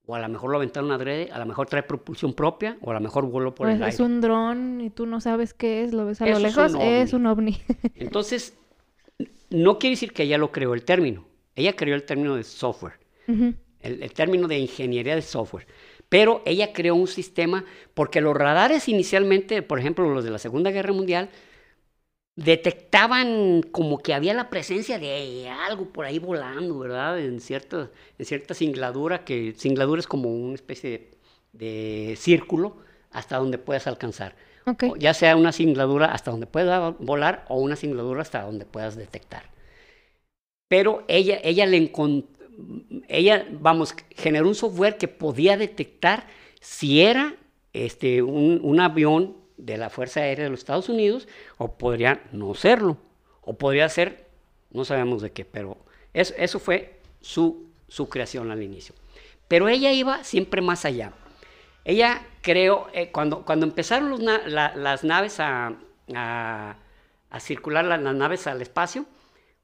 o 0.10 0.16
a 0.16 0.20
lo 0.20 0.28
mejor 0.28 0.50
lo 0.50 0.58
aventaron 0.58 0.92
adrede, 0.92 1.30
a 1.32 1.38
lo 1.38 1.46
mejor 1.46 1.68
trae 1.68 1.84
propulsión 1.84 2.34
propia, 2.34 2.78
o 2.82 2.90
a 2.90 2.96
lo 2.96 3.00
mejor 3.00 3.28
voló 3.28 3.54
por 3.54 3.68
Pues 3.68 3.76
el 3.76 3.84
es 3.84 4.00
aire. 4.00 4.04
un 4.04 4.22
dron 4.22 4.82
y 4.82 4.90
tú 4.90 5.06
no 5.06 5.22
sabes 5.22 5.54
qué 5.54 5.84
es, 5.84 5.94
lo 5.94 6.08
ves 6.08 6.20
a 6.20 6.26
lo 6.26 6.38
es 6.38 6.42
lejos, 6.42 6.76
es 6.80 7.14
un 7.14 7.28
ovni. 7.28 7.62
Entonces, 7.96 8.58
no 9.52 9.78
quiere 9.78 9.92
decir 9.94 10.12
que 10.12 10.24
ella 10.24 10.40
lo 10.40 10.52
creó 10.52 10.74
el 10.74 10.84
término. 10.84 11.26
Ella 11.56 11.76
creó 11.76 11.94
el 11.94 12.06
término 12.06 12.36
de 12.36 12.44
software, 12.44 12.94
el 13.82 14.12
término 14.14 14.48
de 14.48 14.58
ingeniería 14.58 15.14
de 15.14 15.22
software. 15.22 15.68
Pero 16.10 16.42
ella 16.48 16.74
creó 16.74 16.96
un 16.96 17.06
sistema, 17.06 17.64
porque 17.94 18.20
los 18.20 18.36
radares 18.36 18.90
inicialmente, 18.90 19.62
por 19.62 19.78
ejemplo, 19.78 20.10
los 20.12 20.24
de 20.24 20.32
la 20.32 20.40
Segunda 20.40 20.72
Guerra 20.72 20.92
Mundial, 20.92 21.30
detectaban 22.44 23.62
como 23.64 23.98
que 24.00 24.14
había 24.14 24.34
la 24.34 24.50
presencia 24.50 24.98
de 24.98 25.50
algo 25.50 25.86
por 25.90 26.06
ahí 26.06 26.20
volando, 26.20 26.80
¿verdad? 26.80 27.20
En 27.20 27.42
cierta, 27.42 27.90
en 28.18 28.26
cierta 28.26 28.54
singladura, 28.54 29.26
que 29.26 29.54
singladura 29.58 30.00
es 30.00 30.08
como 30.08 30.30
una 30.30 30.56
especie 30.56 30.90
de, 30.90 31.12
de 31.52 32.16
círculo 32.16 32.78
hasta 33.12 33.38
donde 33.38 33.58
puedas 33.58 33.88
alcanzar. 33.88 34.36
Ya 35.00 35.16
sea 35.16 35.36
una 35.36 35.52
singladura 35.52 36.14
hasta 36.14 36.30
donde 36.30 36.46
puedas 36.46 36.94
volar 37.00 37.44
o 37.50 37.60
una 37.60 37.76
singladura 37.76 38.22
hasta 38.22 38.44
donde 38.44 38.66
puedas 38.66 38.96
detectar. 38.96 39.44
Pero 40.68 41.04
ella, 41.08 41.40
ella 41.44 41.66
le 41.66 41.92
ella, 43.08 43.48
vamos, 43.52 43.96
generó 44.16 44.48
un 44.48 44.54
software 44.54 44.98
que 44.98 45.08
podía 45.08 45.58
detectar 45.58 46.28
si 46.62 47.02
era 47.02 47.36
este, 47.74 48.22
un, 48.22 48.60
un 48.62 48.80
avión 48.80 49.39
de 49.60 49.78
la 49.78 49.90
Fuerza 49.90 50.22
Aérea 50.22 50.46
de 50.46 50.50
los 50.52 50.60
Estados 50.62 50.90
Unidos 50.90 51.28
o 51.58 51.78
podría 51.78 52.24
no 52.32 52.54
serlo. 52.56 52.98
O 53.42 53.58
podría 53.58 53.90
ser, 53.90 54.28
no 54.72 54.86
sabemos 54.86 55.22
de 55.22 55.32
qué, 55.32 55.46
pero 55.46 55.78
eso, 56.14 56.34
eso 56.38 56.60
fue 56.60 57.00
su, 57.22 57.68
su 57.88 58.10
creación 58.10 58.52
al 58.52 58.62
inicio. 58.64 58.94
Pero 59.48 59.68
ella 59.68 59.92
iba 59.92 60.24
siempre 60.24 60.62
más 60.62 60.86
allá. 60.86 61.14
Ella 61.86 62.22
creó, 62.42 62.88
eh, 62.94 63.10
cuando, 63.12 63.44
cuando 63.46 63.66
empezaron 63.66 64.24
las 64.24 65.04
naves 65.04 65.40
a, 65.40 65.74
a- 66.14 66.76
circular, 67.40 67.86
la- 67.86 67.98
las 67.98 68.16
naves 68.16 68.46
al 68.48 68.62
espacio, 68.62 69.06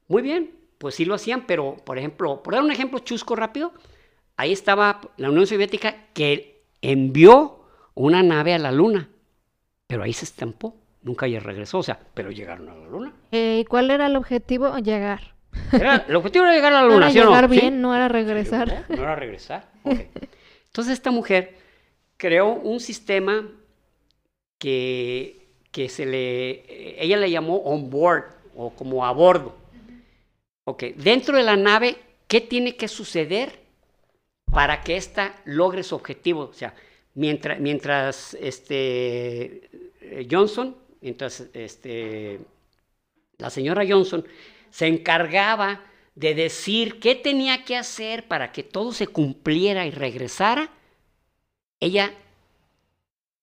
muy 0.08 0.22
bien, 0.22 0.50
pues 0.78 0.94
sí 0.96 1.04
lo 1.04 1.14
hacían, 1.14 1.46
pero 1.46 1.76
por 1.84 1.98
ejemplo, 1.98 2.42
por 2.42 2.54
dar 2.54 2.62
un 2.62 2.70
ejemplo 2.72 2.98
chusco 3.00 3.36
rápido, 3.36 3.72
ahí 4.36 4.52
estaba 4.52 5.00
la 5.16 5.30
Unión 5.30 5.46
Soviética 5.46 6.06
que 6.14 6.62
envió 6.82 7.60
una 7.94 8.22
nave 8.22 8.54
a 8.54 8.58
la 8.58 8.72
Luna, 8.72 9.08
pero 9.86 10.02
ahí 10.02 10.12
se 10.12 10.24
estampó, 10.24 10.74
nunca 11.02 11.26
ya 11.26 11.40
regresó, 11.40 11.78
o 11.78 11.82
sea, 11.82 11.98
pero 12.14 12.30
llegaron 12.30 12.68
a 12.68 12.74
la 12.74 12.86
Luna. 12.86 13.12
Eh, 13.32 13.58
¿Y 13.60 13.64
cuál 13.64 13.90
era 13.90 14.06
el 14.06 14.16
objetivo? 14.16 14.76
Llegar. 14.78 15.34
Era- 15.72 16.04
el 16.08 16.16
objetivo 16.16 16.44
era 16.44 16.54
llegar 16.54 16.72
a 16.72 16.82
la 16.82 16.88
No 16.88 16.94
Luna, 16.94 17.06
era 17.06 17.12
¿sí 17.12 17.20
o 17.20 17.24
no? 17.24 17.30
llegar 17.30 17.50
¿Sí? 17.50 17.60
bien, 17.60 17.80
no 17.80 17.94
era 17.94 18.08
regresar. 18.08 18.68
No, 18.88 18.96
no 18.96 19.02
era 19.02 19.14
regresar. 19.16 19.68
ok. 19.84 20.00
Entonces 20.66 20.92
esta 20.94 21.10
mujer 21.10 21.56
creó 22.18 22.52
un 22.54 22.80
sistema 22.80 23.48
que, 24.58 25.48
que 25.70 25.88
se 25.88 26.06
le, 26.06 27.02
ella 27.02 27.16
le 27.16 27.30
llamó 27.30 27.56
on 27.58 27.90
board 27.90 28.24
o 28.54 28.70
como 28.70 29.04
a 29.06 29.12
bordo. 29.12 29.56
Ok, 30.64 30.82
dentro 30.96 31.36
de 31.36 31.44
la 31.44 31.56
nave, 31.56 31.96
¿qué 32.26 32.40
tiene 32.40 32.76
que 32.76 32.88
suceder 32.88 33.60
para 34.50 34.82
que 34.82 34.96
ésta 34.96 35.34
logre 35.44 35.82
su 35.82 35.94
objetivo? 35.94 36.42
O 36.50 36.52
sea, 36.52 36.74
mientras, 37.16 37.58
mientras 37.58 38.34
este, 38.34 39.68
Johnson, 40.30 40.76
mientras 41.00 41.48
este, 41.52 42.38
la 43.38 43.50
señora 43.50 43.84
Johnson 43.88 44.24
se 44.70 44.86
encargaba 44.86 45.82
de 46.14 46.34
decir 46.34 47.00
qué 47.00 47.14
tenía 47.14 47.64
que 47.64 47.76
hacer 47.76 48.28
para 48.28 48.52
que 48.52 48.62
todo 48.62 48.92
se 48.92 49.06
cumpliera 49.06 49.86
y 49.86 49.90
regresara, 49.90 50.70
ella, 51.80 52.12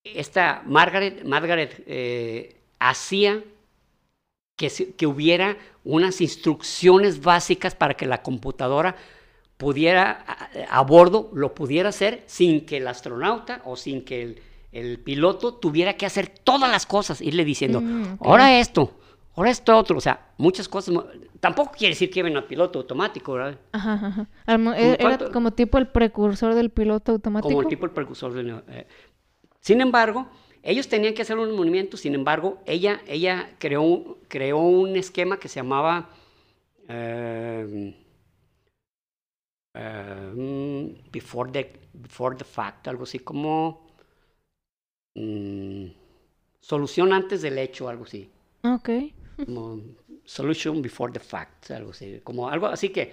esta 0.04 0.64
Margaret, 0.66 1.24
Margaret 1.24 1.84
eh, 1.88 2.56
hacía 2.80 3.44
que, 4.56 4.70
que 4.96 5.08
hubiera 5.08 5.58
unas 5.84 6.22
instrucciones 6.22 7.22
básicas 7.22 7.76
para 7.76 7.96
que 7.96 8.06
la 8.06 8.22
computadora 8.22 8.96
pudiera, 9.58 10.24
a, 10.28 10.78
a 10.80 10.82
bordo, 10.82 11.30
lo 11.34 11.54
pudiera 11.54 11.90
hacer 11.90 12.24
sin 12.26 12.66
que 12.66 12.78
el 12.78 12.88
astronauta 12.88 13.62
o 13.66 13.76
sin 13.76 14.04
que 14.04 14.22
el, 14.24 14.42
el 14.72 15.00
piloto 15.00 15.54
tuviera 15.56 15.94
que 15.94 16.06
hacer 16.06 16.28
todas 16.30 16.70
las 16.70 16.86
cosas, 16.86 17.22
irle 17.22 17.46
diciendo, 17.46 17.80
Mm, 17.82 18.18
ahora 18.22 18.60
esto, 18.60 18.98
ahora 19.36 19.52
esto 19.52 19.78
otro, 19.78 19.98
o 19.98 20.02
sea, 20.02 20.32
muchas 20.38 20.68
cosas. 20.68 20.96
Tampoco 21.40 21.72
quiere 21.78 21.94
decir 21.94 22.10
que 22.10 22.16
lleven 22.16 22.36
al 22.38 22.46
piloto 22.46 22.80
automático, 22.80 23.34
¿verdad? 23.34 23.60
Ajá, 23.74 23.94
ajá. 23.94 24.28
Al 24.46 24.60
mo- 24.60 24.74
e- 24.74 24.98
Era 25.00 25.18
como 25.32 25.52
tipo 25.52 25.78
el 25.78 25.88
precursor 25.88 26.56
del 26.56 26.70
piloto 26.70 27.12
automático. 27.12 27.50
como 27.50 27.62
el 27.62 27.68
tipo 27.68 27.86
el 27.86 27.92
precursor 27.92 28.34
de 28.34 28.44
neo- 28.44 28.64
eh. 28.70 28.88
Sin 29.60 29.80
embargo, 29.82 30.28
ellos 30.64 30.88
tenían 30.88 31.14
que 31.14 31.22
hacer 31.22 31.38
unos 31.38 31.54
movimientos, 31.56 32.00
sin 32.00 32.16
embargo, 32.16 32.60
ella, 32.66 33.02
ella 33.08 33.50
creó, 33.60 33.82
un- 33.82 34.18
creó 34.30 34.58
un 34.60 34.96
esquema 34.96 35.38
que 35.38 35.48
se 35.50 35.56
llamaba 35.60 36.10
eh, 36.90 37.96
eh, 39.74 40.32
mm, 40.36 41.12
before, 41.12 41.52
the, 41.52 41.74
before 41.94 42.36
the 42.36 42.44
fact, 42.46 42.88
algo 42.88 43.04
así 43.04 43.20
como 43.20 43.88
mm, 45.16 45.86
solución 46.62 47.14
antes 47.14 47.42
del 47.42 47.58
hecho, 47.58 47.90
algo 47.90 48.04
así. 48.06 48.30
Ok. 48.64 48.90
como 49.46 49.82
solution 50.26 50.82
before 50.82 51.12
the 51.12 51.20
fact, 51.20 51.72
algo 51.72 51.92
así, 51.92 52.22
como 52.24 52.50
algo 52.50 52.68
así 52.68 52.90
que 52.90 53.12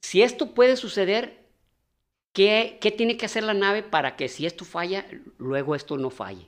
si 0.00 0.22
esto 0.22 0.54
puede 0.54 0.76
suceder, 0.76 1.44
¿qué, 2.32 2.78
qué 2.80 2.90
tiene 2.90 3.16
que 3.16 3.26
hacer 3.26 3.42
la 3.42 3.54
nave 3.54 3.82
para 3.82 4.16
que 4.16 4.28
si 4.28 4.46
esto 4.46 4.64
falla, 4.64 5.04
luego 5.38 5.74
esto 5.74 5.96
no 5.98 6.10
falle? 6.10 6.46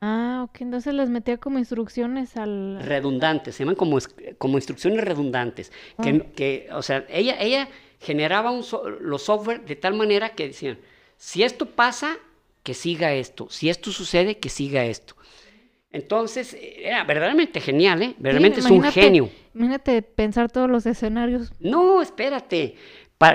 Ah, 0.00 0.44
ok. 0.48 0.60
Entonces 0.62 0.92
les 0.94 1.08
metía 1.08 1.38
como 1.38 1.58
instrucciones 1.58 2.36
al... 2.36 2.82
Redundantes, 2.82 3.54
se 3.54 3.62
llaman 3.62 3.76
como, 3.76 3.98
como 4.38 4.58
instrucciones 4.58 5.02
redundantes, 5.04 5.72
que, 6.02 6.10
Ah. 6.10 6.32
que, 6.34 6.68
o 6.72 6.82
sea, 6.82 7.06
ella, 7.08 7.40
ella 7.40 7.68
generaba 8.04 8.50
un 8.50 8.62
so- 8.62 8.88
los 8.88 9.22
software 9.24 9.64
de 9.64 9.76
tal 9.76 9.94
manera 9.94 10.34
que 10.34 10.48
decían, 10.48 10.78
si 11.16 11.42
esto 11.42 11.66
pasa, 11.66 12.16
que 12.62 12.74
siga 12.74 13.12
esto, 13.12 13.48
si 13.50 13.68
esto 13.68 13.90
sucede, 13.90 14.38
que 14.38 14.48
siga 14.48 14.84
esto. 14.84 15.16
Entonces, 15.90 16.56
era 16.60 17.04
verdaderamente 17.04 17.60
genial, 17.60 18.02
¿eh? 18.02 18.14
Verdaderamente 18.18 18.60
es 18.60 18.66
un 18.66 18.82
genio. 18.82 19.30
Imagínate 19.54 20.02
pensar 20.02 20.50
todos 20.50 20.68
los 20.68 20.86
escenarios. 20.86 21.52
No, 21.60 22.02
espérate. 22.02 22.76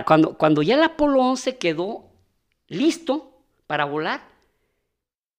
Cuando, 0.05 0.37
cuando 0.37 0.61
ya 0.61 0.75
el 0.75 0.83
Apolo 0.83 1.21
11 1.21 1.57
quedó 1.57 2.11
listo 2.67 3.41
para 3.65 3.85
volar, 3.85 4.27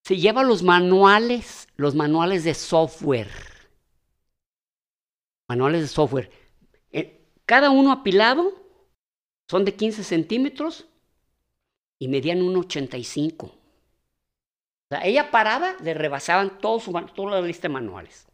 se 0.02 0.16
lleva 0.16 0.42
los 0.42 0.62
manuales, 0.62 1.68
los 1.76 1.94
manuales 1.94 2.42
de 2.44 2.54
software. 2.54 3.28
Manuales 5.48 5.82
de 5.82 5.88
software. 5.88 6.30
Eh, 6.90 7.20
cada 7.44 7.70
uno 7.70 7.92
apilado 7.92 8.59
son 9.50 9.64
de 9.64 9.74
15 9.74 10.04
centímetros 10.04 10.86
y 11.98 12.06
medían 12.06 12.38
1,85. 12.38 13.46
O 13.46 13.52
sea, 14.88 15.04
ella 15.04 15.32
parada 15.32 15.74
le 15.82 15.92
rebasaban 15.92 16.60
todo 16.60 16.78
su, 16.78 16.92
toda 16.92 17.40
la 17.40 17.44
lista 17.44 17.66
de 17.66 17.74
manuales. 17.74 18.28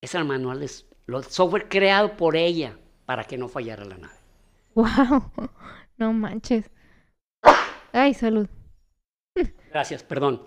Ese 0.00 0.16
era 0.16 0.22
el 0.22 0.28
manual 0.28 0.60
de 0.60 0.70
los 1.06 1.26
software 1.26 1.68
creado 1.68 2.16
por 2.16 2.36
ella 2.36 2.78
para 3.06 3.24
que 3.24 3.36
no 3.36 3.48
fallara 3.48 3.84
la 3.84 3.98
nave. 3.98 4.14
¡Wow! 4.74 5.32
No 5.98 6.12
manches. 6.12 6.70
Ay, 7.92 8.14
salud. 8.14 8.46
Gracias, 9.70 10.04
perdón. 10.04 10.42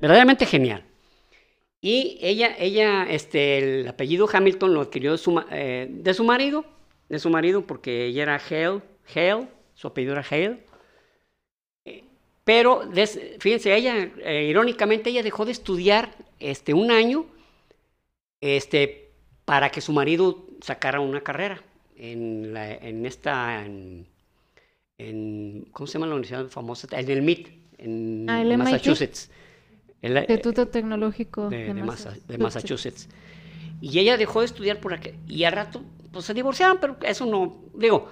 Verdaderamente 0.00 0.44
genial. 0.44 0.84
Y 1.80 2.18
ella, 2.20 2.54
ella, 2.58 3.06
este, 3.08 3.80
el 3.80 3.88
apellido 3.88 4.28
Hamilton 4.30 4.74
lo 4.74 4.82
adquirió 4.82 5.12
de 5.12 5.18
su, 5.18 5.42
eh, 5.50 5.88
de 5.90 6.14
su 6.14 6.24
marido, 6.24 6.64
de 7.08 7.18
su 7.18 7.30
marido, 7.30 7.66
porque 7.66 8.06
ella 8.06 8.22
era 8.22 8.36
Hale, 8.36 8.80
Hale, 9.14 9.48
su 9.74 9.88
apellido 9.88 10.12
era 10.12 10.24
Hale. 10.28 10.64
Pero, 12.44 12.82
fíjense, 13.38 13.74
ella, 13.74 14.10
eh, 14.18 14.46
irónicamente, 14.48 15.10
ella 15.10 15.22
dejó 15.22 15.44
de 15.44 15.52
estudiar 15.52 16.14
este, 16.38 16.74
un 16.74 16.90
año 16.90 17.26
este, 18.40 19.10
para 19.44 19.70
que 19.70 19.80
su 19.80 19.92
marido 19.92 20.46
sacara 20.60 21.00
una 21.00 21.20
carrera 21.20 21.62
en, 21.96 22.54
la, 22.54 22.72
en 22.72 23.06
esta, 23.06 23.64
en, 23.64 24.06
¿cómo 25.72 25.86
se 25.86 25.92
llama 25.94 26.06
la 26.06 26.14
universidad 26.14 26.48
famosa? 26.48 26.88
En 26.90 27.10
el 27.10 27.22
MIT, 27.22 27.48
en 27.78 28.26
ah, 28.28 28.42
Massachusetts. 28.56 29.30
El, 30.02 30.16
Instituto 30.16 30.66
Tecnológico 30.66 31.50
de, 31.50 31.74
Massachusetts. 32.38 33.08
Y 33.82 33.98
ella 33.98 34.16
dejó 34.16 34.40
de 34.40 34.46
estudiar 34.46 34.80
por 34.80 34.94
aquí. 34.94 35.10
Y 35.28 35.44
al 35.44 35.52
rato, 35.52 35.82
pues 36.10 36.24
se 36.24 36.34
divorciaron, 36.34 36.78
pero 36.80 36.96
eso 37.02 37.26
no, 37.26 37.62
digo, 37.74 38.10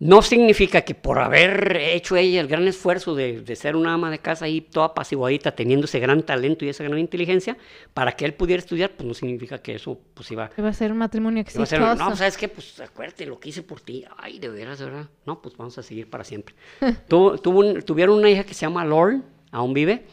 no 0.00 0.22
significa 0.22 0.82
que 0.82 0.94
por 0.94 1.18
haber 1.18 1.76
hecho 1.76 2.16
ella 2.16 2.40
el 2.40 2.48
gran 2.48 2.66
esfuerzo 2.66 3.14
de, 3.14 3.44
ser 3.56 3.76
una 3.76 3.94
ama 3.94 4.10
de 4.10 4.18
casa 4.18 4.46
ahí 4.46 4.60
toda 4.60 4.86
apaciguadita, 4.86 5.54
teniendo 5.54 5.86
ese 5.86 6.00
gran 6.00 6.22
talento 6.22 6.64
y 6.64 6.68
esa 6.68 6.84
gran 6.84 6.98
inteligencia, 6.98 7.56
para 7.94 8.12
que 8.12 8.24
él 8.24 8.34
pudiera 8.34 8.60
estudiar, 8.60 8.90
pues 8.90 9.06
no 9.06 9.14
significa 9.14 9.58
que 9.58 9.76
eso 9.76 9.98
pues 10.14 10.30
iba... 10.30 10.50
Iba 10.58 10.68
a 10.68 10.72
ser 10.72 10.92
un 10.92 10.98
matrimonio 10.98 11.40
exitoso. 11.40 11.78
no, 11.78 12.06
pues, 12.06 12.18
¿sabes 12.18 12.36
qué? 12.36 12.48
Pues 12.48 12.80
acuérdate 12.80 13.24
lo 13.26 13.38
que 13.38 13.50
hice 13.50 13.62
por 13.62 13.80
ti. 13.80 14.04
Ay, 14.16 14.38
de 14.38 14.48
veras, 14.48 14.80
de 14.80 14.86
verdad. 14.86 15.08
No, 15.26 15.40
pues 15.40 15.56
vamos 15.56 15.78
a 15.78 15.82
seguir 15.82 16.10
para 16.10 16.24
siempre. 16.24 16.54
tuvo, 17.08 17.38
tuvieron 17.38 18.18
una 18.18 18.28
hija 18.28 18.44
que 18.44 18.54
se 18.54 18.62
llama 18.62 18.84
Lauren, 18.84 19.24
aún 19.52 19.72
vive, 19.74 20.06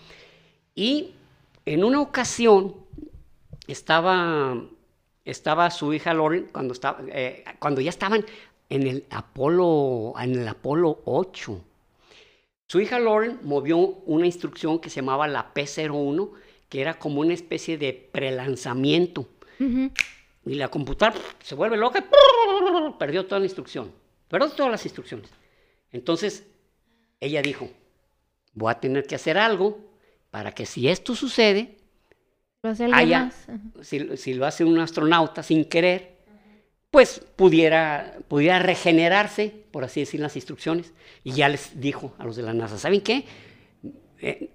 y 0.76 1.16
en 1.66 1.84
una 1.84 2.02
ocasión 2.02 2.76
estaba, 3.68 4.62
estaba 5.26 5.72
su 5.72 5.94
hija 5.94 6.14
Lauren, 6.14 6.48
cuando, 6.52 6.74
estaba, 6.74 7.00
eh, 7.08 7.44
cuando 7.60 7.82
ya 7.82 7.90
estaban 7.90 8.26
en 8.72 8.88
el 8.88 9.06
Apolo, 9.10 10.14
en 10.18 10.40
el 10.40 10.48
Apolo 10.48 11.02
8. 11.04 11.62
Su 12.68 12.80
hija 12.80 13.00
Lauren 13.00 13.40
movió 13.44 13.78
una 13.78 14.26
instrucción 14.26 14.80
que 14.80 14.90
se 14.90 15.02
llamaba 15.02 15.28
la 15.28 15.54
P01, 15.54 16.32
que 16.70 16.80
era 16.80 16.98
como 16.98 17.20
una 17.20 17.34
especie 17.34 17.78
de 17.78 17.92
prelanzamiento. 17.92 19.28
Y 19.60 20.56
la 20.56 20.70
computadora 20.70 21.20
se 21.44 21.54
vuelve 21.54 21.76
loca, 21.76 22.00
y 22.00 22.92
perdió 22.98 23.26
toda 23.26 23.40
la 23.40 23.46
instrucción, 23.46 23.92
perdió 24.30 24.50
todas 24.50 24.72
las 24.72 24.86
instrucciones. 24.86 25.30
Entonces, 25.92 26.48
ella 27.20 27.42
dijo, 27.42 27.70
voy 28.54 28.72
a 28.72 28.80
tener 28.80 29.06
que 29.06 29.16
hacer 29.16 29.38
algo 29.38 29.80
para 30.32 30.54
que 30.54 30.66
si 30.66 30.88
esto 30.88 31.14
sucede, 31.14 31.78
si, 33.82 34.16
si, 34.16 34.34
lo 34.34 34.46
hace 34.46 34.64
un 34.64 34.80
astronauta 34.80 35.44
sin 35.44 35.66
querer, 35.66 36.21
pues 36.92 37.22
pudiera, 37.38 38.18
pudiera 38.28 38.60
regenerarse, 38.60 39.54
por 39.72 39.86
así 39.86 40.02
decir, 40.02 40.20
las 40.20 40.36
instrucciones. 40.36 40.94
Y 41.24 41.32
ya 41.32 41.48
les 41.50 41.80
dijo 41.80 42.14
a 42.20 42.26
los 42.26 42.36
de 42.36 42.44
la 42.44 42.54
NASA, 42.54 42.78
¿saben 42.78 43.02
qué? 43.02 43.26
Eh, 44.20 44.50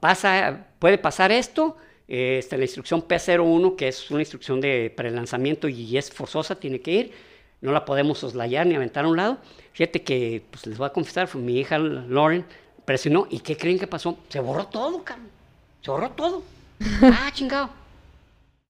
pasa, 0.00 0.66
puede 0.78 0.96
pasar 0.98 1.30
esto, 1.30 1.76
eh, 2.08 2.44
la 2.50 2.62
instrucción 2.62 3.06
P01, 3.06 3.76
que 3.76 3.88
es 3.88 4.10
una 4.10 4.20
instrucción 4.20 4.60
de 4.60 4.92
prelanzamiento 4.96 5.68
y 5.68 5.98
es 5.98 6.10
forzosa, 6.10 6.56
tiene 6.56 6.80
que 6.80 6.92
ir, 6.92 7.12
no 7.60 7.72
la 7.72 7.84
podemos 7.84 8.18
soslayar 8.18 8.66
ni 8.66 8.74
aventar 8.74 9.04
a 9.04 9.08
un 9.08 9.16
lado. 9.16 9.38
Fíjate 9.72 10.02
que, 10.02 10.42
pues 10.50 10.66
les 10.66 10.78
voy 10.78 10.86
a 10.86 10.92
confesar, 10.92 11.28
fue 11.28 11.40
mi 11.40 11.58
hija 11.58 11.78
Lauren 11.78 12.44
presionó, 12.86 13.26
¿y 13.30 13.40
qué 13.40 13.56
creen 13.56 13.78
que 13.78 13.86
pasó? 13.86 14.18
Se 14.28 14.40
borró 14.40 14.66
todo, 14.68 15.04
cabrón. 15.04 15.28
Se 15.82 15.90
borró 15.90 16.10
todo. 16.10 16.42
ah, 17.02 17.30
chingado. 17.34 17.68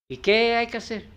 ¿Y 0.09 0.16
qué 0.16 0.57
hay 0.57 0.66
que 0.66 0.78
hacer? 0.78 1.15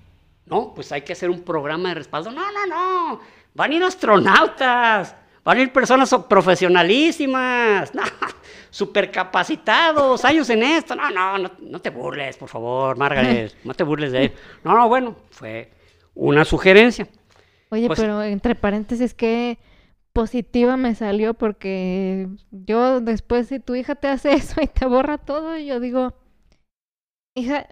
No, 0.49 0.73
pues 0.73 0.91
hay 0.91 1.01
que 1.03 1.13
hacer 1.13 1.29
un 1.29 1.41
programa 1.41 1.89
de 1.89 1.95
respaldo. 1.95 2.31
No, 2.31 2.51
no, 2.51 2.65
no. 2.65 3.19
Van 3.53 3.71
a 3.71 3.75
ir 3.75 3.83
astronautas. 3.83 5.15
Van 5.43 5.57
a 5.57 5.61
ir 5.61 5.71
personas 5.71 6.13
profesionalísimas. 6.27 7.91
No, 7.99 8.03
supercapacitados, 8.71 10.23
años 10.25 10.49
en 10.51 10.61
esto. 10.61 10.95
No, 10.95 11.09
no, 11.09 11.51
no, 11.59 11.81
te 11.81 11.89
burles, 11.89 12.37
por 12.37 12.49
favor, 12.49 12.97
Margaret. 12.97 13.55
No 13.63 13.73
te 13.73 13.83
burles 13.83 14.11
de 14.11 14.25
él. 14.25 14.33
No, 14.63 14.75
no, 14.75 14.87
bueno, 14.87 15.15
fue 15.31 15.71
una 16.13 16.45
sugerencia. 16.45 17.07
Oye, 17.69 17.87
pues 17.87 17.99
pero 17.99 18.21
entre 18.23 18.55
paréntesis, 18.55 19.13
qué 19.13 19.57
positiva 20.13 20.77
me 20.77 20.95
salió 20.95 21.33
porque 21.33 22.27
yo 22.51 22.99
después 22.99 23.47
si 23.47 23.59
tu 23.59 23.75
hija 23.75 23.95
te 23.95 24.07
hace 24.07 24.33
eso 24.33 24.61
y 24.61 24.67
te 24.67 24.85
borra 24.85 25.17
todo, 25.17 25.57
yo 25.57 25.79
digo, 25.79 26.13
hija, 27.35 27.67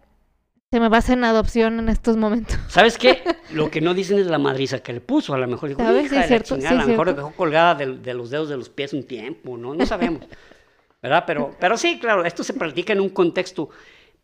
se 0.69 0.81
me 0.81 0.89
va 0.89 0.97
a 0.97 0.99
hacer 0.99 1.17
en 1.17 1.23
adopción 1.23 1.79
en 1.79 1.87
estos 1.87 2.17
momentos. 2.17 2.57
¿Sabes 2.67 2.97
qué? 2.97 3.23
Lo 3.51 3.71
que 3.71 3.79
no 3.79 3.93
dicen 3.93 4.19
es 4.19 4.27
la 4.27 4.37
madriza 4.37 4.79
que 4.79 4.93
le 4.93 5.01
puso. 5.01 5.33
A 5.33 5.37
lo 5.37 5.47
mejor 5.47 5.69
dijo, 5.69 5.81
¿Sabes? 5.81 6.11
Hija 6.11 6.23
cierto, 6.23 6.55
a 6.55 6.73
lo 6.73 6.87
mejor 6.87 7.15
dejó 7.15 7.31
colgada 7.31 7.75
de, 7.75 8.13
los 8.13 8.29
dedos 8.29 8.49
de 8.49 8.57
los 8.57 8.69
pies 8.69 8.93
un 8.93 9.03
tiempo, 9.03 9.57
¿no? 9.57 9.73
No 9.73 9.85
sabemos. 9.85 10.23
¿Verdad? 11.01 11.23
Pero, 11.25 11.55
pero 11.59 11.77
sí, 11.77 11.99
claro, 11.99 12.25
esto 12.25 12.43
se 12.43 12.53
practica 12.53 12.91
en 12.91 12.99
un 12.99 13.09
contexto. 13.09 13.69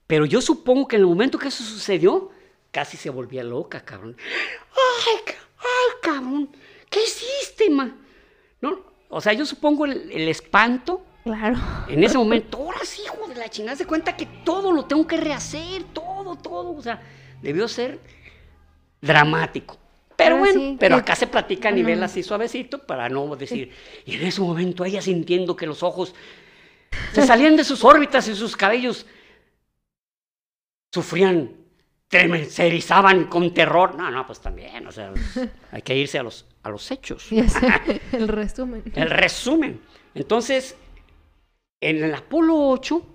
Pero 0.06 0.26
yo 0.26 0.42
supongo 0.42 0.88
que 0.88 0.98
en 0.98 1.04
el 1.04 1.08
momento 1.08 1.38
que 1.38 1.48
eso 1.48 1.64
sucedió, 1.64 2.32
casi 2.72 2.98
se 2.98 3.10
volvía 3.10 3.44
loca, 3.44 3.86
cabrón. 3.86 4.18
¡Ay, 4.18 5.36
ay 5.60 6.00
cabrón! 6.02 6.50
¿Qué 6.90 7.00
hiciste? 7.04 7.70
¿No? 8.60 8.80
O 9.08 9.22
sea, 9.22 9.32
yo 9.32 9.46
supongo 9.46 9.86
el 9.86 10.28
espanto 10.28 11.06
Claro. 11.24 11.58
En 11.88 12.04
ese 12.04 12.18
momento, 12.18 12.58
ahora 12.58 12.80
sí, 12.84 13.02
hijo 13.04 13.28
de 13.28 13.36
la 13.36 13.50
chingada, 13.50 13.78
se 13.78 13.86
cuenta 13.86 14.16
que 14.16 14.26
todo 14.26 14.72
lo 14.72 14.86
tengo 14.86 15.08
que 15.08 15.18
rehacer, 15.18 15.84
todo, 15.94 16.36
todo. 16.36 16.72
O 16.72 16.82
sea, 16.82 17.02
debió 17.42 17.68
ser 17.68 18.00
dramático. 19.02 19.78
Pero 20.16 20.38
bueno, 20.38 20.78
pero 20.80 20.96
acá 20.96 21.16
se 21.16 21.28
platica 21.28 21.70
a 21.70 21.72
nivel 21.72 22.02
así 22.04 22.24
suavecito 22.24 22.80
para 22.80 23.10
no 23.10 23.36
decir. 23.36 23.72
Y 24.06 24.16
en 24.16 24.28
ese 24.28 24.42
momento 24.42 24.86
ella 24.86 25.02
sintiendo 25.02 25.56
que 25.56 25.66
los 25.66 25.82
ojos 25.82 26.14
se 27.14 27.26
salían 27.26 27.56
de 27.56 27.64
sus 27.64 27.84
órbitas 27.84 28.28
y 28.28 28.36
sus 28.36 28.56
cabellos 28.56 29.06
sufrían, 30.92 31.52
se 32.10 32.68
erizaban 32.68 33.26
con 33.26 33.54
terror. 33.54 33.96
No, 33.96 34.12
no, 34.12 34.26
pues 34.28 34.40
también, 34.40 34.86
o 34.86 34.92
sea, 34.92 35.12
hay 35.72 35.82
que 35.82 35.98
irse 35.98 36.20
a 36.20 36.24
los, 36.24 36.46
a 36.62 36.70
los 36.70 36.92
hechos. 36.92 37.28
el 38.12 38.28
resumen. 38.28 38.84
El 38.96 39.10
resumen. 39.10 39.82
Entonces, 40.14 40.76
en 41.84 42.04
el 42.04 42.16
Apolo 42.16 42.56
8, 42.70 43.06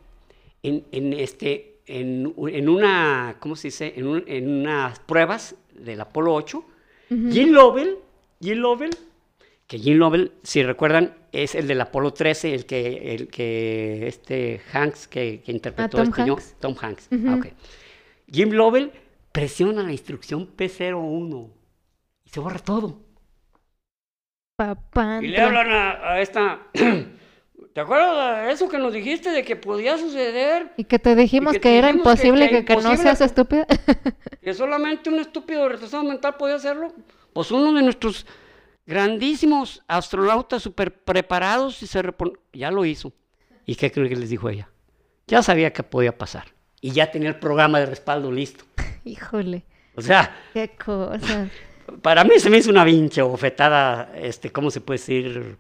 en, 0.63 1.13
este, 1.15 1.81
en, 1.87 2.27
una, 2.69 3.37
¿cómo 3.41 3.57
se 3.57 3.69
dice? 3.69 3.95
En, 3.97 4.07
unas 4.49 5.01
pruebas 5.01 5.57
del 5.73 6.01
Apolo 6.01 6.35
8, 6.35 6.65
Jim 7.09 7.53
Lovell, 7.53 7.97
Jim 8.41 8.59
Lovell, 8.59 8.91
que 9.67 9.79
Jim 9.79 9.97
Lovell, 9.97 10.33
si 10.43 10.63
recuerdan, 10.63 11.15
es 11.33 11.55
el 11.55 11.67
del 11.67 11.81
Apolo 11.81 12.13
13, 12.13 12.55
el 12.55 12.67
que, 12.67 13.15
el 13.15 13.29
que 13.29 14.07
este 14.07 14.61
Hanks, 14.73 15.09
que, 15.09 15.43
interpretó 15.47 15.99
ah, 15.99 16.03
este 16.03 16.23
Hanks. 16.23 16.57
Tom 16.61 16.75
Hanks. 16.79 17.09
Ah, 17.27 17.41
Jim 18.31 18.51
Lovell 18.51 18.93
presiona 19.33 19.83
la 19.83 19.93
instrucción 19.93 20.55
P01 20.57 21.51
y 22.25 22.29
se 22.29 22.41
borra 22.41 22.59
todo. 22.59 23.01
Papá. 24.57 25.21
Y 25.23 25.29
le 25.29 25.41
hablan 25.41 25.71
a 25.71 26.21
esta 26.21 26.67
¿Te 27.79 27.83
acuerdas 27.83 28.45
de 28.45 28.51
eso 28.51 28.69
que 28.69 28.77
nos 28.77 28.93
dijiste 28.93 29.31
de 29.31 29.45
que 29.45 29.55
podía 29.55 29.97
suceder? 29.97 30.73
Y 30.77 30.83
que 30.83 30.99
te 30.99 31.15
dijimos 31.15 31.57
que, 31.61 31.79
era 31.79 31.91
imposible 31.91 32.65
que, 32.65 32.75
no 32.75 32.97
seas 32.97 33.21
estúpida. 33.21 33.69
que 34.43 34.53
solamente 34.53 35.09
un 35.09 35.21
estúpido 35.21 35.69
retrasado 35.69 36.03
mental 36.03 36.35
podía 36.37 36.57
hacerlo. 36.57 36.93
Pues 37.33 37.53
uno 37.53 37.73
de 37.73 37.83
nuestros 37.83 38.27
grandísimos 38.85 39.85
astronautas 39.87 40.61
super 40.61 40.93
preparados 40.93 41.81
y 41.81 41.87
se 41.87 42.03
ya 42.53 42.73
lo 42.73 42.85
hizo. 42.85 43.13
¿Y 43.65 43.77
qué 43.77 43.93
creo 43.93 44.09
que 44.09 44.17
les 44.17 44.31
dijo 44.31 44.49
ella? 44.49 44.69
Ya 45.29 45.41
sabía 45.45 45.73
que 45.73 45.85
podía 45.85 46.19
pasar. 46.19 46.47
Y 46.81 46.91
ya 46.91 47.13
tenía 47.13 47.29
el 47.29 47.39
programa 47.39 47.79
de 47.79 47.87
respaldo 47.87 48.33
listo. 48.33 48.65
Híjole. 49.05 49.63
O 49.95 50.03
sea. 50.03 50.37
Qué 50.53 50.71
cosa. 50.85 51.49
Para 52.03 52.25
mí 52.25 52.41
se 52.41 52.51
me 52.51 52.59
hizo 52.59 52.71
una 52.71 52.83
vincha 52.83 53.23
bofetada, 53.23 54.11
este, 54.17 54.51
¿cómo 54.51 54.73
se 54.73 54.81
puede 54.81 54.99
decir? 54.99 55.59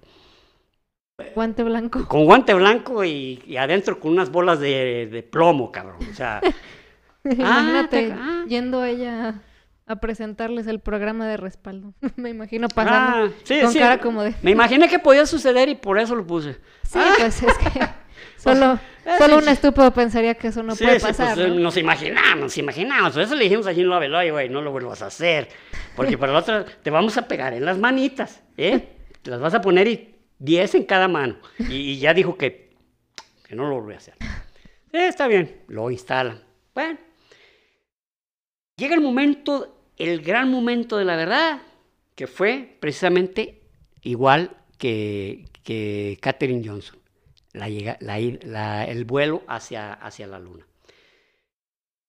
Guante 1.35 1.65
blanco. 1.65 2.07
Con 2.07 2.27
guante 2.27 2.55
blanco 2.55 3.05
y, 3.05 3.57
adentro 3.59 3.99
con 3.99 4.13
unas 4.13 4.31
bolas 4.31 4.61
de, 4.61 5.29
plomo, 5.31 5.73
cabrón. 5.73 5.99
O 6.11 6.15
sea. 6.15 6.41
Imagínate 7.25 8.15
ah, 8.17 8.45
yendo 8.47 8.85
ella 8.85 9.43
a 9.87 9.97
presentarles 9.97 10.69
el 10.69 10.79
programa 10.79 11.27
de 11.27 11.37
respaldo. 11.37 11.93
Me 12.17 12.31
imagino 12.31 12.69
pasando 12.69 13.35
ah, 13.35 13.61
con 13.63 13.75
cara 13.75 13.99
como 13.99 14.23
de. 14.23 14.35
Me 14.43 14.53
imaginé 14.53 14.89
que 14.89 15.01
podía 15.01 15.27
suceder 15.27 15.69
y 15.69 15.75
por 15.75 15.99
eso 15.99 16.15
lo 16.15 16.25
puse. 16.25 16.55
Sí, 16.85 16.99
ah. 16.99 17.15
pues 17.19 17.43
es 17.43 17.59
que 17.59 17.71
solo, 18.37 18.79
pues, 19.03 19.19
solo 19.19 19.39
un 19.39 19.49
estúpido 19.49 19.93
pensaría 19.93 20.35
que 20.35 20.49
eso 20.49 20.63
no 20.63 20.77
puede 20.77 21.01
pasar. 21.01 21.35
Pues, 21.35 21.53
nos 21.53 21.77
imaginamos, 21.77 22.39
nos 22.39 22.59
imaginamos. 22.59 23.17
Eso 23.17 23.35
le 23.35 23.43
dijimos 23.43 23.67
a 23.67 23.75
Jim 23.75 23.89
Lovell, 23.89 24.31
güey, 24.31 24.49
no 24.49 24.63
lo 24.63 24.71
vuelvas 24.71 25.03
a 25.03 25.07
hacer. 25.07 25.49
Porque 25.97 26.17
para 26.17 26.33
la 26.33 26.39
otra 26.39 26.65
te 26.65 26.91
vamos 26.91 27.19
a 27.19 27.27
pegar 27.27 27.55
en 27.55 27.65
las 27.65 27.77
manitas, 27.77 28.41
¿eh? 28.57 28.89
Te 29.21 29.33
las 29.33 29.41
vas 29.41 29.55
a 29.55 29.61
poner 29.61 29.89
y 29.89 30.18
10 30.39 30.75
en 30.77 30.85
cada 30.85 31.09
mano. 31.09 31.39
Y, 31.59 31.99
ya 31.99 32.15
dijo 32.15 32.37
que, 32.37 32.77
que 33.47 33.55
no 33.55 33.69
lo 33.69 33.83
voy 33.83 33.95
a 33.95 33.99
hacer. 33.99 34.15
Está 34.93 35.27
bien, 35.27 35.63
lo 35.69 35.91
instalan. 35.91 36.43
Bueno, 36.75 36.99
llega 38.77 38.95
el 38.95 39.01
momento, 39.01 39.85
el 39.97 40.23
gran 40.23 40.51
momento 40.51 40.97
de 40.97 41.05
la 41.05 41.17
verdad, 41.17 41.63
que 42.15 42.27
fue 42.27 42.77
precisamente 42.81 43.63
igual 44.03 44.57
que, 44.79 45.47
que 45.63 46.19
Katherine 46.21 46.67
Johnson, 46.67 46.99
la 47.53 47.69
la, 48.01 48.85
el 48.85 49.05
vuelo 49.05 49.43
hacia, 49.49 49.93
hacia 49.93 50.27
la 50.27 50.39
luna. 50.39 50.67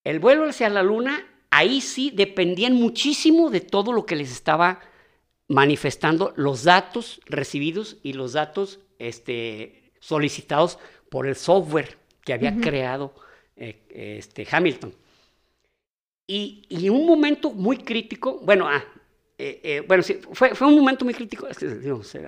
El 0.04 0.20
vuelo 0.20 0.48
hacia 0.48 0.70
la 0.70 0.84
luna, 0.84 1.28
ahí 1.50 1.82
sí 1.82 2.12
dependían 2.14 2.74
muchísimo 2.74 3.50
de 3.50 3.62
todo 3.62 3.92
lo 3.92 4.06
que 4.06 4.16
les 4.16 4.32
estaba 4.32 4.80
manifestando 5.50 6.32
los 6.38 6.64
datos 6.64 7.20
recibidos 7.26 7.98
y 8.04 8.14
los 8.14 8.34
datos 8.34 8.80
este, 9.00 9.92
solicitados 10.00 10.80
por 11.10 11.28
el 11.28 11.36
software 11.36 11.98
que 12.24 12.34
había 12.34 12.56
creado 12.56 13.14
eh, 13.56 13.82
este, 13.90 14.48
Hamilton. 14.50 14.94
Y, 16.28 16.64
y, 16.70 16.88
un 16.90 17.08
momento 17.08 17.52
muy 17.52 17.78
crítico, 17.78 18.40
bueno, 18.44 18.68
ah, 18.70 18.84
eh, 19.40 19.60
eh, 19.64 19.84
bueno, 19.88 20.04
sí, 20.04 20.20
fue, 20.32 20.54
fue, 20.54 20.68
un 20.68 20.76
momento 20.76 21.04
muy 21.04 21.16
crítico, 21.16 21.48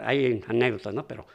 hay 0.04 0.44
anécdotas, 0.48 0.92
¿no? 0.92 1.08
Pero 1.08 1.28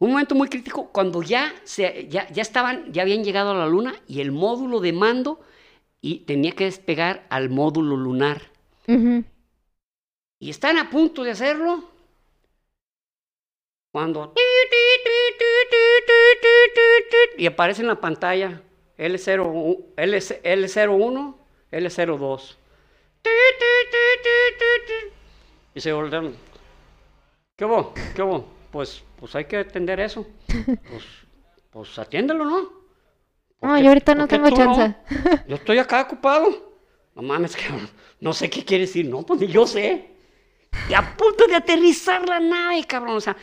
un 0.00 0.10
momento 0.10 0.34
muy 0.34 0.48
crítico 0.48 0.90
cuando 0.90 1.22
ya, 1.22 1.54
se, 1.62 2.08
ya, 2.08 2.28
ya, 2.30 2.42
estaban, 2.42 2.92
ya 2.92 3.02
habían 3.02 3.22
llegado 3.22 3.52
a 3.52 3.54
la 3.54 3.68
Luna 3.68 3.94
y 4.08 4.20
el 4.20 4.32
módulo 4.32 4.80
de 4.80 4.92
mando 4.92 5.40
y 6.00 6.20
tenía 6.20 6.50
que 6.52 6.64
despegar 6.64 7.26
al 7.30 7.50
módulo 7.50 7.96
lunar. 7.96 8.50
Y 10.42 10.48
están 10.48 10.78
a 10.78 10.88
punto 10.88 11.22
de 11.22 11.32
hacerlo 11.32 11.84
cuando 13.92 14.32
y 17.36 17.46
aparece 17.46 17.82
en 17.82 17.88
la 17.88 18.00
pantalla 18.00 18.62
L0, 18.96 19.94
L01, 19.96 21.36
L02. 21.72 22.56
Y 25.74 25.80
se 25.80 25.92
voltean. 25.92 26.34
¿Qué 27.56 27.66
hubo? 27.66 27.92
¿Qué 28.14 28.22
hubo? 28.22 28.46
Pues, 28.70 29.04
pues 29.18 29.34
hay 29.34 29.44
que 29.44 29.58
atender 29.58 30.00
eso. 30.00 30.26
Pues, 30.90 31.04
pues 31.70 31.98
atiéndelo, 31.98 32.46
¿no? 32.46 32.72
no, 33.60 33.78
yo 33.78 33.88
ahorita 33.88 34.14
no 34.14 34.26
tengo 34.26 34.50
chance. 34.50 34.96
Yo 35.46 35.56
estoy 35.56 35.78
acá 35.78 36.00
ocupado. 36.00 36.72
No 37.14 37.22
mames, 37.22 37.54
que 37.54 37.64
no 38.20 38.32
sé 38.32 38.48
qué 38.48 38.64
quiere 38.64 38.86
decir. 38.86 39.06
No, 39.06 39.22
pues 39.22 39.40
ni 39.40 39.46
yo 39.46 39.66
sé. 39.66 40.19
Y 40.88 40.94
a 40.94 41.16
punto 41.16 41.46
de 41.46 41.56
aterrizar 41.56 42.28
la 42.28 42.40
nave, 42.40 42.84
cabrón. 42.84 43.16
O 43.16 43.20
sea, 43.20 43.36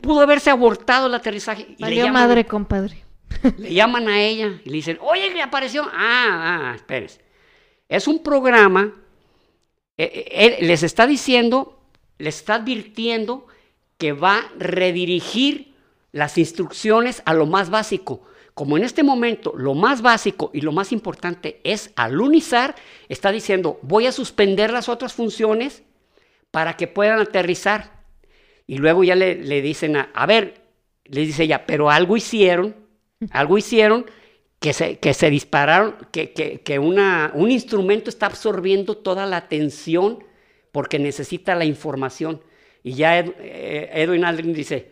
pudo 0.00 0.20
haberse 0.20 0.50
abortado 0.50 1.06
el 1.06 1.14
aterrizaje. 1.14 1.74
Y 1.76 1.84
le 1.84 2.10
madre, 2.10 2.44
compadre. 2.44 3.04
Le 3.58 3.72
llaman 3.72 4.08
a 4.08 4.20
ella 4.20 4.60
y 4.64 4.68
le 4.68 4.76
dicen, 4.76 4.98
oye, 5.00 5.32
que 5.32 5.42
apareció. 5.42 5.84
Ah, 5.92 6.70
ah, 6.70 6.72
espérese. 6.74 7.20
Es 7.88 8.06
un 8.06 8.22
programa, 8.22 8.94
eh, 9.96 10.04
eh, 10.14 10.58
él 10.60 10.66
les 10.66 10.82
está 10.82 11.06
diciendo, 11.06 11.78
les 12.18 12.36
está 12.36 12.54
advirtiendo 12.54 13.46
que 13.98 14.12
va 14.12 14.38
a 14.38 14.50
redirigir 14.58 15.74
las 16.12 16.38
instrucciones 16.38 17.22
a 17.24 17.34
lo 17.34 17.46
más 17.46 17.70
básico. 17.70 18.22
Como 18.54 18.76
en 18.76 18.84
este 18.84 19.02
momento 19.02 19.54
lo 19.56 19.74
más 19.74 20.02
básico 20.02 20.50
y 20.52 20.60
lo 20.60 20.72
más 20.72 20.92
importante 20.92 21.60
es 21.64 21.90
alunizar, 21.96 22.74
está 23.08 23.32
diciendo, 23.32 23.78
voy 23.82 24.06
a 24.06 24.12
suspender 24.12 24.72
las 24.72 24.88
otras 24.88 25.14
funciones 25.14 25.82
para 26.50 26.76
que 26.76 26.86
puedan 26.86 27.18
aterrizar. 27.18 28.02
Y 28.66 28.78
luego 28.78 29.04
ya 29.04 29.14
le, 29.16 29.62
dicen, 29.62 29.96
a, 29.96 30.10
a, 30.14 30.26
ver, 30.26 30.62
le 31.04 31.22
dice 31.22 31.44
ella, 31.44 31.66
pero 31.66 31.90
algo 31.90 32.16
hicieron, 32.16 32.76
algo 33.30 33.58
hicieron 33.58 34.06
que 34.62 34.72
se, 34.72 34.98
que 34.98 35.12
se 35.12 35.28
dispararon, 35.28 35.96
que, 36.12 36.32
que, 36.32 36.78
una, 36.78 37.32
un 37.34 37.50
instrumento 37.50 38.08
está 38.08 38.26
absorbiendo 38.26 38.96
toda 38.96 39.26
la 39.26 39.38
atención 39.38 40.24
porque 40.70 40.98
necesita 40.98 41.54
la 41.54 41.64
información. 41.64 42.42
Y 42.84 42.94
ya 42.94 43.18
eh, 43.18 43.90
Edwin 43.92 44.24
Aldrin 44.24 44.52
dice, 44.52 44.90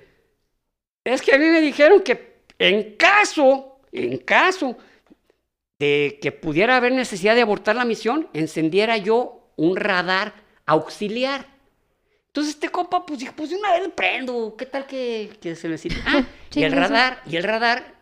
es 1.04 1.22
que 1.22 1.34
a 1.34 1.38
mí 1.38 1.44
me 1.46 1.60
dijeron 1.60 2.02
que 2.02 2.29
en 2.60 2.94
caso, 2.96 3.80
en 3.90 4.18
caso 4.18 4.76
de 5.78 6.18
que 6.20 6.30
pudiera 6.30 6.76
haber 6.76 6.92
necesidad 6.92 7.34
de 7.34 7.40
abortar 7.40 7.74
la 7.74 7.86
misión, 7.86 8.28
encendiera 8.34 8.98
yo 8.98 9.50
un 9.56 9.76
radar 9.76 10.34
auxiliar. 10.66 11.46
Entonces 12.26 12.54
este 12.54 12.68
compa, 12.68 13.06
pues 13.06 13.20
dije, 13.20 13.32
pues 13.34 13.50
una 13.52 13.72
vez 13.72 13.88
prendo, 13.96 14.54
¿qué 14.58 14.66
tal 14.66 14.86
que, 14.86 15.30
se 15.42 15.68
necesita? 15.68 16.04
Ah, 16.06 16.24
y 16.54 16.62
el 16.62 16.72
radar, 16.72 17.22
y 17.26 17.36
el 17.36 17.44
radar 17.44 17.94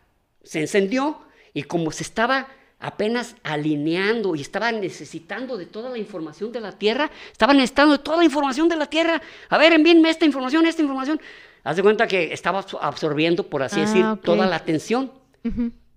se 0.42 0.60
encendió, 0.60 1.22
y 1.54 1.62
como 1.62 1.92
se 1.92 2.02
estaba 2.02 2.48
apenas 2.80 3.36
alineando 3.44 4.34
y 4.34 4.40
estaba 4.40 4.70
necesitando 4.72 5.56
de 5.56 5.66
toda 5.66 5.90
la 5.90 5.98
información 5.98 6.50
de 6.50 6.60
la 6.60 6.72
Tierra, 6.72 7.10
estaba 7.30 7.54
necesitando 7.54 7.96
de 7.96 8.02
toda 8.02 8.18
la 8.18 8.24
información 8.24 8.68
de 8.68 8.76
la 8.76 8.86
Tierra. 8.86 9.22
A 9.48 9.56
ver, 9.56 9.72
envíenme 9.72 10.10
esta 10.10 10.24
información, 10.24 10.66
esta 10.66 10.82
información. 10.82 11.20
Haz 11.64 11.76
de 11.76 11.82
cuenta 11.82 12.06
que 12.06 12.32
estaba 12.32 12.64
absorbiendo, 12.80 13.44
por 13.44 13.62
así 13.62 13.80
ah, 13.80 13.82
decir, 13.82 14.04
toda 14.22 14.46
la 14.46 14.56
atención. 14.56 15.12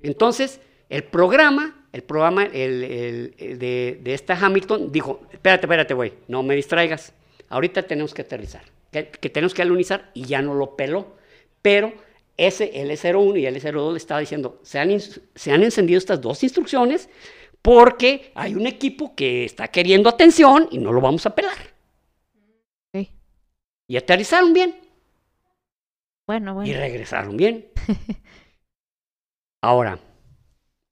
Entonces, 0.02 0.60
el 0.90 1.04
programa, 1.04 1.86
el 1.94 2.04
programa 2.04 2.46
el, 2.46 3.34
de, 3.38 4.02
esta 4.06 4.34
Hamilton 4.34 4.92
dijo, 4.92 5.22
espérate, 5.32 5.66
espérate, 5.66 5.94
güey, 5.94 6.14
no 6.28 6.44
me 6.44 6.56
distraigas. 6.56 7.14
Ahorita 7.50 7.84
tenemos 7.84 8.14
que 8.14 8.22
aterrizar, 8.22 8.64
que, 8.92 9.04
tenemos 9.04 9.54
que 9.54 9.62
alunizar 9.62 10.12
y 10.14 10.26
ya 10.26 10.42
no 10.42 10.54
lo 10.54 10.76
peló. 10.76 11.16
Pero 11.62 11.94
ese 12.38 12.74
L01 12.74 13.40
y 13.40 13.44
L02 13.46 13.92
le 13.92 13.98
estaba 13.98 14.20
diciendo, 14.20 14.60
se 14.64 14.80
han, 14.80 15.00
se 15.00 15.52
han 15.52 15.64
encendido 15.64 15.98
estas 15.98 16.20
dos 16.22 16.44
instrucciones 16.44 17.10
porque 17.62 18.32
hay 18.34 18.56
un 18.56 18.66
equipo 18.66 19.16
que 19.16 19.46
está 19.46 19.68
queriendo 19.68 20.10
atención 20.10 20.68
y 20.72 20.80
no 20.80 20.92
lo 20.92 21.02
vamos 21.02 21.26
a 21.26 21.36
pelar. 21.36 21.72
Y 23.88 23.98
aterrizaron 23.98 24.54
bien. 24.54 24.81
Y 26.70 26.74
regresaron 26.74 27.38
bien. 27.38 27.72
Ahora, 29.62 30.00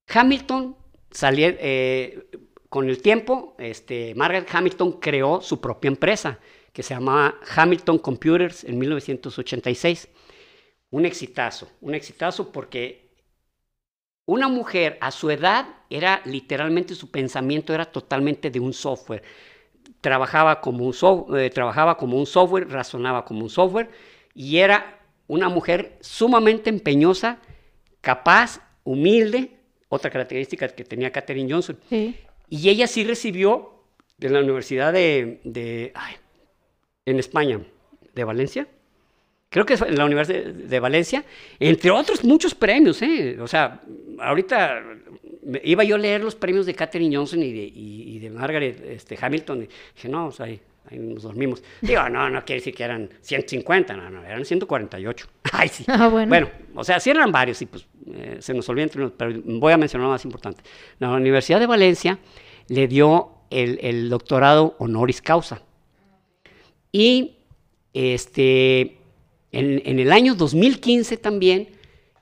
Hamilton 0.07 0.75
salió, 1.09 1.47
eh, 1.49 2.29
con 2.69 2.87
el 2.87 3.01
tiempo, 3.01 3.55
este, 3.57 4.13
Margaret 4.15 4.47
Hamilton 4.51 4.99
creó 4.99 5.41
su 5.41 5.59
propia 5.59 5.89
empresa 5.89 6.39
que 6.71 6.83
se 6.83 6.93
llamaba 6.93 7.35
Hamilton 7.55 7.97
Computers 7.97 8.63
en 8.63 8.77
1986. 8.77 10.07
Un 10.91 11.05
exitazo, 11.05 11.69
un 11.81 11.95
exitazo 11.95 12.51
porque 12.51 13.09
una 14.25 14.47
mujer 14.47 14.97
a 15.01 15.09
su 15.09 15.31
edad 15.31 15.67
era 15.89 16.21
literalmente 16.25 16.93
su 16.93 17.09
pensamiento 17.09 17.73
era 17.73 17.85
totalmente 17.85 18.51
de 18.51 18.59
un 18.59 18.73
software. 18.73 19.23
Trabajaba 20.01 20.61
como 20.61 20.85
un, 20.85 21.37
eh, 21.37 21.49
trabajaba 21.49 21.97
como 21.97 22.17
un 22.17 22.27
software, 22.27 22.69
razonaba 22.69 23.25
como 23.25 23.41
un 23.41 23.49
software 23.49 23.89
y 24.35 24.57
era 24.57 24.98
una 25.29 25.47
mujer 25.47 25.95
sumamente 26.01 26.69
empeñosa, 26.69 27.37
capaz, 28.01 28.61
humilde, 28.83 29.51
otra 29.87 30.09
característica 30.09 30.67
que 30.67 30.83
tenía 30.83 31.11
Katherine 31.11 31.51
Johnson. 31.51 31.79
Y 32.49 32.69
ella 32.69 32.87
sí 32.87 33.03
recibió 33.03 33.75
de 34.17 34.29
la 34.29 34.39
Universidad 34.39 34.91
de, 34.91 35.39
en 37.05 37.19
España, 37.19 37.61
de 38.13 38.23
Valencia, 38.23 38.67
creo 39.49 39.65
que 39.65 39.75
es 39.75 39.81
en 39.81 39.97
la 39.97 40.05
Universidad 40.05 40.45
de, 40.45 40.79
Valencia, 40.79 41.23
entre 41.59 41.91
otros 41.91 42.23
muchos 42.23 42.55
premios, 42.55 43.01
¿eh? 43.03 43.37
O 43.39 43.47
sea, 43.47 43.81
ahorita 44.19 44.83
iba 45.63 45.83
yo 45.83 45.95
a 45.95 45.99
leer 45.99 46.21
los 46.23 46.35
premios 46.35 46.65
de 46.65 46.73
Katherine 46.73 47.15
Johnson 47.15 47.43
y 47.43 47.53
de, 47.53 47.71
y, 47.73 48.19
de 48.19 48.29
Margaret 48.31 48.83
este, 48.83 49.17
Hamilton, 49.19 49.63
y 49.63 49.69
dije, 49.95 50.09
no, 50.09 50.27
o 50.27 50.31
sea, 50.31 50.47
ahí 50.85 50.99
nos 50.99 51.23
dormimos. 51.23 51.63
Digo, 51.81 52.07
no, 52.09 52.29
no 52.29 52.43
quiere 52.45 52.59
decir 52.59 52.73
que 52.73 52.83
eran 52.83 53.09
150, 53.21 53.95
no, 53.95 54.09
no, 54.09 54.25
eran 54.25 54.45
148. 54.45 55.27
Ay, 55.51 55.69
sí. 55.69 55.85
Ah, 55.87 56.07
bueno. 56.07 56.29
bueno. 56.29 56.49
o 56.75 56.83
sea, 56.83 56.99
sí 56.99 57.09
eran 57.09 57.31
varios, 57.31 57.61
y 57.61 57.65
pues 57.65 57.85
eh, 58.13 58.37
se 58.39 58.53
nos 58.53 58.67
olvida 58.69 58.87
pero 59.17 59.41
voy 59.45 59.73
a 59.73 59.77
mencionar 59.77 60.07
lo 60.07 60.11
más 60.11 60.25
importante. 60.25 60.63
La 60.99 61.11
Universidad 61.11 61.59
de 61.59 61.67
Valencia 61.67 62.19
le 62.67 62.87
dio 62.87 63.31
el, 63.49 64.09
doctorado 64.09 64.75
honoris 64.79 65.21
causa. 65.21 65.61
Y 66.91 67.37
este, 67.93 68.97
en, 69.51 69.99
el 69.99 70.11
año 70.11 70.35
2015 70.35 71.17
también, 71.17 71.69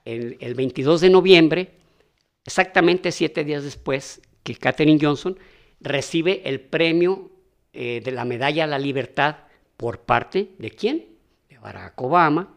el, 0.04 0.36
el 0.40 0.54
22 0.54 1.00
de 1.00 1.10
noviembre, 1.10 1.70
exactamente 2.44 3.12
siete 3.12 3.44
días 3.44 3.64
después 3.64 4.20
que 4.42 4.54
Katherine 4.54 4.98
Johnson 5.00 5.38
recibe 5.80 6.42
el 6.44 6.60
premio 6.60 7.30
eh, 7.72 8.00
de 8.04 8.12
la 8.12 8.24
medalla 8.24 8.64
a 8.64 8.66
la 8.66 8.78
libertad 8.78 9.36
por 9.76 10.00
parte 10.00 10.50
de 10.58 10.70
quién? 10.70 11.06
De 11.48 11.58
Barack 11.58 12.00
Obama, 12.00 12.54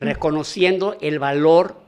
reconociendo 0.00 0.96
el 1.00 1.18
valor 1.18 1.80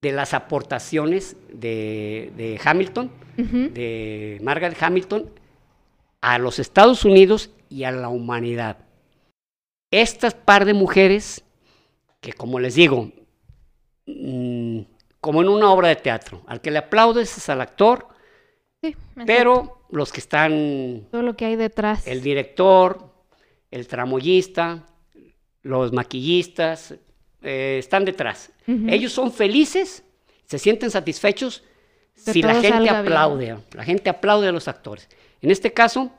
de 0.00 0.12
las 0.12 0.34
aportaciones 0.34 1.36
de, 1.52 2.60
Hamilton, 2.62 3.10
de 3.36 4.38
Margaret 4.42 4.80
Hamilton, 4.80 5.30
a 6.20 6.38
los 6.38 6.58
Estados 6.58 7.04
Unidos 7.04 7.50
y 7.68 7.84
a 7.84 7.90
la 7.90 8.08
humanidad. 8.08 8.78
Estas 9.90 10.34
par 10.34 10.64
de 10.64 10.74
mujeres, 10.74 11.44
que 12.20 12.32
como 12.32 12.60
les 12.60 12.74
digo, 12.74 13.10
mm, 14.06 14.80
como 15.20 15.42
en 15.42 15.48
una 15.48 15.70
obra 15.70 15.88
de 15.88 15.96
teatro. 15.96 16.42
Al 16.46 16.60
que 16.60 16.70
le 16.70 16.78
aplaudes 16.78 17.36
es 17.36 17.48
al 17.48 17.60
actor, 17.60 18.08
Sí, 18.80 18.94
pero 19.26 19.77
los 19.90 20.12
que 20.12 20.20
están, 20.20 21.06
todo 21.10 21.22
lo 21.22 21.36
que 21.36 21.46
hay 21.46 21.56
detrás. 21.56 22.06
el 22.06 22.22
director, 22.22 23.12
el 23.70 23.86
tramoyista, 23.86 24.86
los 25.62 25.92
maquillistas, 25.92 26.94
eh, 27.42 27.76
están 27.78 28.04
detrás. 28.04 28.50
Ellos 28.66 29.12
son 29.12 29.32
felices, 29.32 30.04
se 30.44 30.58
sienten 30.58 30.90
satisfechos 30.90 31.64
Que 32.24 32.32
si 32.32 32.42
la 32.42 32.60
gente 32.60 32.80
bien. 32.80 32.94
aplaude. 32.96 33.56
La 33.72 33.84
gente 33.84 34.10
aplaude 34.10 34.48
a 34.48 34.52
los 34.52 34.68
actores. 34.68 35.08
En 35.40 35.50
este 35.50 35.72
caso, 35.72 36.10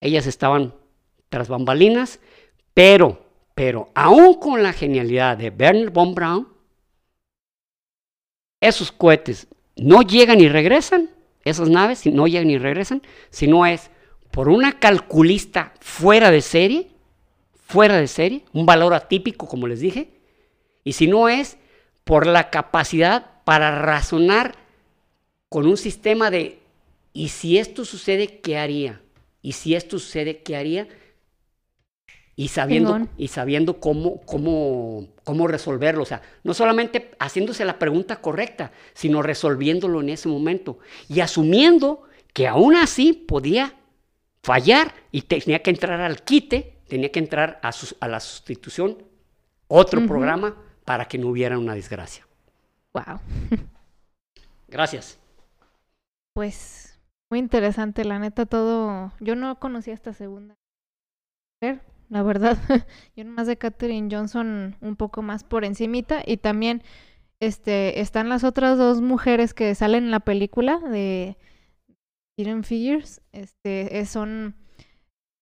ellas 0.00 0.26
estaban 0.26 0.74
tras 1.30 1.48
bambalinas, 1.48 2.20
pero, 2.74 3.26
pero, 3.54 3.90
aún 3.94 4.34
con 4.34 4.62
la 4.62 4.72
genialidad 4.72 5.36
de 5.36 5.50
Werner 5.50 5.90
von 5.90 6.14
Braun, 6.14 6.48
esos 8.60 8.92
cohetes 8.92 9.48
no 9.76 10.02
llegan 10.02 10.40
y 10.40 10.48
regresan, 10.48 11.10
esas 11.48 11.68
naves 11.68 12.06
no 12.06 12.26
llegan 12.26 12.50
y 12.50 12.58
regresan, 12.58 13.02
sino 13.30 13.66
es 13.66 13.90
por 14.30 14.48
una 14.48 14.78
calculista 14.78 15.72
fuera 15.80 16.30
de 16.30 16.42
serie, 16.42 16.88
fuera 17.66 17.96
de 17.96 18.06
serie, 18.06 18.44
un 18.52 18.66
valor 18.66 18.94
atípico, 18.94 19.46
como 19.46 19.66
les 19.66 19.80
dije, 19.80 20.10
y 20.84 20.92
si 20.92 21.06
no 21.06 21.28
es 21.28 21.58
por 22.04 22.26
la 22.26 22.50
capacidad 22.50 23.42
para 23.44 23.82
razonar 23.82 24.54
con 25.48 25.66
un 25.66 25.76
sistema 25.76 26.30
de, 26.30 26.60
¿y 27.12 27.28
si 27.28 27.58
esto 27.58 27.84
sucede, 27.84 28.40
qué 28.40 28.58
haría? 28.58 29.00
¿Y 29.42 29.52
si 29.52 29.74
esto 29.74 29.98
sucede, 29.98 30.42
qué 30.42 30.56
haría? 30.56 30.88
Y 32.40 32.46
sabiendo, 32.46 33.00
y 33.16 33.26
sabiendo 33.26 33.80
cómo, 33.80 34.20
cómo, 34.20 35.08
cómo 35.24 35.48
resolverlo. 35.48 36.04
O 36.04 36.06
sea, 36.06 36.22
no 36.44 36.54
solamente 36.54 37.10
haciéndose 37.18 37.64
la 37.64 37.80
pregunta 37.80 38.20
correcta, 38.20 38.70
sino 38.94 39.22
resolviéndolo 39.22 40.00
en 40.02 40.10
ese 40.10 40.28
momento. 40.28 40.78
Y 41.08 41.18
asumiendo 41.18 42.04
que 42.32 42.46
aún 42.46 42.76
así 42.76 43.12
podía 43.12 43.74
fallar 44.40 44.94
y 45.10 45.22
tenía 45.22 45.64
que 45.64 45.70
entrar 45.70 46.00
al 46.00 46.22
quite, 46.22 46.76
tenía 46.86 47.10
que 47.10 47.18
entrar 47.18 47.58
a, 47.60 47.72
sus- 47.72 47.96
a 47.98 48.06
la 48.06 48.20
sustitución, 48.20 49.02
otro 49.66 50.06
programa, 50.06 50.54
para 50.84 51.06
que 51.06 51.18
no 51.18 51.26
hubiera 51.26 51.58
una 51.58 51.74
desgracia. 51.74 52.24
Wow. 52.92 53.18
Gracias. 54.68 55.18
Pues 56.34 57.00
muy 57.30 57.40
interesante, 57.40 58.04
la 58.04 58.20
neta, 58.20 58.46
todo. 58.46 59.12
Yo 59.18 59.34
no 59.34 59.58
conocía 59.58 59.92
esta 59.92 60.12
segunda 60.12 60.54
mujer, 61.60 61.80
la 62.08 62.22
verdad. 62.22 62.56
Yo 63.16 63.24
nomás 63.24 63.46
de 63.46 63.56
Katherine 63.58 64.08
Johnson 64.10 64.76
un 64.80 64.96
poco 64.96 65.22
más 65.22 65.44
por 65.44 65.64
encimita. 65.64 66.22
Y 66.26 66.38
también 66.38 66.82
este, 67.40 68.00
están 68.00 68.28
las 68.28 68.44
otras 68.44 68.78
dos 68.78 69.00
mujeres 69.00 69.54
que 69.54 69.74
salen 69.74 70.04
en 70.04 70.10
la 70.10 70.20
película 70.20 70.78
de 70.78 71.36
Hidden 72.36 72.64
Figures. 72.64 73.20
Este, 73.32 74.04
son. 74.06 74.54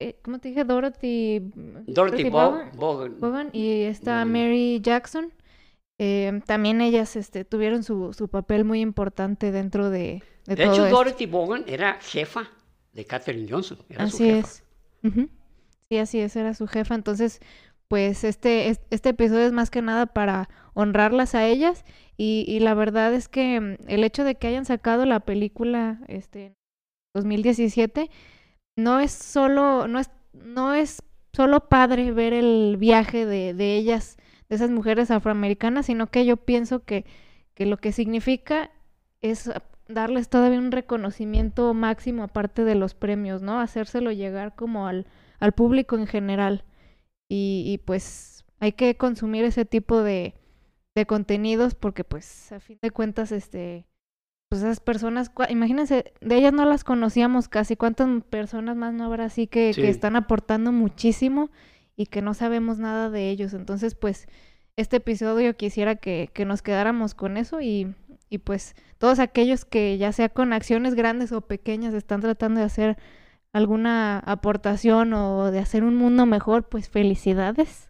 eh, 0.00 0.18
¿Cómo 0.22 0.38
te 0.38 0.48
dije? 0.48 0.64
Dorothy. 0.64 1.40
Dorothy 1.86 2.24
Vaughan- 2.24 2.70
Bo- 2.72 2.94
Bogan. 2.94 3.20
Bogan 3.20 3.50
y 3.52 3.82
esta. 3.82 4.24
Mary 4.24 4.80
Jackson. 4.82 5.32
eh, 5.98 6.40
también 6.46 6.80
ellas 6.80 7.16
este, 7.16 7.44
tuvieron 7.44 7.82
su, 7.82 8.12
su 8.12 8.28
papel 8.28 8.64
muy 8.64 8.80
importante 8.80 9.50
dentro 9.52 9.88
de, 9.88 10.22
de, 10.46 10.54
De 10.56 10.64
todo 10.64 10.72
hecho, 10.74 10.84
esto. 10.86 10.96
Dorothy 10.96 11.26
Bogan 11.26 11.64
era 11.66 11.94
jefa 12.00 12.50
de 12.92 13.04
Katherine 13.06 13.46
Johnson. 13.50 13.78
Era 13.88 14.08
su 14.08 14.16
Así 14.16 14.24
jefa. 14.24 14.46
es. 14.48 14.64
Ujú. 15.04 15.28
Sí, 15.90 15.98
así 15.98 16.20
es, 16.20 16.34
era 16.36 16.54
su 16.54 16.66
jefa. 16.66 16.94
Entonces, 16.94 17.40
pues 17.88 18.24
este, 18.24 18.68
es- 18.70 18.80
este 18.90 19.10
episodio 19.10 19.46
es 19.46 19.52
más 19.52 19.70
que 19.70 19.82
nada 19.82 20.06
para 20.06 20.48
honrarlas 20.74 21.34
a 21.34 21.46
ellas. 21.46 21.84
Y, 22.16 22.44
y 22.48 22.60
la 22.60 22.74
verdad 22.74 23.14
es 23.14 23.28
que 23.28 23.60
mm, 23.60 23.76
el 23.88 24.04
hecho 24.04 24.24
de 24.24 24.34
que 24.36 24.48
hayan 24.48 24.64
sacado 24.64 25.06
la 25.06 25.20
película 25.20 26.00
este, 26.08 26.46
en 26.46 26.54
2017 27.14 28.10
no 28.76 29.00
es 29.00 29.12
solo, 29.12 29.88
no 29.88 29.98
es, 30.00 30.10
no 30.34 30.74
es 30.74 31.02
solo 31.34 31.68
padre 31.68 32.12
ver 32.12 32.32
el 32.34 32.76
viaje 32.78 33.26
de, 33.26 33.54
de 33.54 33.76
ellas, 33.76 34.16
de 34.48 34.56
esas 34.56 34.70
mujeres 34.70 35.10
afroamericanas, 35.10 35.86
sino 35.86 36.08
que 36.10 36.26
yo 36.26 36.36
pienso 36.38 36.84
que, 36.84 37.04
que 37.54 37.66
lo 37.66 37.78
que 37.78 37.92
significa 37.92 38.70
es 39.22 39.50
darles 39.88 40.28
todavía 40.28 40.58
un 40.58 40.72
reconocimiento 40.72 41.72
máximo 41.74 42.24
aparte 42.24 42.64
de 42.64 42.74
los 42.74 42.94
premios, 42.94 43.42
¿no? 43.42 43.60
Hacérselo 43.60 44.12
llegar 44.12 44.54
como 44.56 44.86
al, 44.88 45.06
al 45.40 45.52
público 45.52 45.96
en 45.96 46.06
general. 46.06 46.64
Y, 47.28 47.64
y, 47.66 47.78
pues 47.78 48.44
hay 48.60 48.72
que 48.72 48.96
consumir 48.96 49.44
ese 49.44 49.64
tipo 49.64 50.02
de, 50.02 50.34
de 50.94 51.06
contenidos 51.06 51.74
porque 51.74 52.04
pues 52.04 52.52
a 52.52 52.60
fin 52.60 52.78
de 52.80 52.90
cuentas, 52.90 53.32
este, 53.32 53.86
pues 54.48 54.62
esas 54.62 54.78
personas, 54.80 55.32
imagínense, 55.48 56.12
de 56.20 56.36
ellas 56.36 56.52
no 56.52 56.64
las 56.64 56.84
conocíamos 56.84 57.48
casi, 57.48 57.76
¿cuántas 57.76 58.08
personas 58.30 58.76
más 58.76 58.94
no 58.94 59.04
habrá 59.04 59.24
así 59.24 59.46
que, 59.48 59.72
Sí. 59.74 59.82
que 59.82 59.88
están 59.88 60.14
aportando 60.16 60.70
muchísimo 60.72 61.50
y 61.96 62.06
que 62.06 62.22
no 62.22 62.32
sabemos 62.32 62.78
nada 62.78 63.10
de 63.10 63.28
ellos? 63.30 63.54
Entonces, 63.54 63.94
pues 63.96 64.28
este 64.76 64.98
episodio 64.98 65.56
quisiera 65.56 65.96
que, 65.96 66.30
que 66.32 66.44
nos 66.44 66.62
quedáramos 66.62 67.14
con 67.14 67.36
eso 67.38 67.60
y, 67.60 67.94
y 68.30 68.38
pues 68.38 68.76
todos 68.98 69.18
aquellos 69.18 69.64
que 69.64 69.98
ya 69.98 70.12
sea 70.12 70.28
con 70.28 70.52
acciones 70.52 70.94
grandes 70.94 71.32
o 71.32 71.40
pequeñas 71.40 71.92
están 71.92 72.20
tratando 72.20 72.60
de 72.60 72.66
hacer 72.66 72.96
alguna 73.56 74.18
aportación 74.20 75.12
o 75.14 75.50
de 75.50 75.58
hacer 75.58 75.82
un 75.84 75.96
mundo 75.96 76.26
mejor, 76.26 76.68
pues 76.68 76.88
felicidades. 76.88 77.88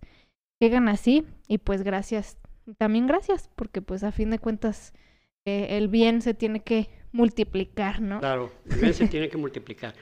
Llegan 0.61 0.89
así 0.89 1.25
y 1.49 1.59
pues 1.59 1.83
gracias. 1.83 2.39
También 2.79 3.07
gracias 3.07 3.51
porque 3.57 3.83
pues 3.83 4.03
a 4.05 4.13
fin 4.13 4.31
de 4.31 4.39
cuentas 4.39 4.93
eh, 5.45 5.77
el 5.77 5.89
bien 5.89 6.23
se 6.23 6.35
tiene 6.35 6.61
que 6.61 6.89
multiplicar, 7.13 8.01
¿no? 8.01 8.21
Claro, 8.21 8.53
el 8.71 8.77
bien 8.81 8.95
se 8.95 9.09
tiene 9.09 9.29
que 9.29 9.37
multiplicar. 9.37 9.95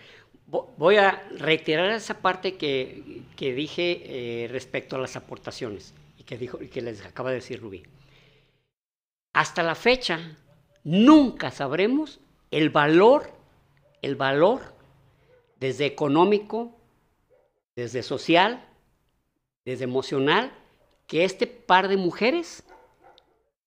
Vo- 0.50 0.68
Voy 0.76 0.96
a 0.96 1.22
reiterar 1.38 1.90
esa 1.90 2.18
parte 2.20 2.56
que, 2.56 3.22
que 3.36 3.52
dije 3.54 4.44
eh, 4.44 4.48
respecto 4.48 4.96
a 4.96 4.98
las 5.00 5.16
aportaciones 5.16 5.94
y 6.18 6.24
que, 6.24 6.36
dijo, 6.38 6.62
y 6.62 6.68
que 6.68 6.82
les 6.82 7.04
acaba 7.04 7.30
de 7.30 7.36
decir 7.36 7.60
Rubí. 7.60 7.82
Hasta 9.32 9.62
la 9.62 9.74
fecha, 9.74 10.36
nunca 10.84 11.50
sabremos 11.50 12.20
el 12.50 12.70
valor, 12.70 13.32
el 14.02 14.14
valor 14.14 14.73
desde 15.58 15.86
económico, 15.86 16.72
desde 17.76 18.02
social, 18.02 18.64
desde 19.64 19.84
emocional, 19.84 20.52
que 21.06 21.24
este 21.24 21.46
par 21.46 21.88
de 21.88 21.96
mujeres 21.96 22.62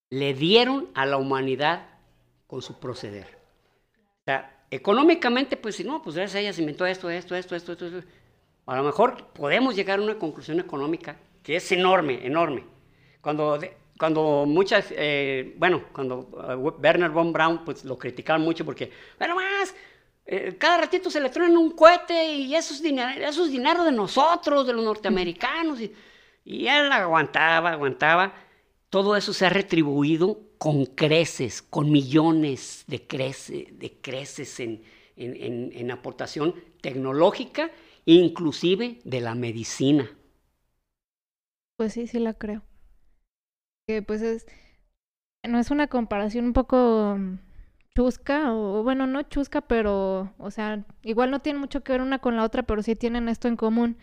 le 0.10 0.34
dieron 0.34 0.90
a 0.94 1.06
la 1.06 1.18
humanidad 1.18 1.88
con 2.48 2.62
su 2.62 2.80
proceder. 2.80 3.38
O 4.22 4.24
sea, 4.26 4.66
económicamente, 4.72 5.58
pues 5.58 5.76
si 5.76 5.84
no, 5.84 6.02
pues 6.02 6.16
gracias 6.16 6.36
a 6.36 6.40
ella 6.40 6.54
se 6.54 6.62
inventó 6.62 6.86
esto, 6.86 7.10
esto, 7.10 7.36
esto, 7.36 7.56
esto, 7.56 7.74
esto. 7.74 8.04
A 8.66 8.76
lo 8.76 8.84
mejor 8.84 9.28
podemos 9.28 9.76
llegar 9.76 10.00
a 10.00 10.04
una 10.04 10.18
conclusión 10.18 10.60
económica 10.60 11.18
que 11.44 11.56
es 11.56 11.72
enorme, 11.72 12.26
enorme. 12.26 12.64
Cuando, 13.22 13.58
cuando 13.98 14.46
muchas, 14.46 14.88
eh, 14.92 15.56
bueno, 15.58 15.86
cuando 15.94 16.30
eh, 16.50 16.56
Werner 16.56 17.10
von 17.10 17.32
Braun, 17.32 17.64
pues 17.64 17.86
lo 17.86 17.98
criticaban 17.98 18.42
mucho 18.42 18.66
porque, 18.66 18.92
bueno, 19.18 19.36
más, 19.36 19.74
eh, 20.28 20.56
cada 20.58 20.78
ratito 20.80 21.10
se 21.10 21.22
le 21.22 21.30
truena 21.30 21.58
un 21.60 21.72
cohete 21.72 22.34
y 22.36 22.54
eso 22.56 22.74
es, 22.74 22.82
dinero, 22.82 23.84
de 23.84 23.92
nosotros, 23.92 24.68
de 24.68 24.74
los 24.74 24.84
norteamericanos. 24.84 25.80
Y, 25.82 25.94
y 26.46 26.68
él 26.68 26.92
aguantaba, 26.92 27.72
aguantaba. 27.72 28.34
Todo 28.90 29.16
eso 29.16 29.34
se 29.34 29.46
ha 29.46 29.50
retribuido 29.50 30.40
con 30.58 30.86
creces, 30.86 31.62
con 31.62 31.92
millones 31.92 32.84
de, 32.88 33.08
crece- 33.08 33.72
de 33.78 34.00
creces 34.02 34.60
en, 34.60 34.84
en- 35.16 35.36
en- 35.36 35.72
en 35.74 35.92
aportación 35.92 36.56
tecnológica, 36.82 37.72
inclusive 38.06 39.00
de 39.04 39.22
la 39.22 39.36
medicina. 39.36 40.10
Pues 41.78 41.94
sí, 41.94 42.08
sí 42.08 42.20
la 42.20 42.34
creo. 42.34 42.64
Que 43.88 44.02
pues 44.02 44.22
es, 44.22 44.46
no 45.44 45.60
es 45.60 45.72
una 45.72 45.88
comparación 45.88 46.46
un 46.46 46.54
poco 46.54 47.18
chusca, 47.98 48.54
o 48.54 48.84
bueno, 48.84 49.08
no 49.08 49.24
chusca, 49.24 49.62
pero, 49.62 50.32
o 50.38 50.52
sea, 50.52 50.86
igual 51.02 51.32
no 51.32 51.40
tienen 51.40 51.60
mucho 51.60 51.84
que 51.84 51.94
ver 51.94 52.02
una 52.02 52.20
con 52.20 52.36
la 52.38 52.44
otra, 52.44 52.62
pero 52.62 52.84
sí 52.84 52.96
tienen 52.96 53.28
esto 53.28 53.48
en 53.48 53.56
común. 53.58 53.98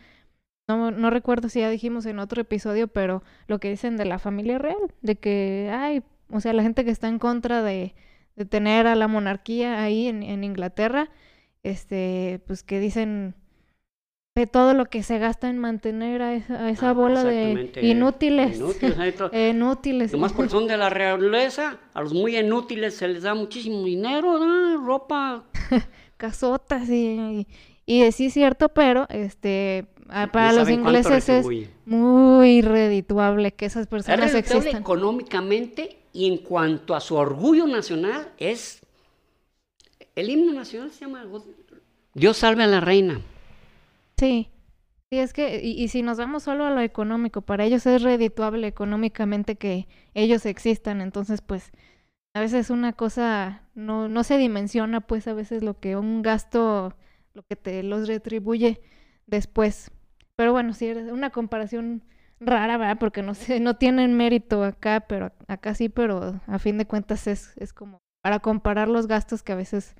No, 0.68 0.90
no 0.90 1.10
recuerdo 1.10 1.48
si 1.48 1.60
ya 1.60 1.70
dijimos 1.70 2.04
en 2.06 2.18
otro 2.18 2.42
episodio, 2.42 2.88
pero 2.88 3.22
lo 3.46 3.60
que 3.60 3.70
dicen 3.70 3.96
de 3.96 4.04
la 4.06 4.18
familia 4.18 4.58
real, 4.58 4.78
de 5.02 5.16
que, 5.16 5.70
ay, 5.72 6.02
o 6.30 6.40
sea, 6.40 6.52
la 6.54 6.64
gente 6.64 6.84
que 6.84 6.90
está 6.90 7.06
en 7.08 7.20
contra 7.20 7.62
de, 7.62 7.94
de 8.36 8.44
tener 8.46 8.88
a 8.88 8.96
la 8.96 9.06
monarquía 9.08 9.80
ahí 9.82 10.08
en, 10.08 10.24
en 10.24 10.42
Inglaterra, 10.42 11.10
este, 11.62 12.42
pues 12.48 12.64
que 12.64 12.80
dicen 12.80 13.36
de 14.34 14.48
todo 14.48 14.74
lo 14.74 14.86
que 14.86 15.04
se 15.04 15.18
gasta 15.18 15.48
en 15.48 15.58
mantener 15.58 16.20
a 16.20 16.34
esa, 16.34 16.64
a 16.64 16.70
esa 16.70 16.90
Ah, 16.90 16.92
bola 16.92 17.22
de 17.22 17.70
inútiles. 17.82 18.56
Inútiles, 18.56 19.32
Inútiles. 19.32 20.12
Nomás 20.12 20.32
porque 20.32 20.50
son 20.50 20.66
de 20.66 20.76
la 20.76 20.90
realeza, 20.90 21.78
a 21.94 22.02
los 22.02 22.12
muy 22.12 22.36
inútiles 22.36 22.96
se 22.96 23.06
les 23.06 23.22
da 23.22 23.34
muchísimo 23.34 23.84
dinero, 23.84 24.38
¿no? 24.44 24.84
ropa. 24.84 25.44
casotas 26.16 26.88
y, 26.88 27.46
y, 27.86 28.02
y 28.04 28.10
sí 28.12 28.26
es 28.26 28.32
cierto, 28.34 28.70
pero 28.70 29.06
este 29.08 29.86
para 30.32 30.50
No 30.52 30.58
los 30.58 30.68
ingleses 30.68 31.28
es 31.28 31.46
muy 31.86 32.60
redituable 32.60 33.52
que 33.52 33.66
esas 33.66 33.82
Es 33.82 33.88
personas 33.88 34.32
redituable 34.32 34.58
existan. 34.58 34.80
económicamente 34.82 35.96
y 36.12 36.26
en 36.26 36.38
cuanto 36.38 36.94
a 36.96 37.00
su 37.00 37.14
orgullo 37.14 37.66
nacional 37.68 38.32
es... 38.38 38.80
El 40.16 40.28
himno 40.28 40.52
nacional 40.52 40.90
se 40.90 41.00
llama 41.00 41.24
Dios 42.14 42.36
salve 42.36 42.62
a 42.64 42.66
la 42.66 42.80
reina. 42.80 43.20
Sí. 44.16 44.50
Sí, 45.10 45.18
es 45.18 45.32
que, 45.32 45.60
y, 45.62 45.72
y 45.82 45.88
si 45.88 46.02
nos 46.02 46.18
vamos 46.18 46.44
solo 46.44 46.64
a 46.66 46.70
lo 46.70 46.80
económico, 46.80 47.42
para 47.42 47.64
ellos 47.64 47.86
es 47.86 48.02
redituable 48.02 48.66
económicamente 48.66 49.56
que 49.56 49.86
ellos 50.14 50.46
existan, 50.46 51.00
entonces 51.00 51.42
pues 51.42 51.72
a 52.34 52.40
veces 52.40 52.70
una 52.70 52.92
cosa 52.94 53.62
no, 53.74 54.08
no 54.08 54.24
se 54.24 54.38
dimensiona 54.38 55.00
pues 55.02 55.28
a 55.28 55.34
veces 55.34 55.62
lo 55.64 55.80
que 55.80 55.96
un 55.96 56.22
gasto, 56.22 56.96
lo 57.34 57.44
que 57.44 57.56
te 57.56 57.82
los 57.84 58.08
retribuye 58.08 58.82
después. 59.26 59.90
Pero 60.36 60.52
bueno, 60.52 60.74
sí, 60.74 60.88
es 60.88 61.10
una 61.12 61.30
comparación 61.30 62.04
rara, 62.40 62.78
¿verdad? 62.78 62.98
Porque 63.00 63.22
no 63.22 63.34
sé, 63.34 63.60
no 63.60 63.76
tienen 63.76 64.16
mérito 64.16 64.64
acá, 64.64 65.06
pero 65.08 65.32
acá 65.48 65.74
sí, 65.74 65.88
pero 65.90 66.40
a 66.46 66.58
fin 66.60 66.78
de 66.78 66.86
cuentas 66.86 67.26
es, 67.28 67.54
es 67.58 67.72
como 67.74 68.00
para 68.22 68.40
comparar 68.40 68.88
los 68.88 69.06
gastos 69.08 69.42
que 69.42 69.52
a 69.52 69.56
veces 69.56 69.96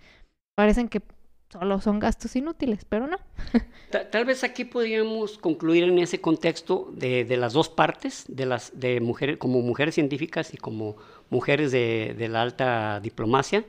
parecen 0.56 0.88
que 0.88 1.02
solo 1.50 1.80
son 1.80 1.98
gastos 2.00 2.34
inútiles, 2.36 2.84
pero 2.84 3.06
no. 3.06 3.16
Ta- 3.90 4.10
Tal 4.10 4.24
vez 4.24 4.42
aquí 4.44 4.64
podríamos 4.64 5.38
concluir 5.38 5.84
en 5.84 5.98
ese 5.98 6.20
contexto 6.20 6.90
de, 6.92 7.24
de 7.24 7.36
las 7.36 7.52
dos 7.52 7.68
partes, 7.68 8.24
de 8.28 8.46
las 8.46 8.78
de 8.78 9.00
mujeres 9.00 9.36
como 9.38 9.60
mujeres 9.60 9.94
científicas 9.94 10.52
y 10.52 10.56
como 10.56 10.96
mujeres 11.30 11.70
de, 11.72 12.14
de 12.18 12.28
la 12.28 12.42
alta 12.42 13.00
diplomacia 13.00 13.64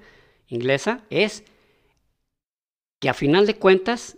inglesa, 0.47 1.03
es 1.10 1.43
que 2.99 3.10
a 3.10 3.14
final 3.14 3.45
de 3.45 3.57
cuentas 3.57 4.18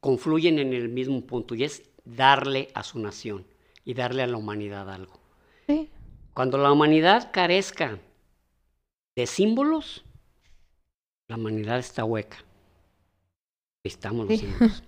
confluyen 0.00 0.58
en 0.58 0.72
el 0.72 0.88
mismo 0.88 1.20
punto 1.22 1.54
y 1.54 1.64
es 1.64 1.82
darle 2.04 2.68
a 2.74 2.82
su 2.82 2.98
nación 2.98 3.46
y 3.84 3.94
darle 3.94 4.22
a 4.22 4.26
la 4.26 4.36
humanidad 4.36 4.90
algo. 4.90 5.18
Sí. 5.66 5.90
Cuando 6.34 6.58
la 6.58 6.70
humanidad 6.72 7.30
carezca 7.32 7.98
de 9.16 9.26
símbolos, 9.26 10.04
la 11.28 11.36
humanidad 11.36 11.78
está 11.78 12.04
hueca. 12.04 12.38
Necesitamos 13.88 14.28
los 14.28 14.38
Sí. 14.38 14.48
Así 14.60 14.80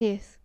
es. 0.00 0.40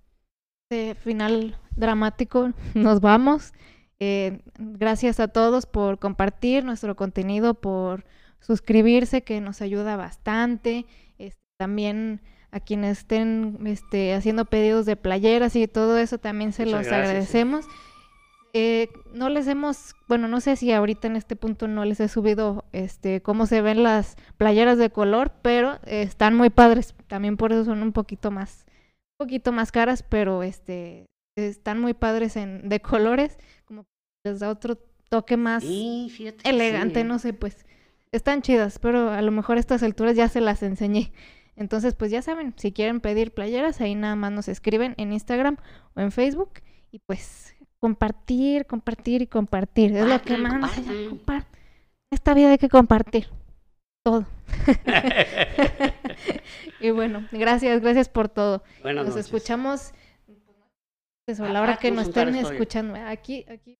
De 0.69 0.95
final 0.95 1.57
dramático, 1.75 2.53
nos 2.73 3.01
vamos. 3.01 3.53
Eh, 3.99 4.39
gracias 4.57 5.19
a 5.19 5.27
todos 5.27 5.65
por 5.65 5.99
compartir 5.99 6.63
nuestro 6.63 6.95
contenido, 6.95 7.53
por 7.53 8.03
suscribirse, 8.39 9.23
que 9.23 9.41
nos 9.41 9.61
ayuda 9.61 9.95
bastante. 9.95 10.85
Este, 11.17 11.41
también 11.57 12.21
a 12.51 12.59
quienes 12.59 12.99
estén 12.99 13.59
este, 13.65 14.13
haciendo 14.13 14.45
pedidos 14.45 14.85
de 14.85 14.95
playeras 14.97 15.55
y 15.55 15.67
todo 15.67 15.97
eso, 15.97 16.17
también 16.17 16.51
se 16.51 16.65
Muchas 16.65 16.79
los 16.81 16.87
gracias, 16.87 17.29
sí. 17.29 17.67
Eh, 18.53 18.89
no 19.13 19.29
les 19.29 19.47
hemos, 19.47 19.95
bueno, 20.07 20.27
no 20.27 20.41
sé 20.41 20.55
si 20.57 20.71
ahorita 20.71 21.07
en 21.07 21.15
este 21.15 21.35
punto 21.35 21.67
no 21.67 21.85
les 21.85 21.99
he 22.01 22.09
subido 22.09 22.65
este 22.73 23.21
cómo 23.21 23.45
se 23.45 23.61
ven 23.61 23.83
las 23.83 24.17
playeras 24.37 24.77
de 24.77 24.89
color, 24.89 25.31
pero 25.41 25.75
eh, 25.85 26.01
están 26.01 26.35
muy 26.35 26.49
padres. 26.49 26.93
También 27.07 27.37
por 27.37 27.53
eso 27.53 27.63
son 27.63 27.81
un 27.81 27.93
poquito 27.93 28.29
más, 28.29 28.65
un 29.19 29.25
poquito 29.25 29.51
más 29.51 29.71
caras, 29.71 30.03
pero 30.03 30.43
este 30.43 31.05
están 31.37 31.79
muy 31.79 31.93
padres 31.93 32.35
en 32.35 32.67
de 32.67 32.81
colores, 32.81 33.37
como 33.65 33.85
les 34.25 34.39
da 34.39 34.49
otro 34.49 34.77
toque 35.09 35.37
más 35.37 35.63
Sí, 35.63 36.11
fíjate 36.11 36.43
que 36.43 36.49
elegante, 36.49 37.01
sí, 37.01 37.07
no 37.07 37.19
sé, 37.19 37.33
pues 37.33 37.65
están 38.11 38.41
chidas, 38.41 38.79
pero 38.79 39.11
a 39.11 39.21
lo 39.21 39.31
mejor 39.31 39.57
a 39.57 39.59
estas 39.61 39.83
alturas 39.83 40.15
ya 40.15 40.27
se 40.27 40.41
las 40.41 40.61
enseñé. 40.61 41.13
Entonces, 41.55 41.95
pues 41.95 42.11
ya 42.11 42.21
saben, 42.21 42.53
si 42.57 42.71
quieren 42.71 42.99
pedir 43.01 43.33
playeras, 43.33 43.79
ahí 43.81 43.95
nada 43.95 44.15
más 44.15 44.31
nos 44.31 44.47
escriben 44.47 44.93
en 44.97 45.13
Instagram 45.13 45.57
o 45.95 46.01
en 46.01 46.11
Facebook 46.11 46.61
y 46.91 46.99
pues 46.99 47.55
compartir, 47.81 48.65
compartir 48.67 49.23
y 49.23 49.27
compartir. 49.27 49.95
Es 49.97 50.05
lo 50.05 50.21
que 50.21 50.37
más 50.37 50.71
Esta 52.11 52.33
vida 52.33 52.51
hay 52.51 52.57
que 52.57 52.69
compartir 52.69 53.27
todo. 54.03 54.25
y 56.79 56.91
bueno, 56.91 57.27
gracias, 57.31 57.81
gracias 57.81 58.09
por 58.09 58.29
todo. 58.29 58.63
Buenas 58.83 59.05
Nos 59.05 59.15
noches. 59.15 59.25
escuchamos 59.25 59.93
eso, 61.27 61.45
a 61.45 61.49
la 61.49 61.61
hora 61.61 61.77
que 61.77 61.91
nos 61.91 62.07
estén 62.07 62.35
escuchando. 62.35 62.95
Aquí, 62.95 63.45
aquí, 63.49 63.77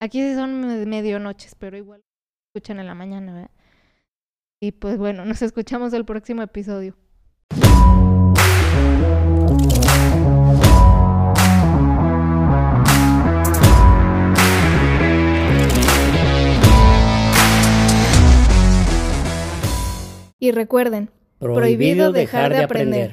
aquí 0.00 0.22
sí 0.22 0.34
son 0.34 0.60
me- 0.60 0.86
medio 0.86 1.18
noches, 1.18 1.54
pero 1.56 1.76
igual 1.76 2.02
escuchan 2.54 2.80
en 2.80 2.86
la 2.86 2.94
mañana, 2.94 3.32
¿verdad? 3.32 3.50
Y 4.62 4.72
pues 4.72 4.98
bueno, 4.98 5.24
nos 5.24 5.42
escuchamos 5.42 5.92
el 5.92 6.04
próximo 6.04 6.42
episodio. 6.42 6.96
Y 20.40 20.52
recuerden, 20.52 21.10
prohibido 21.38 22.12
dejar 22.12 22.52
de 22.52 22.64
aprender. 22.64 23.08